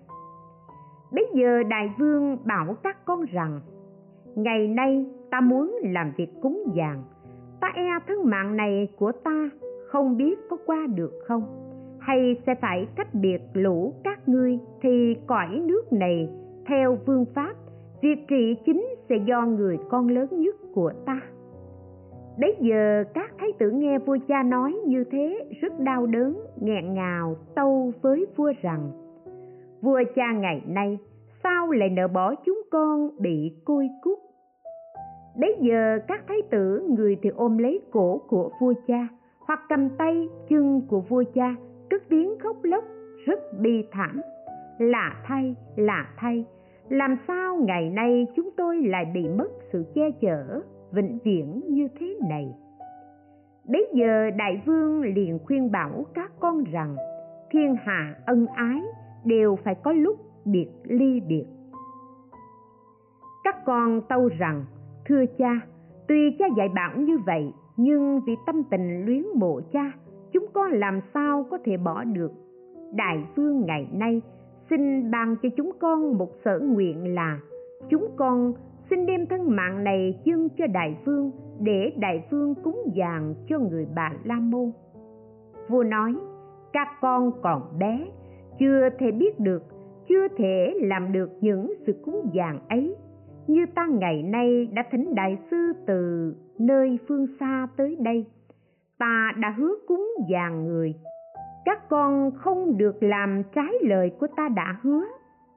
Bây 1.11 1.25
giờ 1.33 1.63
đại 1.69 1.93
vương 1.99 2.37
bảo 2.45 2.75
các 2.83 3.05
con 3.05 3.25
rằng, 3.31 3.61
ngày 4.35 4.67
nay 4.67 5.05
ta 5.31 5.39
muốn 5.39 5.79
làm 5.83 6.11
việc 6.17 6.29
cúng 6.41 6.63
dường. 6.73 7.03
Ta 7.61 7.67
e 7.75 7.83
thân 8.07 8.29
mạng 8.29 8.57
này 8.57 8.87
của 8.97 9.11
ta 9.11 9.49
không 9.87 10.17
biết 10.17 10.39
có 10.49 10.57
qua 10.65 10.87
được 10.95 11.11
không? 11.27 11.70
Hay 12.02 12.41
sẽ 12.45 12.56
phải 12.56 12.88
cách 12.95 13.14
biệt 13.14 13.41
lũ 13.54 13.93
các 14.04 14.30
ngươi 14.30 14.60
thì 14.82 15.16
cõi 15.28 15.62
nước 15.66 15.93
này 15.93 16.30
theo 16.66 16.97
vương 17.06 17.26
pháp 17.36 17.54
việc 18.02 18.28
trị 18.28 18.56
chính 18.66 18.86
sẽ 19.10 19.16
do 19.26 19.45
người 19.45 19.78
con 19.89 20.08
lớn 20.08 20.28
nhất 20.32 20.56
của 20.74 20.91
ta. 21.06 21.22
Bấy 22.39 22.56
giờ 22.60 23.04
các 23.14 23.32
thái 23.39 23.49
tử 23.60 23.72
nghe 23.72 23.99
vua 23.99 24.18
cha 24.28 24.43
nói 24.43 24.76
như 24.86 25.04
thế 25.12 25.49
rất 25.62 25.80
đau 25.80 26.06
đớn, 26.06 26.39
nghẹn 26.62 26.93
ngào, 26.93 27.36
tâu 27.56 27.91
với 28.02 28.26
vua 28.36 28.54
rằng 28.62 28.91
Vua 29.82 30.02
cha 30.16 30.32
ngày 30.32 30.62
nay 30.68 30.97
sao 31.43 31.72
lại 31.72 31.89
nợ 31.89 32.08
bỏ 32.08 32.36
chúng 32.36 32.62
con 32.72 33.10
bị 33.20 33.52
côi 33.66 33.89
cút? 34.02 34.18
Bấy 35.39 35.56
giờ 35.62 35.99
các 36.08 36.24
thái 36.28 36.38
tử 36.52 36.88
người 36.97 37.18
thì 37.22 37.30
ôm 37.30 37.58
lấy 37.58 37.82
cổ 37.91 38.22
của 38.28 38.52
vua 38.62 38.74
cha 38.88 39.08
Hoặc 39.47 39.60
cầm 39.70 39.89
tay 39.89 40.30
chân 40.49 40.82
của 40.89 40.99
vua 40.99 41.24
cha 41.34 41.56
cất 41.91 42.03
tiếng 42.09 42.39
khóc 42.39 42.57
lóc 42.63 42.83
rất 43.25 43.39
bi 43.59 43.87
thảm. 43.91 44.21
Lạ 44.79 45.15
thay, 45.25 45.55
lạ 45.75 46.07
thay 46.17 46.45
Làm 46.89 47.17
sao 47.27 47.55
ngày 47.55 47.89
nay 47.89 48.27
chúng 48.35 48.49
tôi 48.57 48.77
lại 48.83 49.05
bị 49.13 49.27
mất 49.27 49.49
sự 49.71 49.85
che 49.95 50.11
chở 50.21 50.61
vĩnh 50.91 51.19
viễn 51.23 51.61
như 51.67 51.87
thế 51.99 52.19
này? 52.29 52.55
Bấy 53.65 53.87
giờ 53.93 54.29
đại 54.37 54.61
vương 54.65 55.01
liền 55.01 55.39
khuyên 55.45 55.71
bảo 55.71 56.05
các 56.13 56.31
con 56.39 56.63
rằng 56.63 56.95
thiên 57.51 57.75
hạ 57.83 58.15
ân 58.25 58.47
ái 58.47 58.81
đều 59.25 59.55
phải 59.63 59.75
có 59.75 59.91
lúc 59.91 60.17
biệt 60.45 60.67
ly 60.83 61.19
biệt. 61.19 61.45
Các 63.43 63.55
con 63.65 64.01
tâu 64.09 64.29
rằng 64.39 64.65
thưa 65.05 65.25
cha 65.37 65.59
tuy 66.07 66.35
cha 66.39 66.45
dạy 66.57 66.69
bảo 66.75 66.97
như 66.97 67.17
vậy 67.25 67.53
nhưng 67.77 68.21
vì 68.27 68.35
tâm 68.45 68.63
tình 68.63 69.05
luyến 69.05 69.23
mộ 69.35 69.61
cha 69.71 69.91
chúng 70.34 70.45
con 70.53 70.71
làm 70.71 70.99
sao 71.13 71.45
có 71.51 71.57
thể 71.63 71.77
bỏ 71.77 72.03
được? 72.03 72.32
Đại 72.93 73.23
vương 73.36 73.65
ngày 73.65 73.88
nay 73.93 74.21
xin 74.69 75.11
ban 75.11 75.36
cho 75.43 75.49
chúng 75.57 75.71
con 75.79 76.17
một 76.17 76.29
sở 76.45 76.59
nguyện 76.59 77.15
là, 77.15 77.39
chúng 77.89 78.07
con 78.15 78.53
xin 78.89 79.05
đem 79.05 79.25
thân 79.25 79.55
mạng 79.55 79.84
này 79.84 80.19
dâng 80.23 80.49
cho 80.57 80.67
đại 80.67 80.97
vương 81.05 81.32
để 81.59 81.93
đại 81.97 82.27
vương 82.32 82.55
cúng 82.55 82.84
dường 82.93 83.36
cho 83.49 83.59
người 83.59 83.88
bạn 83.95 84.17
la 84.23 84.36
môn. 84.36 84.71
Vua 85.69 85.84
nói, 85.84 86.15
các 86.73 86.88
con 87.01 87.32
còn 87.41 87.61
bé, 87.79 88.07
chưa 88.59 88.89
thể 88.99 89.11
biết 89.11 89.39
được, 89.39 89.63
chưa 90.09 90.27
thể 90.38 90.73
làm 90.82 91.11
được 91.11 91.29
những 91.41 91.73
sự 91.88 91.93
cúng 92.05 92.29
dường 92.34 92.59
ấy. 92.69 92.95
Như 93.47 93.65
ta 93.75 93.88
ngày 93.88 94.23
nay 94.23 94.69
đã 94.73 94.84
thỉnh 94.91 95.15
đại 95.15 95.38
sư 95.51 95.57
từ 95.88 96.34
nơi 96.59 96.99
phương 97.07 97.27
xa 97.39 97.67
tới 97.77 97.97
đây 97.99 98.25
ta 99.02 99.32
đã 99.38 99.49
hứa 99.58 99.76
cúng 99.88 100.08
dường 100.30 100.68
người. 100.68 100.95
Các 101.66 101.89
con 101.89 102.32
không 102.32 102.78
được 102.78 103.04
làm 103.04 103.43
trái 103.56 103.74
lời 103.82 104.12
của 104.20 104.28
ta 104.38 104.49
đã 104.56 104.78
hứa. 104.82 105.04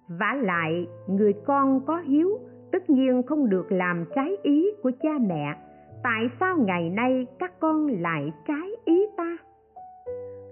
Vả 0.08 0.38
lại, 0.42 0.86
người 1.08 1.32
con 1.46 1.80
có 1.86 1.98
hiếu, 1.98 2.38
tất 2.72 2.90
nhiên 2.90 3.22
không 3.22 3.50
được 3.50 3.72
làm 3.72 4.04
trái 4.14 4.36
ý 4.42 4.70
của 4.82 4.90
cha 5.02 5.10
mẹ. 5.28 5.56
Tại 6.02 6.22
sao 6.40 6.56
ngày 6.56 6.90
nay 6.90 7.26
các 7.38 7.60
con 7.60 7.86
lại 7.86 8.32
trái 8.48 8.70
ý 8.84 9.06
ta? 9.16 9.36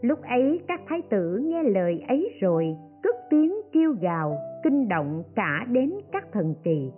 Lúc 0.03 0.23
ấy 0.23 0.61
các 0.69 0.81
thái 0.89 1.03
tử 1.11 1.41
nghe 1.43 1.63
lời 1.63 2.05
ấy 2.09 2.39
rồi, 2.41 2.77
cất 3.03 3.17
tiếng 3.31 3.55
kêu 3.73 3.95
gào, 4.01 4.37
kinh 4.65 4.89
động 4.89 5.23
cả 5.35 5.67
đến 5.69 5.93
các 6.13 6.25
thần 6.33 6.55
kỳ. 6.65 6.91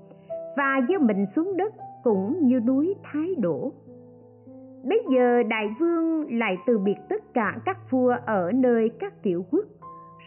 Và 0.57 0.81
giơ 0.89 0.99
mình 0.99 1.27
xuống 1.37 1.57
đất 1.57 1.75
cũng 2.05 2.39
như 2.47 2.61
núi 2.61 2.95
thái 3.03 3.35
đổ 3.39 3.73
bây 4.89 4.99
giờ 5.15 5.43
đại 5.43 5.75
vương 5.81 6.39
lại 6.39 6.57
từ 6.67 6.79
biệt 6.79 6.97
tất 7.09 7.35
cả 7.35 7.59
các 7.65 7.91
vua 7.91 8.17
ở 8.27 8.53
nơi 8.55 8.91
các 9.01 9.23
tiểu 9.23 9.45
quốc, 9.51 9.65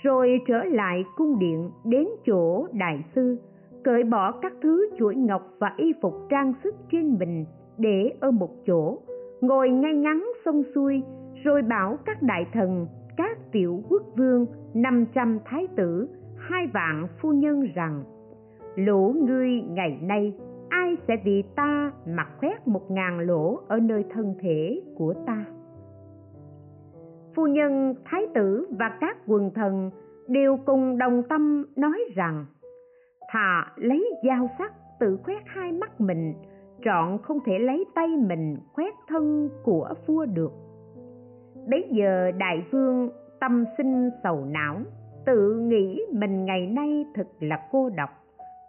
rồi 0.04 0.40
trở 0.48 0.64
lại 0.64 1.04
cung 1.16 1.40
điện 1.40 1.72
đến 1.86 2.08
chỗ 2.26 2.68
đại 2.74 3.04
sư, 3.16 3.38
cởi 3.84 4.04
bỏ 4.04 4.32
các 4.32 4.54
thứ 4.62 4.90
chuỗi 5.00 5.16
ngọc 5.16 5.42
và 5.60 5.74
y 5.78 5.94
phục 6.02 6.14
trang 6.30 6.54
sức 6.64 6.76
trên 6.92 7.18
mình 7.20 7.46
để 7.78 8.12
ở 8.20 8.32
một 8.32 8.50
chỗ, 8.68 8.98
ngồi 9.42 9.70
ngay 9.70 9.94
ngắn 9.94 10.32
xong 10.46 10.64
xuôi, 10.76 11.02
rồi 11.44 11.62
bảo 11.62 11.98
các 12.06 12.22
đại 12.22 12.46
thần, 12.54 12.88
các 13.18 13.38
tiểu 13.52 13.84
quốc 13.90 14.02
vương, 14.18 14.46
năm 14.74 15.06
trăm 15.14 15.40
thái 15.46 15.68
tử, 15.76 16.08
hai 16.38 16.68
vạn 16.74 17.08
phu 17.22 17.32
nhân 17.32 17.68
rằng, 17.76 18.04
lũ 18.76 19.16
ngươi 19.28 19.50
ngày 19.70 19.98
nay 20.02 20.34
ai 20.88 20.98
sẽ 21.08 21.18
vì 21.24 21.44
ta 21.56 21.92
mà 22.06 22.26
khoét 22.40 22.68
một 22.68 22.92
ngàn 22.92 23.20
lỗ 23.20 23.60
ở 23.68 23.80
nơi 23.80 24.06
thân 24.10 24.36
thể 24.40 24.82
của 24.98 25.14
ta? 25.26 25.46
Phu 27.36 27.48
nhân, 27.48 27.96
thái 28.06 28.28
tử 28.36 28.68
và 28.80 28.98
các 29.02 29.18
quần 29.28 29.52
thần 29.56 29.92
đều 30.28 30.58
cùng 30.66 30.98
đồng 30.98 31.24
tâm 31.30 31.66
nói 31.76 32.00
rằng, 32.16 32.46
thà 33.30 33.74
lấy 33.76 34.10
dao 34.28 34.50
sắc 34.60 34.74
tự 35.00 35.18
khoét 35.24 35.44
hai 35.46 35.72
mắt 35.72 36.02
mình, 36.02 36.34
trọn 36.86 37.18
không 37.24 37.40
thể 37.46 37.60
lấy 37.60 37.86
tay 37.96 38.08
mình 38.08 38.58
khoét 38.74 38.94
thân 39.08 39.50
của 39.64 39.90
vua 40.08 40.26
được. 40.26 40.52
Bấy 41.70 41.86
giờ 41.92 42.32
đại 42.32 42.66
vương 42.72 43.10
tâm 43.40 43.66
sinh 43.78 44.10
sầu 44.24 44.46
não, 44.46 44.76
tự 45.26 45.60
nghĩ 45.60 46.02
mình 46.14 46.46
ngày 46.46 46.68
nay 46.68 47.06
thật 47.16 47.28
là 47.40 47.68
cô 47.72 47.90
độc. 47.90 48.10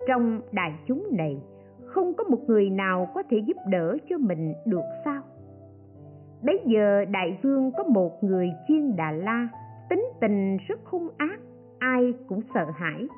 Trong 0.09 0.41
đại 0.53 0.73
chúng 0.87 1.07
này 1.13 1.43
không 1.89 2.15
có 2.15 2.25
một 2.25 2.39
người 2.47 2.71
nào 2.71 3.09
có 3.15 3.23
thể 3.31 3.39
giúp 3.39 3.57
đỡ 3.71 3.97
cho 4.09 4.19
mình 4.19 4.55
được 4.67 4.85
sao? 5.05 5.23
Bấy 6.43 6.61
giờ 6.67 7.05
đại 7.05 7.39
vương 7.43 7.73
có 7.77 7.85
một 7.85 8.25
người 8.25 8.51
chiên 8.69 8.97
đà 8.97 9.13
la, 9.13 9.49
tính 9.91 10.05
tình 10.21 10.57
rất 10.69 10.81
hung 10.85 11.09
ác, 11.17 11.41
ai 11.79 12.15
cũng 12.29 12.41
sợ 12.55 12.67
hãi. 12.75 13.09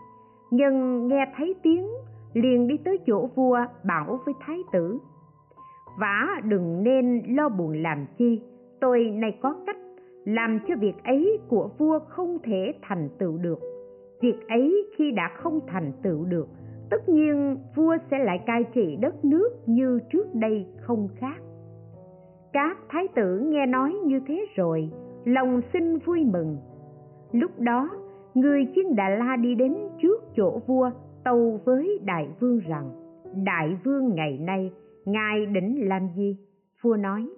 Nhưng 0.51 1.09
nghe 1.09 1.27
thấy 1.37 1.55
tiếng, 1.63 1.87
liền 2.35 2.69
đi 2.69 2.77
tới 2.85 2.99
chỗ 3.07 3.27
vua 3.35 3.59
bảo 3.85 4.21
với 4.27 4.35
thái 4.41 4.59
tử, 4.73 4.99
vả 5.99 6.27
đừng 6.45 6.83
nên 6.83 7.23
lo 7.29 7.49
buồn 7.49 7.83
làm 7.83 8.07
chi, 8.19 8.43
tôi 8.81 9.05
này 9.05 9.39
có 9.43 9.55
cách 9.67 9.77
làm 10.25 10.59
cho 10.69 10.75
việc 10.81 11.05
ấy 11.05 11.39
của 11.49 11.71
vua 11.79 11.99
không 12.09 12.39
thể 12.43 12.75
thành 12.83 13.09
tựu 13.19 13.39
được. 13.39 13.59
Việc 14.21 14.49
ấy 14.49 14.87
khi 14.97 15.11
đã 15.11 15.31
không 15.35 15.61
thành 15.67 15.93
tựu 16.03 16.25
được 16.25 16.49
tất 16.91 17.09
nhiên, 17.09 17.57
vua 17.75 17.97
sẽ 18.11 18.19
lại 18.19 18.39
cai 18.47 18.65
trị 18.75 18.97
đất 19.01 19.25
nước 19.25 19.51
như 19.67 20.01
trước 20.13 20.35
đây 20.35 20.67
không 20.81 21.09
khác. 21.17 21.37
Các 22.53 22.77
thái 22.89 23.09
tử 23.15 23.39
nghe 23.39 23.67
nói 23.67 23.93
như 24.05 24.21
thế 24.27 24.47
rồi, 24.57 24.91
lòng 25.25 25.61
xin 25.73 25.99
vui 25.99 26.25
mừng. 26.25 26.57
Lúc 27.33 27.51
đó, 27.59 27.91
người 28.35 28.67
chiên 28.75 28.97
đà 28.97 29.09
la 29.09 29.37
đi 29.37 29.55
đến 29.55 29.77
trước 30.03 30.23
chỗ 30.37 30.59
vua, 30.67 30.91
tâu 31.25 31.61
với 31.65 31.99
đại 32.05 32.29
vương 32.41 32.59
rằng, 32.59 32.91
đại 33.45 33.77
vương, 33.85 34.15
ngày 34.15 34.39
nay, 34.39 34.73
ngài 35.05 35.47
định 35.47 35.89
làm 35.89 36.09
gì? 36.17 36.37
Vua 36.83 36.97
nói, 36.97 37.29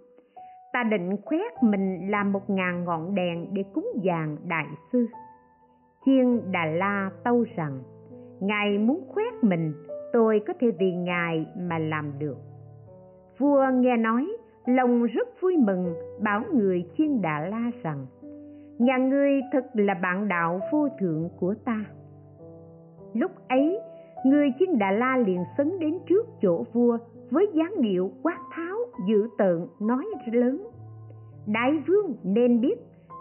ta 0.73 0.83
định 0.83 1.17
khoét 1.25 1.53
mình 1.63 2.11
làm 2.11 2.33
một 2.33 2.51
ngàn 2.51 2.85
ngọn 2.85 3.15
đèn 3.15 3.55
để 3.55 3.65
cúng 3.75 3.89
dường 4.03 4.37
đại 4.49 4.67
sư. 4.93 5.07
Chiên 6.05 6.53
đà 6.53 6.67
la 6.67 7.11
tâu 7.25 7.45
rằng 7.57 7.79
ngài 8.43 8.79
muốn 8.79 9.05
khoét 9.09 9.45
mình, 9.45 9.73
tôi 10.13 10.41
có 10.47 10.53
thể 10.61 10.71
vì 10.79 10.93
ngài 10.93 11.47
mà 11.57 11.79
làm 11.79 12.13
được. 12.19 12.37
Vua 13.39 13.67
nghe 13.75 13.97
nói, 13.97 14.37
lòng 14.67 15.05
rất 15.05 15.29
vui 15.41 15.57
mừng, 15.57 15.95
bảo 16.21 16.43
người 16.55 16.85
chiên 16.99 17.23
đà 17.23 17.41
la 17.41 17.71
rằng, 17.83 18.07
nhà 18.79 18.97
ngươi 18.97 19.41
thật 19.53 19.67
là 19.75 19.95
bạn 19.95 20.29
đạo 20.29 20.61
vô 20.73 20.89
thượng 21.01 21.29
của 21.41 21.55
ta. 21.65 21.85
Lúc 23.15 23.31
ấy, 23.49 23.79
người 24.27 24.53
chiên 24.59 24.79
đà 24.79 24.91
la 24.91 25.17
liền 25.17 25.45
sấn 25.59 25.79
đến 25.79 25.99
trước 26.07 26.27
chỗ 26.43 26.65
vua 26.73 26.99
với 27.31 27.47
dáng 27.55 27.75
điệu 27.81 28.13
quát 28.23 28.39
tháo, 28.53 28.77
dữ 29.09 29.29
tợn, 29.39 29.67
nói 29.81 30.05
lớn, 30.33 30.67
đại 31.47 31.83
vương 31.87 32.15
nên 32.23 32.61
biết, 32.61 32.77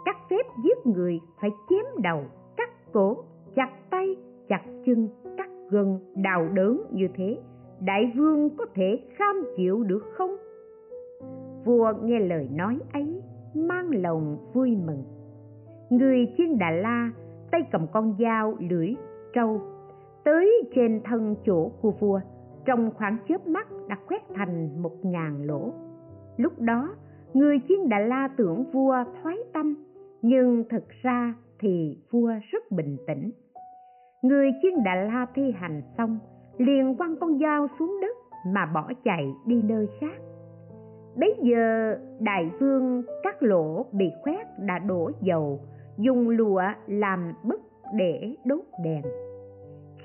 các 0.06 0.18
phép 0.30 0.46
giết 0.64 0.78
người 0.86 1.20
phải 1.42 1.50
chém 1.70 1.86
đầu, 2.04 2.22
cắt 2.58 2.70
cổ, 2.94 3.18
chặt 3.56 3.70
tay 3.90 4.16
chặt 4.52 4.62
chân, 4.86 5.10
cắt 5.38 5.50
gân 5.70 6.00
đào 6.16 6.50
đớn 6.54 6.82
như 6.92 7.08
thế, 7.14 7.38
đại 7.86 8.14
vương 8.16 8.50
có 8.58 8.66
thể 8.76 9.00
kham 9.16 9.36
chịu 9.58 9.84
được 9.84 10.04
không? 10.14 10.36
Vua 11.66 11.94
nghe 12.04 12.20
lời 12.20 12.50
nói 12.56 12.80
ấy, 12.94 13.22
mang 13.56 13.90
lòng 13.92 14.38
vui 14.54 14.78
mừng. 14.86 15.04
Người 15.90 16.34
chiên 16.38 16.58
đà 16.58 16.72
la, 16.72 17.12
tay 17.52 17.62
cầm 17.72 17.88
con 17.94 18.16
dao 18.20 18.58
lưỡi 18.70 18.96
trâu, 19.34 19.62
tới 20.24 20.64
trên 20.76 21.02
thân 21.04 21.36
chỗ 21.46 21.72
của 21.82 21.92
vua, 21.92 22.20
trong 22.66 22.92
khoảng 22.96 23.18
chớp 23.30 23.48
mắt 23.48 23.68
đã 23.90 23.98
khoét 24.08 24.22
thành 24.36 24.82
một 24.82 25.06
ngàn 25.06 25.44
lỗ. 25.44 25.74
Lúc 26.38 26.60
đó, 26.60 26.96
người 27.34 27.58
chiên 27.68 27.90
đà 27.90 28.00
la 28.00 28.30
tưởng 28.38 28.64
vua 28.72 28.96
thoái 29.22 29.38
tâm, 29.54 29.76
nhưng 30.22 30.64
thực 30.70 30.90
ra 31.02 31.34
thì 31.60 31.98
vua 32.12 32.32
rất 32.52 32.72
bình 32.72 32.98
tĩnh 33.08 33.32
người 34.22 34.52
chiên 34.62 34.84
đà 34.84 34.96
la 34.96 35.26
thi 35.36 35.52
hành 35.52 35.82
xong, 35.98 36.20
liền 36.58 36.96
quăng 36.98 37.16
con 37.20 37.40
dao 37.40 37.68
xuống 37.80 38.00
đất 38.02 38.18
mà 38.48 38.66
bỏ 38.74 38.92
chạy 39.04 39.34
đi 39.46 39.62
nơi 39.62 39.88
khác. 40.00 40.22
Bấy 41.16 41.36
giờ, 41.42 41.98
đại 42.20 42.52
vương 42.60 43.04
các 43.24 43.44
lỗ 43.44 43.86
bị 43.92 44.12
khoét 44.24 44.48
đã 44.60 44.80
đổ 44.80 45.12
dầu, 45.22 45.60
dùng 45.98 46.30
lụa 46.30 46.62
làm 46.88 47.34
bức 47.44 47.62
để 47.96 48.36
đốt 48.46 48.64
đèn. 48.84 49.02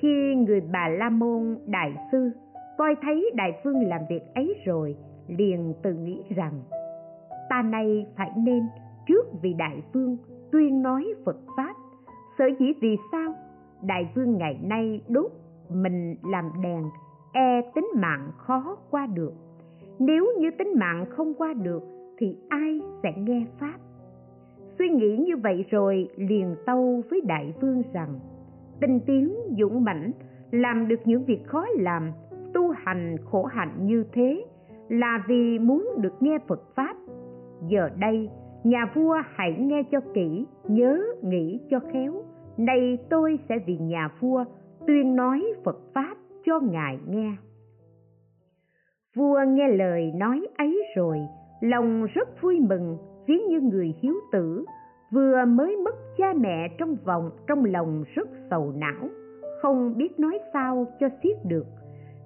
Khi 0.01 0.35
người 0.35 0.61
bà 0.73 0.89
la 0.89 1.11
môn 1.11 1.59
đại 1.67 1.95
sư 2.12 2.31
coi 2.79 2.95
thấy 3.03 3.31
đại 3.35 3.61
vương 3.64 3.89
làm 3.89 4.01
việc 4.09 4.23
ấy 4.35 4.55
rồi, 4.64 4.97
liền 5.29 5.75
tự 5.83 5.93
nghĩ 5.93 6.23
rằng, 6.37 6.62
ta 7.51 7.62
nay 7.62 8.07
phải 8.17 8.31
nên 8.37 8.62
trước 9.07 9.27
vì 9.43 9.53
đại 9.53 9.83
vương 9.93 10.17
tuyên 10.53 10.83
nói 10.83 11.14
phật 11.25 11.37
pháp, 11.57 11.75
sở 12.39 12.45
dĩ 12.59 12.67
vì 12.81 12.97
sao 13.12 13.35
đại 13.83 14.09
vương 14.14 14.39
ngày 14.39 14.59
nay 14.62 15.01
đốt 15.09 15.33
mình 15.70 16.16
làm 16.22 16.51
đèn 16.62 16.85
e 17.33 17.62
tính 17.74 17.89
mạng 17.95 18.31
khó 18.37 18.77
qua 18.91 19.07
được. 19.07 19.33
Nếu 19.99 20.27
như 20.39 20.51
tính 20.59 20.72
mạng 20.77 21.07
không 21.11 21.35
qua 21.35 21.53
được, 21.53 21.83
thì 22.18 22.37
ai 22.49 22.81
sẽ 23.03 23.12
nghe 23.16 23.47
pháp? 23.61 23.74
Suy 24.79 24.89
nghĩ 24.89 25.16
như 25.16 25.37
vậy 25.37 25.64
rồi 25.70 26.09
liền 26.16 26.57
tâu 26.66 27.03
với 27.11 27.20
đại 27.27 27.55
vương 27.61 27.83
rằng, 27.93 28.18
tinh 28.81 29.01
tiến 29.07 29.35
dũng 29.59 29.85
mãnh, 29.85 30.11
làm 30.51 30.89
được 30.89 31.01
những 31.05 31.24
việc 31.24 31.47
khó 31.47 31.66
làm, 31.79 32.11
tu 32.55 32.70
hành 32.70 33.16
khổ 33.24 33.45
hạnh 33.45 33.87
như 33.87 34.05
thế 34.12 34.45
là 34.89 35.24
vì 35.29 35.59
muốn 35.59 35.89
được 35.97 36.12
nghe 36.20 36.39
phật 36.49 36.74
pháp. 36.74 36.97
Giờ 37.68 37.89
đây, 37.99 38.31
nhà 38.64 38.93
vua 38.95 39.16
hãy 39.35 39.57
nghe 39.59 39.83
cho 39.91 40.01
kỹ, 40.14 40.47
nhớ 40.64 41.03
nghĩ 41.22 41.61
cho 41.70 41.81
khéo 41.93 42.12
nay 42.59 42.98
tôi 43.11 43.38
sẽ 43.48 43.59
vì 43.66 43.76
nhà 43.76 44.09
vua, 44.20 44.44
tuyên 44.86 45.16
nói 45.16 45.44
phật 45.64 45.76
pháp 45.94 46.16
cho 46.44 46.61
ngài 46.61 46.98
nghe. 47.09 47.36
Vua 49.16 49.40
nghe 49.48 49.68
lời 49.68 50.12
nói 50.16 50.46
ấy 50.59 50.82
rồi, 50.96 51.18
lòng 51.61 52.07
rất 52.14 52.42
vui 52.42 52.61
mừng, 52.61 52.98
ví 53.26 53.38
như 53.48 53.61
người 53.61 53.94
hiếu 54.00 54.14
tử, 54.32 54.64
vừa 55.12 55.44
mới 55.44 55.76
mất 55.76 55.94
cha 56.16 56.32
mẹ 56.36 56.68
trong 56.78 56.96
vòng 57.04 57.30
trong 57.46 57.64
lòng 57.64 58.04
rất 58.14 58.28
sầu 58.50 58.72
não, 58.76 59.09
không 59.62 59.96
biết 59.96 60.20
nói 60.20 60.38
sao 60.52 60.86
cho 61.00 61.09
xiết 61.22 61.36
được, 61.44 61.66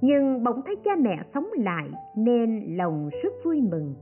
nhưng 0.00 0.44
bỗng 0.44 0.62
thấy 0.66 0.76
cha 0.84 0.90
mẹ 0.98 1.22
sống 1.34 1.46
lại 1.56 1.88
nên 2.16 2.76
lòng 2.76 3.10
rất 3.22 3.32
vui 3.44 3.60
mừng. 3.60 3.94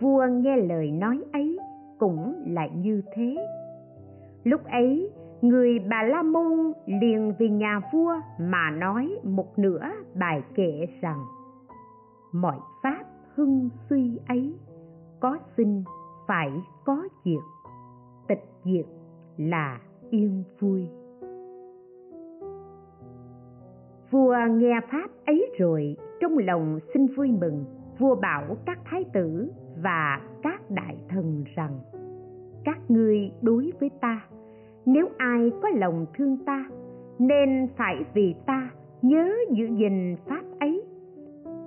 Vua 0.00 0.26
nghe 0.30 0.56
lời 0.56 0.90
nói 0.90 1.20
ấy 1.32 1.58
cũng 1.98 2.34
lại 2.46 2.70
như 2.74 3.02
thế. 3.14 3.36
Lúc 4.44 4.64
ấy 4.64 5.10
người 5.42 5.78
bà 5.78 6.02
la 6.02 6.22
môn 6.22 6.72
liền 6.86 7.32
vì 7.38 7.48
nhà 7.48 7.80
vua 7.92 8.14
mà 8.40 8.70
nói 8.70 9.18
một 9.22 9.58
nửa 9.58 9.82
bài 10.14 10.42
kệ 10.54 10.86
rằng, 11.00 11.24
mọi 12.32 12.56
pháp 12.82 13.04
hưng 13.34 13.68
suy 13.90 14.18
ấy, 14.28 14.54
có 15.20 15.38
sinh 15.56 15.84
phải 16.26 16.52
có 16.84 17.08
diệt, 17.24 17.42
tịch 18.28 18.44
diệt 18.64 18.86
là 19.36 19.80
yên 20.10 20.44
vui. 20.60 20.88
Vua 24.10 24.36
nghe 24.50 24.80
pháp 24.92 25.10
ấy 25.26 25.54
rồi, 25.58 25.96
trong 26.20 26.38
lòng 26.38 26.78
xin 26.94 27.06
vui 27.06 27.32
mừng. 27.40 27.64
Vua 27.98 28.14
bảo 28.14 28.56
các 28.66 28.78
thái 28.84 29.04
tử 29.12 29.50
và 29.82 30.20
các 30.42 30.70
đại 30.70 30.96
thần 31.08 31.44
rằng, 31.54 31.78
các 32.64 32.90
ngươi 32.90 33.30
đối 33.42 33.72
với 33.80 33.90
ta 34.00 34.20
nếu 34.88 35.08
ai 35.16 35.52
có 35.62 35.68
lòng 35.74 36.06
thương 36.14 36.36
ta, 36.46 36.64
nên 37.18 37.68
phải 37.76 37.96
vì 38.14 38.34
ta 38.46 38.70
nhớ 39.02 39.32
giữ 39.50 39.66
gìn 39.66 40.16
pháp 40.26 40.42
ấy. 40.60 40.82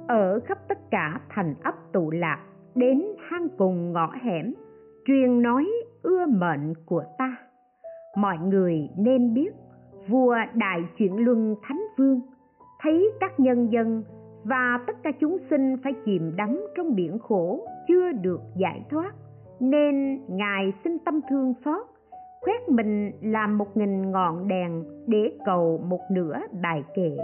Ở 0.07 0.39
khắp 0.39 0.57
tất 0.67 0.77
cả 0.91 1.21
thành 1.29 1.55
ấp 1.63 1.75
tụ 1.93 2.11
lạc, 2.11 2.45
đến 2.75 3.03
hang 3.29 3.47
cùng 3.57 3.93
ngõ 3.93 4.11
hẻm, 4.21 4.53
truyền 5.05 5.41
nói 5.41 5.67
ưa 6.01 6.25
mệnh 6.25 6.73
của 6.85 7.03
ta. 7.17 7.35
Mọi 8.17 8.37
người 8.37 8.89
nên 8.97 9.33
biết, 9.33 9.53
vua 10.07 10.35
đại 10.53 10.81
chuyển 10.97 11.17
luân 11.17 11.55
thánh 11.63 11.81
vương 11.97 12.21
thấy 12.81 13.11
các 13.19 13.39
nhân 13.39 13.71
dân 13.71 14.03
và 14.43 14.79
tất 14.87 15.03
cả 15.03 15.11
chúng 15.19 15.37
sinh 15.49 15.77
phải 15.83 15.93
chìm 16.05 16.33
đắm 16.35 16.61
trong 16.75 16.95
biển 16.95 17.19
khổ 17.19 17.67
chưa 17.87 18.11
được 18.11 18.41
giải 18.55 18.85
thoát, 18.89 19.11
nên 19.59 20.21
ngài 20.27 20.73
xin 20.83 20.97
tâm 20.99 21.19
thương 21.29 21.53
xót 21.65 21.90
khoét 22.41 22.69
mình 22.69 23.11
làm 23.21 23.57
một 23.57 23.77
nghìn 23.77 24.11
ngọn 24.11 24.47
đèn 24.47 24.83
để 25.07 25.31
cầu 25.45 25.83
một 25.85 25.99
nửa 26.11 26.39
bài 26.61 26.83
kệ. 26.95 27.17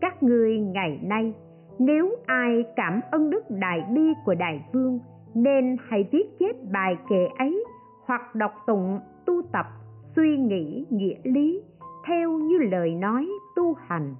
Các 0.00 0.22
ngươi 0.22 0.60
ngày 0.60 1.00
nay, 1.02 1.34
nếu 1.78 2.16
ai 2.26 2.64
cảm 2.76 3.00
ơn 3.10 3.30
đức 3.30 3.44
đại 3.50 3.84
bi 3.94 4.02
của 4.24 4.34
đại 4.34 4.64
vương, 4.72 4.98
nên 5.34 5.76
hãy 5.88 6.08
viết 6.12 6.38
chép 6.38 6.56
bài 6.72 6.96
kệ 7.08 7.26
ấy 7.38 7.64
hoặc 8.04 8.34
đọc 8.34 8.52
tụng, 8.66 9.00
tu 9.26 9.42
tập, 9.52 9.66
suy 10.16 10.36
nghĩ, 10.38 10.86
nghĩa 10.90 11.18
lý, 11.22 11.62
theo 12.06 12.30
như 12.30 12.58
lời 12.58 12.94
nói 12.94 13.28
tu 13.56 13.74
hành. 13.86 14.14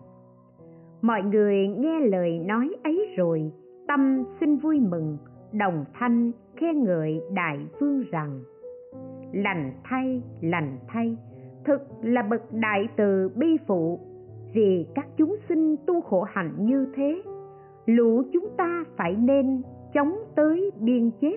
Mọi 1.02 1.22
người 1.22 1.68
nghe 1.68 2.00
lời 2.00 2.38
nói 2.38 2.70
ấy 2.84 3.14
rồi, 3.16 3.52
tâm 3.88 4.24
xin 4.40 4.56
vui 4.56 4.80
mừng, 4.80 5.18
đồng 5.52 5.84
thanh 5.94 6.32
khen 6.56 6.84
ngợi 6.84 7.20
đại 7.32 7.58
vương 7.80 8.04
rằng 8.10 8.40
lành 9.34 9.72
thay 9.84 10.22
lành 10.40 10.78
thay. 10.88 11.16
Thực 11.64 11.80
là 12.02 12.22
bậc 12.22 12.52
đại 12.52 12.88
từ 12.96 13.28
bi 13.36 13.56
phụ, 13.66 14.00
vì 14.54 14.86
các 14.94 15.06
chúng 15.16 15.36
sinh 15.48 15.76
tu 15.86 16.00
khổ 16.00 16.22
hạnh 16.22 16.52
như 16.58 16.86
thế, 16.96 17.22
lũ 17.86 18.22
chúng 18.32 18.48
ta 18.56 18.84
phải 18.96 19.16
nên 19.16 19.62
chống 19.94 20.14
tới 20.36 20.70
biên 20.80 21.10
chết, 21.20 21.36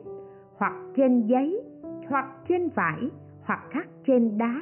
hoặc 0.58 0.74
trên 0.96 1.28
giấy, 1.28 1.62
hoặc 2.10 2.26
trên 2.50 2.70
vải, 2.76 3.10
hoặc 3.44 3.60
khắc 3.70 3.88
trên 4.08 4.38
đá, 4.38 4.62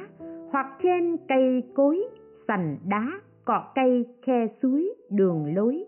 hoặc 0.50 0.66
trên 0.82 1.16
cây 1.28 1.62
cối, 1.74 2.04
sành 2.48 2.76
đá 2.88 3.06
cọ 3.44 3.64
cây, 3.74 4.06
khe 4.26 4.46
suối, 4.62 4.94
đường 5.10 5.54
lối. 5.54 5.84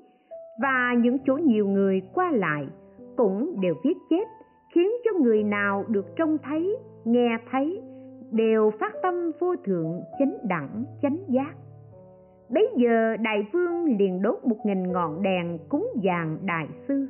Và 0.63 0.95
những 0.99 1.17
chỗ 1.27 1.37
nhiều 1.37 1.69
người 1.69 2.03
qua 2.15 2.31
lại 2.31 2.69
cũng 3.17 3.61
đều 3.61 3.75
viết 3.85 3.97
chết, 4.11 4.25
khiến 4.75 4.91
cho 5.05 5.11
người 5.21 5.43
nào 5.43 5.85
được 5.89 6.17
trông 6.17 6.37
thấy 6.39 6.79
nghe 7.05 7.39
thấy, 7.51 7.83
đều 8.31 8.71
phát 8.81 8.93
tâm 9.03 9.31
vô 9.41 9.57
thượng, 9.57 10.01
chánh 10.19 10.39
đẳng, 10.43 10.85
chánh 11.03 11.19
giác. 11.29 11.55
Bấy 12.49 12.69
giờ 12.77 13.17
đại 13.17 13.47
vương 13.53 13.97
liền 13.99 14.23
đốt 14.23 14.39
một 14.45 14.57
nghìn 14.65 14.93
ngọn 14.93 15.23
đèn 15.23 15.59
cúng 15.69 15.89
dường 15.95 16.39
đại 16.43 16.69
sư. 16.89 17.09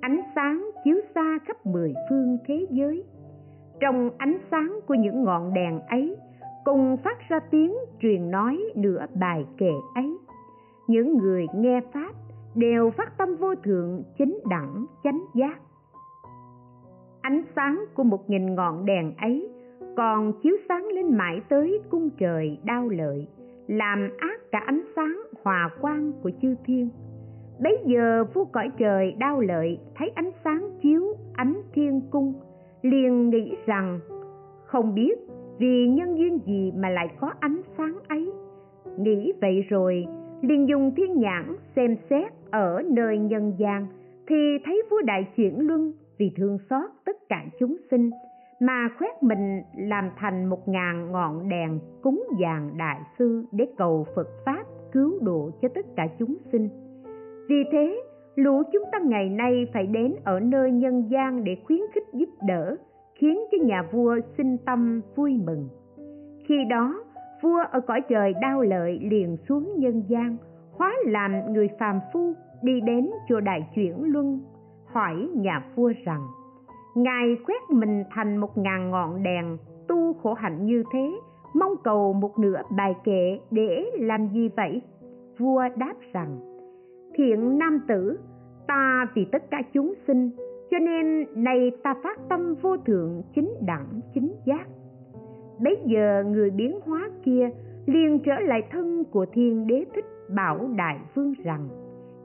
Ánh 0.00 0.20
sáng 0.34 0.70
chiếu 0.84 0.96
xa 1.14 1.38
khắp 1.46 1.66
mười 1.66 1.94
phương 2.10 2.38
thế 2.46 2.66
giới. 2.70 3.04
Trong 3.80 4.10
ánh 4.18 4.38
sáng 4.50 4.80
của 4.86 4.94
những 4.94 5.24
ngọn 5.24 5.54
đèn 5.54 5.80
ấy, 5.80 6.16
cùng 6.64 6.96
phát 6.96 7.18
ra 7.28 7.40
tiếng 7.50 7.74
truyền 8.00 8.30
nói 8.30 8.58
nửa 8.74 9.06
bài 9.20 9.46
kệ 9.58 9.72
ấy. 9.94 10.18
Những 10.86 11.18
người 11.18 11.46
nghe 11.54 11.80
pháp 11.92 12.12
đều 12.54 12.90
phát 12.90 13.18
tâm 13.18 13.36
vô 13.36 13.54
thượng 13.54 14.02
chính 14.18 14.38
đẳng, 14.50 14.86
chánh 15.04 15.20
giác 15.34 15.60
ánh 17.20 17.42
sáng 17.56 17.84
của 17.94 18.02
một 18.02 18.30
nghìn 18.30 18.54
ngọn 18.54 18.86
đèn 18.86 19.12
ấy 19.16 19.48
còn 19.96 20.32
chiếu 20.42 20.56
sáng 20.68 20.86
lên 20.86 21.16
mãi 21.16 21.40
tới 21.48 21.80
cung 21.90 22.10
trời 22.18 22.58
đau 22.64 22.88
lợi, 22.88 23.26
làm 23.66 24.10
ác 24.18 24.40
cả 24.52 24.58
ánh 24.66 24.82
sáng 24.96 25.22
hòa 25.42 25.70
quang 25.80 26.12
của 26.22 26.30
chư 26.42 26.54
thiên. 26.64 26.88
Bấy 27.62 27.78
giờ 27.86 28.24
vua 28.34 28.44
cõi 28.44 28.70
trời 28.78 29.12
đau 29.18 29.40
lợi 29.40 29.78
thấy 29.94 30.10
ánh 30.14 30.30
sáng 30.44 30.70
chiếu 30.82 31.16
ánh 31.34 31.62
thiên 31.74 32.00
cung, 32.10 32.34
liền 32.82 33.30
nghĩ 33.30 33.56
rằng, 33.66 34.00
không 34.64 34.94
biết 34.94 35.18
vì 35.58 35.88
nhân 35.88 36.18
duyên 36.18 36.38
gì 36.46 36.72
mà 36.76 36.90
lại 36.90 37.08
có 37.20 37.32
ánh 37.40 37.60
sáng 37.78 37.94
ấy. 38.08 38.32
Nghĩ 38.98 39.32
vậy 39.40 39.64
rồi, 39.68 40.06
liền 40.42 40.68
dùng 40.68 40.94
thiên 40.96 41.20
nhãn 41.20 41.56
xem 41.76 41.96
xét 42.10 42.32
ở 42.50 42.82
nơi 42.90 43.18
nhân 43.18 43.52
gian, 43.58 43.86
thì 44.26 44.58
thấy 44.64 44.82
vua 44.90 45.02
đại 45.02 45.26
chuyển 45.36 45.66
luân 45.66 45.92
vì 46.18 46.32
thương 46.36 46.58
xót 46.70 46.90
tất 47.04 47.16
cả 47.28 47.44
chúng 47.60 47.76
sinh, 47.90 48.10
mà 48.60 48.88
khoét 48.98 49.22
mình 49.22 49.62
làm 49.76 50.10
thành 50.16 50.46
một 50.46 50.68
ngàn 50.68 51.12
ngọn 51.12 51.48
đèn 51.48 51.78
cúng 52.02 52.24
dàn 52.40 52.70
đại 52.78 53.00
sư 53.18 53.44
để 53.52 53.66
cầu 53.76 54.06
phật 54.16 54.28
pháp 54.44 54.64
cứu 54.92 55.18
độ 55.22 55.50
cho 55.62 55.68
tất 55.74 55.86
cả 55.96 56.08
chúng 56.18 56.36
sinh. 56.52 56.68
Vì 57.48 57.64
thế, 57.72 58.00
lũ 58.36 58.62
chúng 58.72 58.84
ta 58.92 58.98
ngày 59.04 59.28
nay 59.28 59.66
phải 59.72 59.86
đến 59.86 60.14
ở 60.24 60.40
nơi 60.40 60.72
nhân 60.72 61.08
gian 61.10 61.44
để 61.44 61.56
khuyến 61.64 61.80
khích 61.94 62.06
giúp 62.12 62.28
đỡ, 62.46 62.76
khiến 63.14 63.38
cho 63.50 63.64
nhà 63.64 63.82
vua 63.92 64.16
sinh 64.36 64.56
tâm 64.66 65.00
vui 65.16 65.40
mừng. 65.46 65.68
Khi 66.48 66.64
đó, 66.70 67.04
vua 67.42 67.62
ở 67.70 67.80
cõi 67.80 68.00
trời 68.08 68.34
đau 68.42 68.62
lợi 68.62 68.98
liền 69.02 69.36
xuống 69.48 69.72
nhân 69.76 70.02
gian, 70.08 70.36
hóa 70.72 70.94
làm 71.06 71.52
người 71.52 71.68
phàm 71.78 72.00
phu 72.12 72.32
đi 72.62 72.80
đến 72.80 73.10
chùa 73.28 73.40
đại 73.40 73.68
chuyển 73.74 73.94
luân 74.04 74.40
hỏi 74.92 75.28
nhà 75.34 75.64
vua 75.74 75.92
rằng, 76.04 76.26
ngài 76.94 77.36
quét 77.46 77.70
mình 77.70 78.04
thành 78.10 78.36
một 78.36 78.58
ngàn 78.58 78.90
ngọn 78.90 79.22
đèn, 79.22 79.58
tu 79.88 80.12
khổ 80.12 80.34
hạnh 80.34 80.66
như 80.66 80.82
thế, 80.92 81.20
mong 81.54 81.74
cầu 81.84 82.12
một 82.12 82.38
nửa 82.38 82.62
bài 82.76 82.94
kệ 83.04 83.38
để 83.50 83.90
làm 83.98 84.28
gì 84.28 84.50
vậy? 84.56 84.82
Vua 85.38 85.62
đáp 85.76 85.94
rằng, 86.12 86.38
thiện 87.14 87.58
nam 87.58 87.80
tử, 87.88 88.18
ta 88.66 89.06
vì 89.14 89.24
tất 89.32 89.50
cả 89.50 89.62
chúng 89.72 89.94
sinh, 90.06 90.30
cho 90.70 90.78
nên 90.78 91.26
này 91.44 91.70
ta 91.82 91.94
phát 92.02 92.28
tâm 92.28 92.54
vô 92.62 92.76
thượng 92.76 93.22
chính 93.34 93.54
đẳng 93.66 94.00
chính 94.14 94.32
giác. 94.44 94.66
Bấy 95.64 95.76
giờ 95.86 96.24
người 96.26 96.50
biến 96.50 96.80
hóa 96.84 97.10
kia 97.24 97.50
liền 97.86 98.18
trở 98.24 98.32
lại 98.40 98.62
thân 98.70 99.04
của 99.04 99.26
thiên 99.32 99.66
đế 99.66 99.84
thích 99.94 100.04
bảo 100.36 100.58
đại 100.76 100.98
vương 101.14 101.34
rằng, 101.44 101.68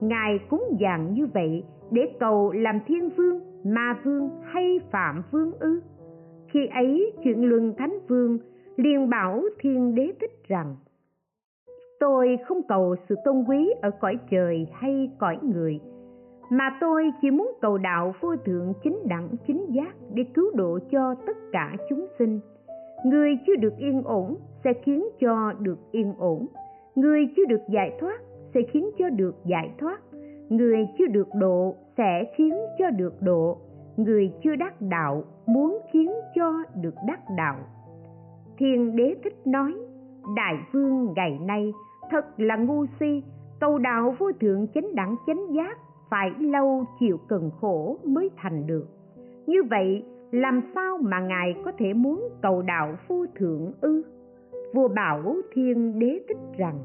ngài 0.01 0.39
cúng 0.49 0.63
dường 0.79 1.13
như 1.13 1.27
vậy 1.33 1.63
để 1.93 2.01
cầu 2.19 2.51
làm 2.51 2.79
thiên 2.87 3.09
vương, 3.09 3.39
ma 3.65 3.99
vương 4.03 4.29
hay 4.43 4.79
phạm 4.91 5.23
vương 5.31 5.51
ư? 5.59 5.81
Khi 6.47 6.67
ấy 6.67 7.13
chuyện 7.23 7.43
luân 7.43 7.73
thánh 7.77 7.97
vương 8.07 8.37
liền 8.75 9.09
bảo 9.09 9.41
thiên 9.59 9.95
đế 9.95 10.11
thích 10.21 10.47
rằng, 10.47 10.75
tôi 11.99 12.37
không 12.45 12.61
cầu 12.67 12.95
sự 13.09 13.15
tôn 13.25 13.43
quý 13.47 13.73
ở 13.81 13.91
cõi 14.01 14.17
trời 14.31 14.67
hay 14.73 15.11
cõi 15.19 15.37
người, 15.41 15.79
mà 16.49 16.77
tôi 16.81 17.11
chỉ 17.21 17.31
muốn 17.31 17.51
cầu 17.61 17.77
đạo 17.77 18.13
vô 18.21 18.35
thượng 18.45 18.73
chính 18.83 18.97
đẳng 19.05 19.29
chính 19.47 19.65
giác 19.69 19.95
để 20.13 20.23
cứu 20.33 20.51
độ 20.55 20.79
cho 20.91 21.15
tất 21.25 21.37
cả 21.51 21.75
chúng 21.89 22.07
sinh. 22.19 22.39
Người 23.05 23.37
chưa 23.47 23.55
được 23.55 23.73
yên 23.77 24.03
ổn 24.03 24.37
sẽ 24.63 24.73
khiến 24.83 25.05
cho 25.19 25.53
được 25.59 25.77
yên 25.91 26.13
ổn, 26.17 26.47
người 26.95 27.27
chưa 27.35 27.45
được 27.45 27.61
giải 27.69 27.97
thoát 27.99 28.21
sẽ 28.53 28.61
khiến 28.71 28.89
cho 28.97 29.09
được 29.09 29.35
giải 29.45 29.71
thoát 29.77 29.99
người 30.49 30.87
chưa 30.97 31.07
được 31.07 31.27
độ 31.39 31.75
sẽ 31.97 32.25
khiến 32.35 32.53
cho 32.79 32.89
được 32.89 33.21
độ. 33.21 33.57
Người 33.97 34.33
chưa 34.43 34.55
đắc 34.55 34.81
đạo 34.81 35.23
muốn 35.45 35.79
khiến 35.91 36.11
cho 36.35 36.53
được 36.81 36.95
đắc 37.07 37.19
đạo. 37.37 37.55
Thiên 38.57 38.95
đế 38.95 39.15
thích 39.23 39.47
nói, 39.47 39.73
đại 40.35 40.55
vương, 40.71 41.13
ngày 41.15 41.39
nay 41.41 41.73
thật 42.11 42.25
là 42.37 42.55
ngu 42.55 42.85
si. 42.99 43.23
Cầu 43.59 43.77
đạo 43.77 44.15
vô 44.19 44.31
thượng 44.41 44.67
chánh 44.67 44.95
đẳng 44.95 45.15
chánh 45.27 45.53
giác 45.53 45.77
phải 46.09 46.31
lâu 46.39 46.85
chịu 46.99 47.17
cần 47.27 47.51
khổ 47.61 47.97
mới 48.03 48.29
thành 48.37 48.67
được. 48.67 48.85
Như 49.47 49.63
vậy, 49.69 50.03
làm 50.31 50.61
sao 50.75 50.97
mà 51.01 51.19
ngài 51.19 51.55
có 51.65 51.71
thể 51.77 51.93
muốn 51.93 52.29
cầu 52.41 52.61
đạo 52.61 52.95
vô 53.07 53.25
thượng 53.35 53.71
ư? 53.81 54.01
Vua 54.73 54.87
bảo 54.87 55.35
thiên 55.53 55.99
đế 55.99 56.19
thích 56.27 56.37
rằng, 56.57 56.79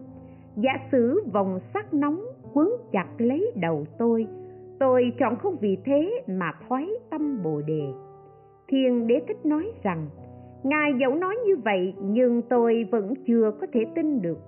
giả 0.57 0.73
sử 0.93 1.23
vòng 1.33 1.61
sắc 1.75 1.95
nóng 1.95 2.21
quấn 2.55 2.71
chặt 2.93 3.07
lấy 3.19 3.53
đầu 3.57 3.85
tôi. 3.99 4.27
Tôi 4.79 5.13
chọn 5.19 5.37
không 5.37 5.57
vì 5.61 5.77
thế 5.85 6.23
mà 6.27 6.53
thoái 6.69 6.89
tâm 7.11 7.43
bồ 7.43 7.61
đề. 7.67 7.83
Thiên 8.69 9.07
đế 9.07 9.21
thích 9.29 9.47
nói 9.47 9.73
rằng, 9.83 10.07
ngài 10.63 10.93
dẫu 11.01 11.15
nói 11.15 11.37
như 11.47 11.57
vậy 11.57 11.95
nhưng 12.03 12.43
tôi 12.43 12.85
vẫn 12.91 13.15
chưa 13.27 13.51
có 13.61 13.67
thể 13.73 13.81
tin 13.95 14.23
được. 14.23 14.39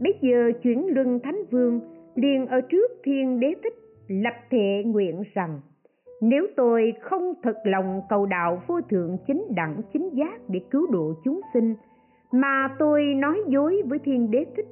Bây 0.00 0.14
giờ 0.20 0.52
chuyển 0.62 0.86
luân 0.94 1.20
thánh 1.20 1.38
vương 1.50 1.80
liền 2.14 2.46
ở 2.46 2.60
trước 2.60 2.90
thiên 3.04 3.40
đế 3.40 3.54
thích, 3.62 3.74
lập 4.08 4.34
thệ 4.50 4.82
nguyện 4.84 5.22
rằng, 5.34 5.60
nếu 6.20 6.46
tôi 6.56 6.92
không 7.00 7.34
thật 7.42 7.56
lòng 7.64 8.00
cầu 8.08 8.26
đạo 8.26 8.62
vô 8.66 8.80
thượng 8.90 9.16
chính 9.26 9.44
đẳng 9.56 9.80
chính 9.92 10.10
giác 10.12 10.40
để 10.48 10.60
cứu 10.70 10.86
độ 10.90 11.12
chúng 11.24 11.40
sinh, 11.54 11.74
mà 12.32 12.68
tôi 12.78 13.02
nói 13.04 13.42
dối 13.48 13.82
với 13.86 13.98
thiên 13.98 14.30
đế 14.30 14.44
thích 14.56 14.66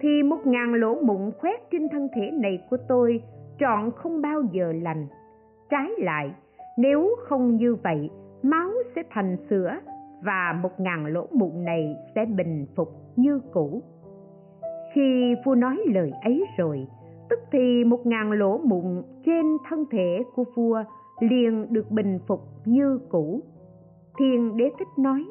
thì 0.00 0.22
một 0.22 0.46
ngàn 0.46 0.74
lỗ 0.74 0.94
mụn 0.94 1.30
khoét 1.38 1.60
trên 1.70 1.88
thân 1.88 2.08
thể 2.14 2.30
này 2.30 2.62
của 2.70 2.76
tôi, 2.88 3.22
trọn 3.58 3.90
không 3.96 4.22
bao 4.22 4.42
giờ 4.52 4.72
lành. 4.82 5.06
Trái 5.70 5.90
lại, 5.98 6.34
nếu 6.76 7.16
không 7.28 7.56
như 7.56 7.74
vậy, 7.74 8.10
máu 8.42 8.70
sẽ 8.96 9.02
thành 9.10 9.36
sữa 9.50 9.70
và 10.22 10.58
một 10.62 10.80
ngàn 10.80 11.06
lỗ 11.06 11.26
mụn 11.32 11.64
này 11.64 11.96
sẽ 12.14 12.24
bình 12.24 12.66
phục 12.76 12.88
như 13.16 13.40
cũ. 13.52 13.82
Khi 14.94 15.34
vua 15.44 15.54
nói 15.54 15.76
lời 15.86 16.12
ấy 16.22 16.44
rồi, 16.58 16.86
tức 17.30 17.40
thì 17.52 17.84
một 17.84 18.06
ngàn 18.06 18.32
lỗ 18.32 18.58
mụn 18.58 19.02
trên 19.26 19.56
thân 19.68 19.84
thể 19.90 20.24
của 20.34 20.44
vua 20.54 20.84
liền 21.20 21.66
được 21.72 21.90
bình 21.90 22.18
phục 22.26 22.40
như 22.64 23.00
cũ. 23.08 23.40
Thiên 24.18 24.56
đế 24.56 24.70
thích 24.78 24.88
nói, 24.98 25.24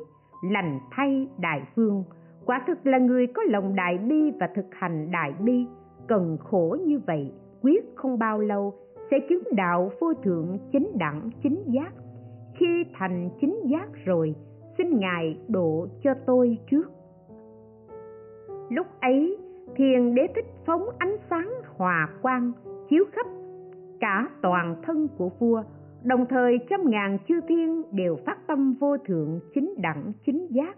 lành 0.51 0.80
thay 0.91 1.28
đại 1.39 1.61
vương 1.76 2.03
quả 2.48 2.64
thực 2.68 2.88
là 2.88 2.98
người 2.98 3.28
có 3.28 3.43
lòng 3.43 3.76
đại 3.76 3.98
bi 3.98 4.32
và 4.39 4.50
thực 4.56 4.66
hành 4.72 5.12
đại 5.12 5.34
bi. 5.39 5.66
Cần 6.08 6.38
khổ 6.39 6.78
như 6.86 7.00
vậy, 7.08 7.32
quyết 7.62 7.86
không 7.95 8.20
bao 8.20 8.39
lâu, 8.39 8.74
sẽ 9.12 9.18
chứng 9.30 9.43
đạo 9.56 9.91
vô 10.00 10.14
thượng 10.14 10.58
chính 10.72 10.91
đẳng, 10.95 11.30
chính 11.43 11.64
giác. 11.66 11.91
Khi 12.56 12.86
thành 12.93 13.30
chính 13.41 13.60
giác 13.66 13.88
rồi, 14.06 14.36
xin 14.78 15.00
ngài 15.00 15.38
độ 15.48 15.88
cho 16.04 16.14
tôi 16.26 16.58
trước. 16.72 16.91
Lúc 18.70 18.88
ấy, 19.02 19.38
thiền 19.76 20.16
đế 20.16 20.28
thích 20.36 20.45
phóng 20.66 20.84
ánh 20.98 21.16
sáng 21.30 21.50
hòa 21.78 22.10
quang, 22.22 22.52
chiếu 22.89 23.04
khắp 23.12 23.28
cả 24.00 24.30
toàn 24.41 24.76
thân 24.84 25.08
của 25.18 25.30
vua, 25.39 25.64
đồng 26.04 26.26
thời 26.30 26.60
trăm 26.70 26.80
ngàn 26.89 27.18
chư 27.28 27.41
thiên 27.48 27.84
đều 27.91 28.16
phát 28.26 28.48
tâm 28.48 28.74
vô 28.80 28.98
thượng 28.98 29.39
chính 29.56 29.74
đẳng, 29.78 30.12
chính 30.26 30.48
giác 30.50 30.78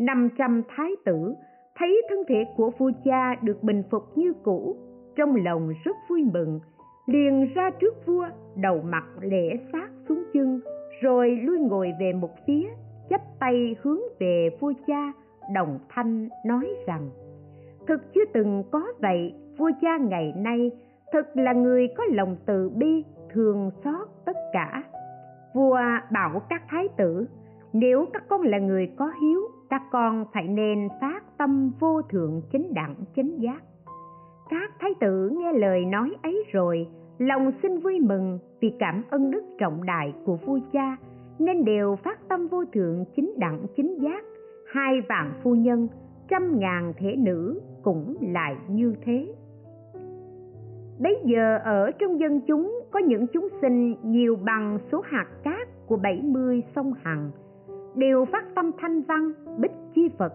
năm 0.00 0.28
trăm 0.38 0.62
thái 0.68 0.90
tử, 1.04 1.34
thấy 1.78 2.02
thân 2.08 2.18
thể 2.28 2.44
của 2.56 2.70
vua 2.78 2.90
cha 3.04 3.34
được 3.42 3.62
bình 3.62 3.82
phục 3.90 4.02
như 4.18 4.32
cũ, 4.42 4.76
trong 5.16 5.36
lòng 5.44 5.72
rất 5.84 5.96
vui 6.08 6.24
mừng, 6.32 6.60
liền 7.06 7.52
ra 7.54 7.70
trước 7.70 8.06
vua, 8.06 8.26
đầu 8.56 8.82
mặt 8.84 9.04
lễ 9.20 9.58
sát 9.72 9.88
xuống 10.08 10.24
chân, 10.32 10.60
rồi 11.02 11.30
lui 11.30 11.58
ngồi 11.58 11.92
về 12.00 12.12
một 12.12 12.30
phía, 12.46 12.68
chắp 13.10 13.20
tay 13.40 13.76
hướng 13.82 14.00
về 14.18 14.50
vua 14.60 14.72
cha, 14.86 15.12
đồng 15.54 15.78
thanh 15.88 16.28
nói 16.46 16.68
rằng, 16.86 17.10
thực 17.88 18.14
chưa 18.14 18.24
từng 18.32 18.64
có 18.70 18.86
vậy, 18.98 19.34
vua 19.58 19.70
cha 19.80 19.98
ngày 19.98 20.32
nay 20.36 20.70
thực 21.12 21.26
là 21.34 21.52
người 21.52 21.88
có 21.96 22.04
lòng 22.10 22.36
từ 22.46 22.70
bi 22.70 23.04
thương 23.32 23.70
xót 23.84 24.08
tất 24.24 24.36
cả. 24.52 24.82
Vua 25.54 25.80
bảo 26.12 26.42
các 26.48 26.62
thái 26.68 26.88
tử, 26.96 27.26
nếu 27.72 28.06
các 28.12 28.22
con 28.28 28.42
là 28.42 28.58
người 28.58 28.90
có 28.96 29.12
hiếu 29.22 29.40
các 29.70 29.82
con 29.90 30.24
phải 30.32 30.48
nên 30.48 30.88
phát 31.00 31.38
tâm 31.38 31.70
vô 31.80 32.02
thượng 32.02 32.42
chính 32.52 32.74
đẳng 32.74 32.94
chính 33.14 33.36
giác. 33.38 33.62
Các 34.50 34.70
thái 34.80 34.90
tử 35.00 35.30
nghe 35.32 35.52
lời 35.52 35.84
nói 35.84 36.16
ấy 36.22 36.44
rồi, 36.52 36.88
lòng 37.18 37.52
xin 37.62 37.78
vui 37.80 38.00
mừng 38.00 38.38
vì 38.60 38.72
cảm 38.78 39.02
ơn 39.10 39.30
đức 39.30 39.42
trọng 39.58 39.84
đại 39.86 40.14
của 40.24 40.36
vua 40.36 40.58
cha, 40.72 40.96
nên 41.38 41.64
đều 41.64 41.96
phát 42.04 42.28
tâm 42.28 42.46
vô 42.48 42.64
thượng 42.72 43.04
chính 43.16 43.34
đẳng 43.38 43.66
chính 43.76 43.98
giác. 43.98 44.24
Hai 44.72 45.00
vạn 45.08 45.32
phu 45.42 45.54
nhân, 45.54 45.88
trăm 46.28 46.58
ngàn 46.58 46.92
thể 46.96 47.16
nữ 47.16 47.60
cũng 47.82 48.16
lại 48.20 48.56
như 48.68 48.94
thế. 49.04 49.34
Bấy 50.98 51.22
giờ 51.24 51.58
ở 51.64 51.90
trong 51.90 52.20
dân 52.20 52.40
chúng 52.40 52.80
có 52.90 53.00
những 53.00 53.26
chúng 53.26 53.48
sinh 53.60 53.94
nhiều 54.02 54.36
bằng 54.44 54.78
số 54.92 55.00
hạt 55.04 55.26
cát 55.44 55.68
của 55.86 55.96
bảy 55.96 56.22
mươi 56.22 56.62
sông 56.74 56.92
Hằng 57.02 57.30
đều 57.94 58.24
phát 58.24 58.44
tâm 58.54 58.70
thanh 58.78 59.02
văn 59.02 59.32
bích 59.58 59.72
chi 59.94 60.10
Phật 60.18 60.34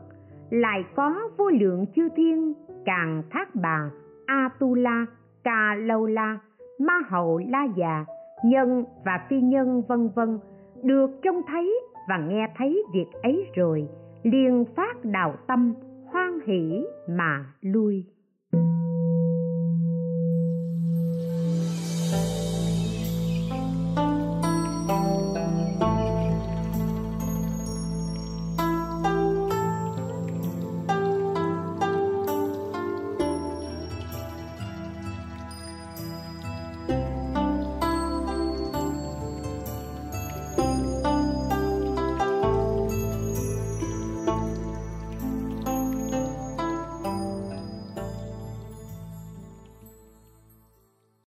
lại 0.49 0.86
có 0.95 1.16
vô 1.38 1.49
lượng 1.49 1.86
chư 1.95 2.10
thiên 2.16 2.53
càng 2.86 3.24
thác 3.30 3.56
bà 3.56 3.89
Atula, 4.26 5.06
Ca 5.43 5.76
Lâu 5.76 6.06
La, 6.06 6.39
Ma 6.80 6.93
Hậu 7.10 7.38
La 7.38 7.68
Già, 7.76 8.06
nhân 8.45 8.86
và 9.06 9.26
phi 9.30 9.41
nhân 9.41 9.82
vân 9.88 10.10
vân 10.16 10.39
được 10.84 11.10
trông 11.24 11.41
thấy 11.47 11.80
và 12.10 12.18
nghe 12.18 12.47
thấy 12.58 12.84
việc 12.93 13.08
ấy 13.24 13.45
rồi 13.56 13.88
liền 14.24 14.66
phát 14.76 15.06
đạo 15.06 15.36
tâm 15.47 15.74
hoan 16.06 16.39
hỷ 16.45 16.86
mà 17.10 17.45
lui. 17.62 18.06